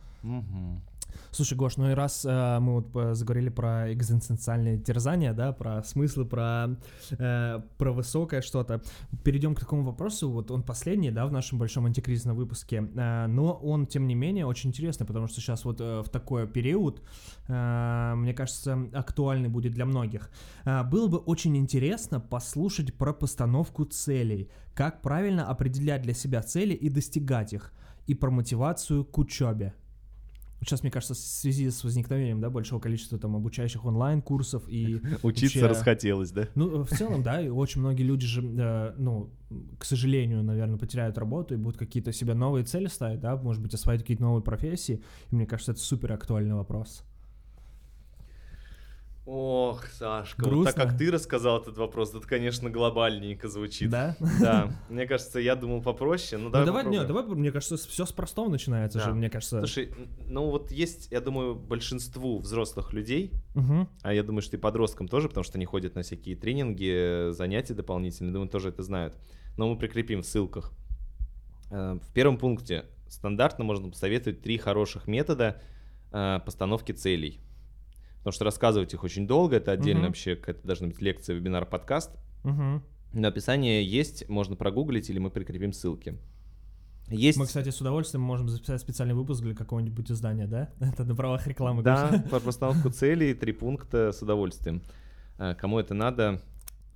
[1.30, 5.82] Слушай, Гош, ну и раз э, мы вот э, заговорили про экзистенциальные терзания, да, про
[5.82, 6.76] смыслы, про,
[7.10, 8.82] э, про высокое что-то,
[9.24, 10.30] перейдем к такому вопросу.
[10.30, 14.46] Вот он последний, да, в нашем большом антикризисном выпуске, э, но он, тем не менее,
[14.46, 17.02] очень интересный, потому что сейчас вот э, в такой период,
[17.48, 20.30] э, мне кажется, актуальный будет для многих.
[20.64, 26.74] Э, было бы очень интересно послушать про постановку целей, как правильно определять для себя цели
[26.74, 27.72] и достигать их,
[28.06, 29.74] и про мотивацию к учебе.
[30.62, 35.60] Сейчас, мне кажется, в связи с возникновением да, большого количества там обучающих онлайн-курсов и Учиться
[35.60, 36.48] вообще- расхотелось, да?
[36.54, 39.30] ну, в целом, да, и очень многие люди же, э, ну,
[39.78, 43.72] к сожалению, наверное, потеряют работу и будут какие-то себе новые цели ставить, да, может быть,
[43.74, 45.02] осваивать какие-то новые профессии.
[45.30, 47.04] И мне кажется, это супер актуальный вопрос.
[49.32, 50.72] Ох, Сашка, вот Грустно?
[50.72, 53.88] так как ты рассказал этот вопрос, это, конечно, глобальненько звучит.
[53.88, 54.16] Да?
[54.40, 56.36] Да, мне кажется, я думал попроще.
[56.36, 57.24] Ну, Ну, давай, давай, не, попробуем.
[57.26, 59.04] давай, мне кажется, все с простого начинается Да.
[59.04, 59.58] же, мне кажется.
[59.60, 59.94] Слушай,
[60.26, 63.88] ну вот есть, я думаю, большинству взрослых людей, Мгм.
[64.02, 67.74] а я думаю, что и подросткам тоже, потому что они ходят на всякие тренинги, занятия
[67.74, 69.14] дополнительные, думаю, тоже это знают.
[69.56, 70.72] Но мы прикрепим в ссылках.
[71.70, 75.62] Э, В первом пункте стандартно можно посоветовать три хороших метода
[76.10, 77.40] э, постановки целей.
[78.20, 80.08] Потому что рассказывать их очень долго, это отдельно Мгм.
[80.08, 82.10] вообще, какая-то должна быть лекция, вебинар, подкаст.
[82.44, 82.82] Мгм.
[83.12, 86.18] Но описание есть, можно прогуглить, или мы прикрепим ссылки.
[87.08, 87.38] Есть...
[87.38, 90.70] Мы, кстати, с удовольствием можем записать специальный выпуск для какого-нибудь издания, да?
[90.80, 91.82] Это на правах рекламы.
[91.82, 94.82] Да, про постановку целей, три пункта с удовольствием.
[95.38, 96.40] Э, Кому это надо,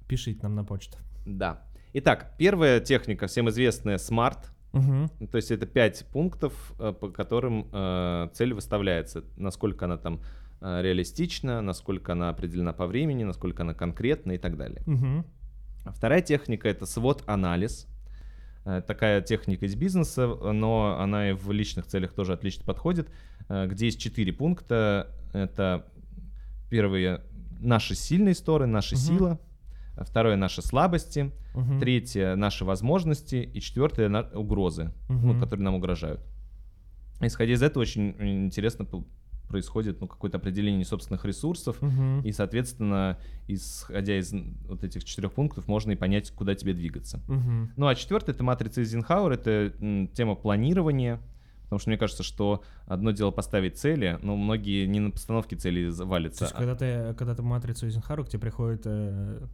[0.07, 0.99] Пишите нам на почту.
[1.25, 1.63] да.
[1.97, 4.39] Итак, первая техника, всем известная, SMART.
[4.73, 9.23] Ну, То есть это пять пунктов, э, по которым э, цель выставляется.
[9.37, 10.21] Насколько она там
[10.83, 14.83] реалистична, насколько она определена по времени, насколько она конкретна и так далее.
[15.85, 17.87] А Вторая техника— это свод-анализ.
[18.65, 23.09] Э, Такая техника из бизнеса, но она и в личных целях тоже отлично подходит,
[23.51, 25.11] э, где есть четыре пункта.
[25.35, 25.85] Это
[26.71, 27.21] первые—
[27.61, 29.03] наши сильные стороны, наша Мгм.
[29.03, 29.41] сила.
[29.99, 31.31] Второе— наши слабости.
[31.55, 31.79] Мгм.
[31.81, 33.37] Третье— наши возможности.
[33.37, 35.41] И четвертое— на- угрозы, ну, Мгм.
[35.41, 36.21] которые нам угрожают.
[37.21, 38.15] Исходя из этого, очень
[38.47, 38.87] интересно
[39.49, 42.21] происходит ну, какое-то определение собственных ресурсов, Мгм.
[42.23, 44.33] и, соответственно, исходя из
[44.69, 47.21] вот этих четырех пунктов, можно и понять, куда тебе двигаться.
[47.29, 47.73] Мгм.
[47.77, 51.21] Ну, а четвертое— это матрица Эйзенхауэр, это м, тема планирования,
[51.65, 55.91] потому что мне кажется, что одно дело поставить цели, но многие не на постановке целей
[55.95, 56.45] То валятся.
[56.45, 59.47] есть, когда ты, когда ты матрицу Эйзенхару, к тебе приходит э,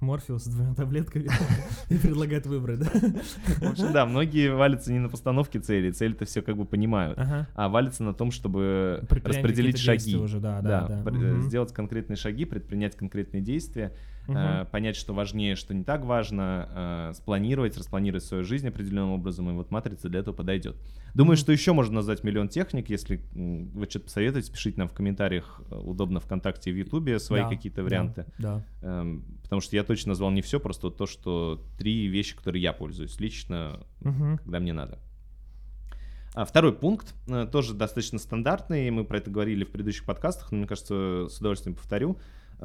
[0.00, 1.28] Морфеус с двумя таблетками
[1.88, 2.86] и предлагает выбрать, да?
[2.86, 7.48] В общем, да, многие валятся не на постановке целей, цели-то все как бы понимают, Ага.
[7.54, 9.98] а валятся на том, чтобы распределить шаги.
[9.98, 11.02] действия уже, да, да, да.
[11.02, 11.42] пр- Мгм.
[11.42, 13.92] сделать конкретные шаги, предпринять конкретные действия,
[14.28, 19.48] Э, понять, что важнее, что не так важно, э, спланировать, распланировать свою жизнь определенным образом,
[19.50, 20.76] и вот матрица для этого подойдет.
[21.14, 25.62] Думаю, что еще можно назвать миллион техник, если вы что-то посоветуете, пишите нам в комментариях,
[25.70, 28.26] э, удобно ВКонтакте и в Ютубе свои Да, какие-то да, варианты.
[28.38, 28.64] Да.
[28.82, 32.72] Эм, потому что я точно назвал не все, просто то, что три вещи, которые я
[32.74, 34.38] пользуюсь лично, Мгм.
[34.38, 34.98] когда мне надо.
[36.34, 37.14] А второй пункт
[37.50, 41.74] тоже достаточно стандартный, мы про это говорили в предыдущих подкастах, но мне кажется, с удовольствием
[41.74, 42.18] повторю,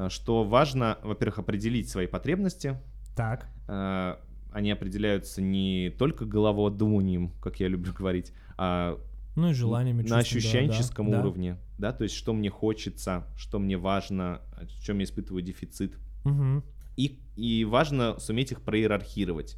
[0.08, 2.78] что важно, во-первых, определить свои потребности.
[3.16, 3.48] Так.
[3.68, 4.16] Э,
[4.52, 8.98] Они определяются не только головодуманием, как я люблю говорить, а
[9.36, 11.20] Ну и желаниями, на ощущенческом да, да.
[11.20, 15.98] уровне, да, то есть что мне хочется, что мне важно, в чем я испытываю дефицит.
[16.24, 16.62] Мгм.
[16.96, 19.56] И, и важно суметь их проиерархировать.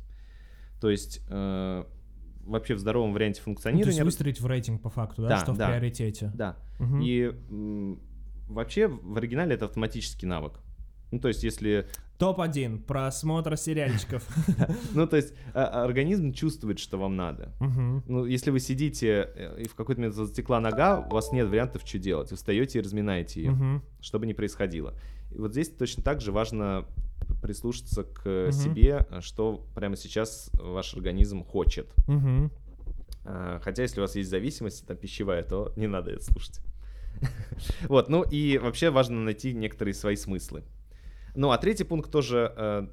[0.81, 1.85] То есть э,
[2.47, 3.97] вообще в здоровом варианте Ну, то функционирования...
[3.97, 5.69] есть выстроить в рейтинг по факту, да, Да, что в да.
[5.69, 6.33] приоритете.
[6.35, 6.57] Да.
[6.79, 7.01] Мгм.
[7.03, 7.99] И
[8.49, 10.61] вообще в оригинале это автоматический навык.
[11.13, 11.87] Ну, то есть, если...
[12.19, 12.85] Топ-1.
[12.85, 14.27] Просмотр сериальчиков.
[14.95, 17.53] Ну, то есть, а- организм чувствует, что вам надо.
[18.09, 21.83] Ну, если вы сидите, э, и в какой-то момент затекла нога, у вас нет вариантов,
[21.85, 22.31] что делать.
[22.31, 23.83] Вы встаете и разминаете ее, Мгм.
[24.01, 24.95] что бы ни происходило.
[25.31, 26.87] И вот здесь точно так же важно
[27.43, 31.95] прислушаться к себе, что прямо сейчас ваш организм хочет.
[33.25, 36.61] А, Хотя, если у вас есть зависимость там, пищевая, то не надо это слушать.
[37.89, 40.63] Вот, ну и вообще важно найти некоторые свои смыслы.
[41.35, 42.87] Ну, а третий пункт тоже э,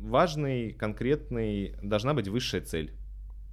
[0.00, 1.74] важный, конкретный.
[1.82, 2.92] Должна быть высшая цель.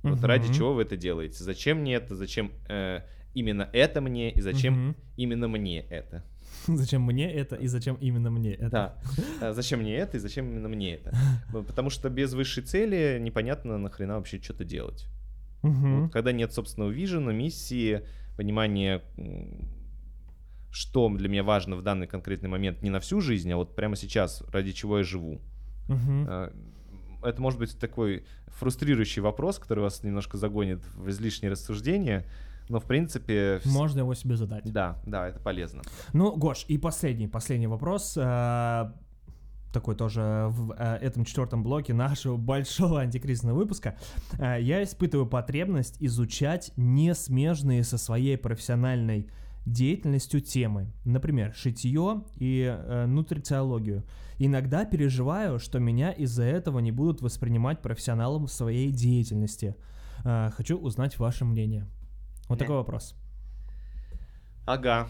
[0.04, 0.54] Вот ради Мгм.
[0.54, 1.44] чего вы это делаете?
[1.44, 2.16] Зачем мне это?
[2.16, 3.02] Зачем э,
[3.34, 4.32] именно это мне?
[4.32, 4.96] И зачем Мгм.
[5.18, 6.24] именно мне это?
[6.68, 8.70] Зачем мне это и зачем именно мне это?
[8.70, 8.96] Да.
[9.42, 11.12] А Зачем мне это и зачем именно мне это?
[11.52, 15.08] Потому что без высшей цели непонятно нахрена вообще что-то делать.
[15.64, 16.04] Мгм.
[16.04, 18.02] Вот когда нет собственного вижена, миссии,
[18.38, 19.02] понимания,
[20.78, 23.96] что для меня важно в данный конкретный момент не на всю жизнь, а вот прямо
[23.96, 25.42] сейчас, ради чего я живу.
[25.90, 26.54] А,
[27.24, 32.26] Это может быть такой фрустрирующий вопрос, который вас немножко загонит в излишние рассуждения,
[32.70, 33.60] но в принципе...
[33.66, 34.72] Можно его себе задать.
[34.72, 35.82] Да, да, это полезно.
[36.14, 38.16] Ну, Гош, и последний, последний вопрос.
[38.16, 38.92] э,
[39.74, 43.98] Такой тоже в э, этом четвертом блоке нашего большого антикризисного выпуска.
[44.38, 49.28] Я испытываю потребность изучать несмежные со своей профессиональной
[49.68, 50.94] деятельностью темы.
[51.04, 54.04] Например, шитье и э, нутрициологию.
[54.40, 59.76] Иногда переживаю, что меня из-за этого не будут воспринимать профессионалом в своей деятельности.
[60.24, 61.86] Э, Хочу узнать ваше мнение.
[62.48, 62.60] Вот Э.
[62.60, 63.16] такой вопрос.
[64.66, 65.08] Ага.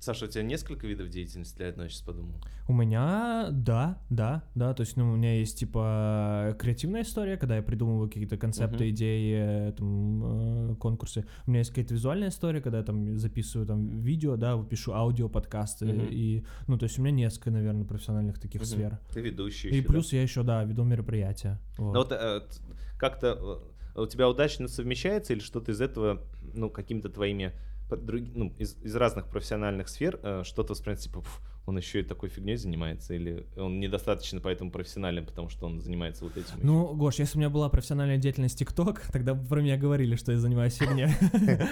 [0.00, 2.36] Саша, у тебя несколько видов деятельности для одной, сейчас подумал.
[2.68, 7.56] У меня, да, да, да, то есть, ну, у меня есть, типа, креативная история, когда
[7.56, 8.90] я придумываю какие-то концепты, Мгм.
[8.90, 11.24] идеи, там, э, конкурсы.
[11.46, 15.28] У меня есть какая-то визуальная история, когда я там записываю там видео, да, пишу аудио,
[15.28, 16.08] подкасты, Мгм.
[16.10, 18.66] и, ну, то есть, у меня несколько, наверное, профессиональных таких Мгм.
[18.68, 18.98] сфер.
[19.12, 19.88] Ты ведущий И да?
[19.88, 21.58] плюс я еще, да, веду мероприятия.
[21.76, 21.92] вот.
[21.94, 22.42] Ну вот э,
[22.98, 23.62] как-то
[23.96, 26.22] э, у тебя удачно совмещается или что-то из этого,
[26.54, 27.52] ну, какими-то твоими,
[27.90, 32.30] ну, из, из разных профессиональных сфер э, что-то воспринимается, типа, «Пф, он еще и такой
[32.30, 36.54] фигней занимается, или он недостаточно поэтому профессионален, потому что он занимается вот этим.
[36.62, 40.32] Ну, Гош, если у меня была профессиональная деятельность ТикТок, тогда бы про меня говорили, что
[40.32, 41.08] я занимаюсь фигней.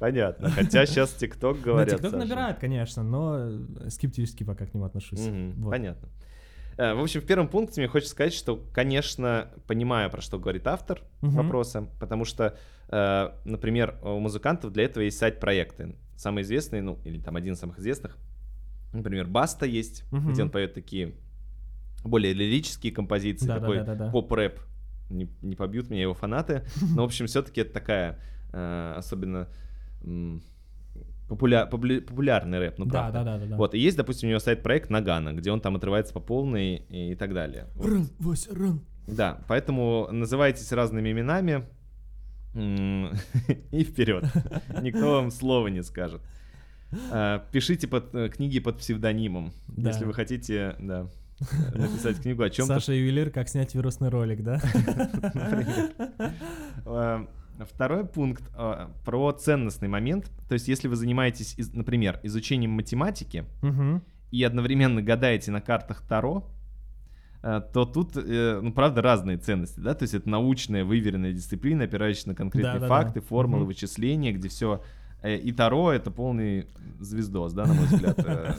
[0.00, 0.50] Понятно.
[0.50, 1.90] Хотя сейчас ТикТок говорят.
[1.90, 5.28] ТикТок набирает, конечно, но скептически пока к нему отношусь.
[5.70, 6.08] Понятно.
[6.76, 10.66] Э, В общем, в первом пункте мне хочется сказать, что, конечно, понимаю, про что говорит
[10.66, 11.32] автор Мгм.
[11.36, 12.56] вопроса, потому что,
[12.88, 15.96] э, например, у музыкантов для этого есть сайт-проекты.
[16.16, 18.16] Самый известный, ну, или там один из самых известных,
[18.92, 20.32] например, Баста есть, Мгм.
[20.32, 21.14] где он поет такие
[22.04, 24.10] более лирические композиции, Да, да, такой да, да, да.
[24.10, 24.60] поп-рэп
[25.10, 26.62] не, не побьют меня его фанаты.
[26.96, 28.18] Но, в общем, все-таки это такая
[28.52, 29.48] э, особенно
[31.34, 33.18] популя- популя- популярный рэп, ну Да, правда.
[33.24, 33.56] да, да, да, да.
[33.56, 37.14] Вот, и есть, допустим, у него сайт-проект Нагана, где он там отрывается по полной и,
[37.14, 37.66] так далее.
[37.74, 37.86] Вот.
[37.86, 38.80] Ран, Вася, ран.
[39.06, 41.64] Да, поэтому называйтесь разными именами
[42.54, 44.24] и вперед.
[44.82, 46.20] Никто вам слова не скажет.
[47.10, 49.90] А, Пишите под, э, книги под псевдонимом, Да.
[49.90, 51.08] если вы хотите, да,
[51.74, 52.74] написать книгу о чем-то.
[52.74, 54.60] Саша Ювелир, как снять вирусный ролик, да?
[57.60, 60.30] Второй пункт а, про ценностный момент.
[60.48, 64.02] То есть, если вы занимаетесь, из- например, изучением математики Мгм.
[64.30, 66.48] и одновременно гадаете на картах Таро,
[67.42, 71.84] э, то тут, э, ну, правда, разные ценности, да, то есть это научная, выверенная дисциплина,
[71.84, 72.88] опирающаяся на конкретные Да-да-да.
[72.88, 73.68] факты, формулы, Мгм.
[73.68, 74.82] вычисления, где все...
[75.24, 76.66] И Таро— это полный
[76.98, 78.18] звездос, да, на мой взгляд.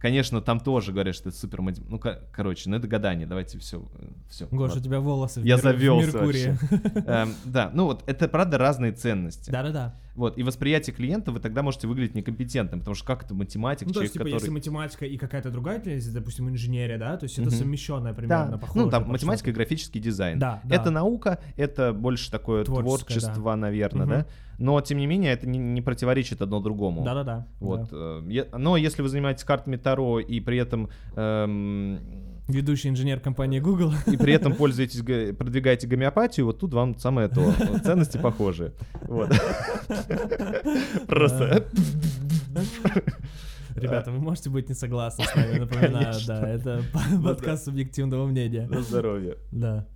[0.00, 1.60] Э, Конечно, там тоже говорят, что это супер...
[1.60, 3.84] матем- Ну, ко- короче, ну это гадание, давайте все.
[4.30, 6.58] все Гош, у тебя волосы в Я в завелся Меркурии.
[7.06, 9.50] Эм, Да, ну вот, это правда разные ценности.
[9.50, 9.94] Да-да-да.
[10.14, 13.92] Вот, и восприятие клиента вы тогда можете выглядеть некомпетентным, потому что как это математик, Ну,
[13.92, 14.58] то есть, человек, типа, если который...
[14.58, 17.56] математика и какая-то другая деятельность, допустим, инженерия, да, то есть это Мгм.
[17.56, 18.84] совмещенное примерно, Да, похоже.
[18.84, 19.56] ну там математика и что-то.
[19.64, 20.38] графический дизайн.
[20.38, 20.74] Да, да.
[20.74, 24.14] Это наука, это больше такое Творческое, творчество, наверное, Мгм.
[24.14, 24.26] да.
[24.58, 27.02] Но тем не менее это не, не противоречит одно другому.
[27.02, 27.46] Да-да-да.
[27.60, 27.88] Вот.
[27.90, 28.20] да.
[28.28, 31.98] э, Но если вы занимаетесь картами Таро и при этом эм,
[32.48, 33.92] Ведущий инженер компании Google.
[34.06, 37.52] и при этом пользуетесь, га- продвигаете гомеопатию, вот тут вам самое то.
[37.84, 38.72] Ценности похожи.
[39.02, 39.30] Вот.
[41.06, 41.66] Просто.
[43.76, 46.82] Ребята, вы можете быть не согласны с нами, напоминаю, да, это
[47.22, 48.66] подкаст субъективного мнения.
[48.68, 49.36] На здоровье.
[49.52, 49.86] Да.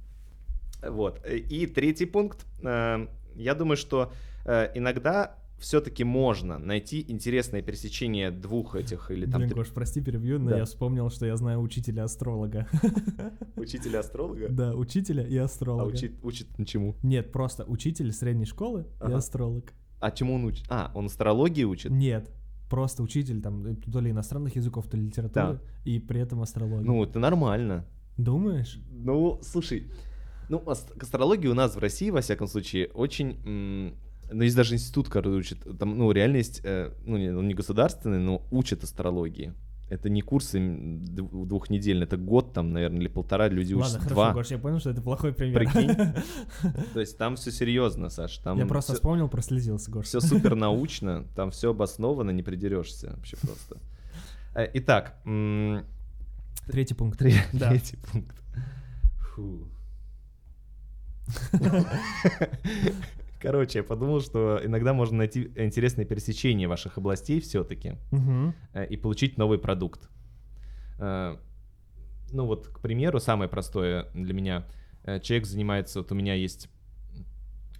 [0.86, 1.20] Вот.
[1.26, 2.46] И третий пункт.
[2.62, 4.12] Э, Я думаю, что
[4.44, 10.02] э, иногда все-таки можно найти интересное пересечение двух этих или там Блин, три- Гош, прости,
[10.02, 10.58] перебью, но Да.
[10.58, 12.68] я вспомнил, что я знаю учителя-астролога.
[13.56, 14.48] учителя астролога.
[14.50, 15.86] Да, учителя и А астролога.
[15.88, 16.96] учит, учит на чему?
[17.02, 19.16] Нет, просто учитель средней школы и Ага.
[19.16, 19.72] астролог.
[20.00, 20.66] А чему он учит?
[20.68, 21.90] А, он астрологии учит?
[21.90, 22.30] Нет,
[22.68, 26.84] просто учитель там э, то ли иностранных языков, то ли литературы, и при этом астрология.
[26.86, 27.86] Ну, это нормально.
[28.18, 28.78] Думаешь?
[28.90, 29.84] Ну, слушай,
[30.50, 33.94] ну, ас- к астрологии у нас в России, во всяком случае, очень...
[34.34, 37.46] м, Ну, есть даже институт, который учит, там, ну, реально есть, э, ну, не, он
[37.48, 39.52] не государственный, но учат астрологии.
[39.90, 44.32] Это не курсы двухнедельные, это год там, наверное, или полтора, люди Ладно, учатся хорошо, два.
[44.32, 45.58] Гош, я понял, что это плохой пример.
[45.58, 45.94] Прикинь.
[46.94, 48.38] То есть там все серьезно, Саш.
[48.38, 50.06] Там Я просто вспомнил, прослезился, Гош.
[50.06, 53.76] все супер научно, там все обосновано, не придерешься вообще просто.
[54.54, 55.16] Э, Итак,
[56.66, 57.20] Третий пункт.
[57.52, 57.68] Да.
[57.68, 58.36] третий пункт.
[59.34, 59.68] Фу.
[63.44, 68.54] Короче, я подумал, что иногда можно найти интересные пересечения ваших областей все-таки Мгм.
[68.90, 70.08] и получить новый продукт.
[70.98, 71.36] Э,
[72.32, 74.64] Ну вот, к примеру, самое простое для меня.
[75.04, 76.68] Э, Человек занимается, вот у меня есть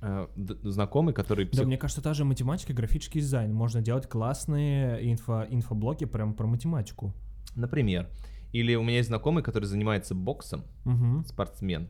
[0.03, 0.27] э,
[0.63, 1.47] знакомый, который...
[1.47, 3.53] Да, псих- мне кажется, та же математика, графический дизайн.
[3.55, 7.15] Можно делать классные инфо, инфоблоки прям про математику.
[7.57, 8.07] Например.
[8.53, 11.25] Или у меня есть знакомый, который занимается боксом, Угу.
[11.27, 11.89] спортсмен,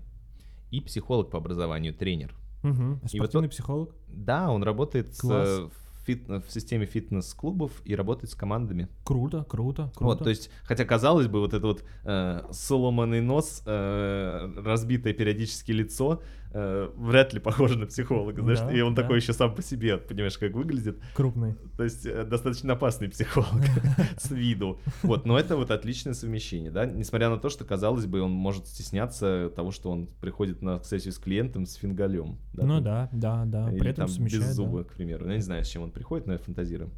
[0.71, 2.35] и психолог по образованию, тренер.
[2.65, 3.01] Угу.
[3.05, 3.95] И Спортивный вот психолог.
[4.09, 5.49] Да, он работает с, Класс.
[5.49, 8.89] э, в фит- в системе фитнес-клубов и работает с командами.
[9.05, 10.05] Круто, круто, круто.
[10.05, 15.73] Вот, то есть, хотя казалось бы, вот это вот э, сломанный нос, э, разбитое периодически
[15.73, 16.23] лицо,
[16.55, 19.03] э, вряд ли похоже на психолога, знаешь, Да, и он да.
[19.03, 20.99] такой еще сам по себе, понимаешь, как выглядит.
[21.15, 21.55] Крупный.
[21.77, 23.63] То есть э, достаточно опасный психолог
[24.17, 24.81] с виду.
[25.03, 28.67] Вот, но это вот отличное совмещение, да, несмотря на то, что, казалось бы, он может
[28.67, 32.39] стесняться того, что он приходит на сессию с клиентом с фингалем.
[32.55, 33.71] Ну да, да, да.
[33.71, 34.53] Или При этом без да.
[34.53, 35.29] зуба, к примеру.
[35.29, 36.91] Я не знаю, с чем он приходит, но я фантазирую.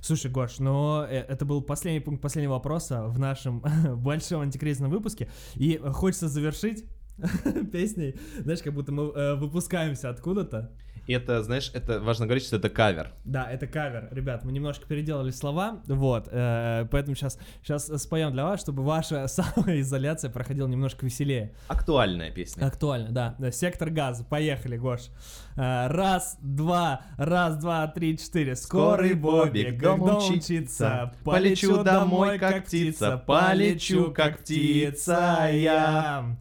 [0.00, 3.64] Слушай, Гош, но э, это был последний пункт последнего вопроса в нашем
[3.96, 5.28] большом антикризисном выпуске.
[5.56, 6.84] И хочется завершить
[7.72, 10.70] песней, знаешь, как будто мы э, выпускаемся откуда-то.
[11.08, 13.12] И это, знаешь, это важно говорить, что это кавер.
[13.24, 18.44] Да, это кавер, ребят, мы немножко переделали слова, вот, э, поэтому сейчас, сейчас споем для
[18.44, 21.54] вас, чтобы ваша самоизоляция проходила немножко веселее.
[21.68, 22.66] Актуальная песня.
[22.66, 23.36] Актуально, да.
[23.38, 25.08] Да, Сектор газа, поехали, Гош.
[25.56, 28.54] Э, Раз, два, раз, два, три, четыре.
[28.54, 36.36] Скорый Бобик дома учится, полечу домой, как птица, полечу, как птица я.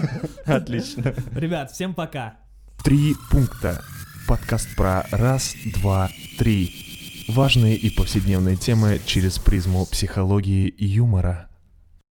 [0.46, 1.14] Отлично.
[1.32, 2.36] Ребят, всем пока.
[2.84, 3.82] Три пункта.
[4.28, 7.24] Подкаст про раз, два, три.
[7.28, 11.48] Важные и повседневные темы через призму психологии и юмора.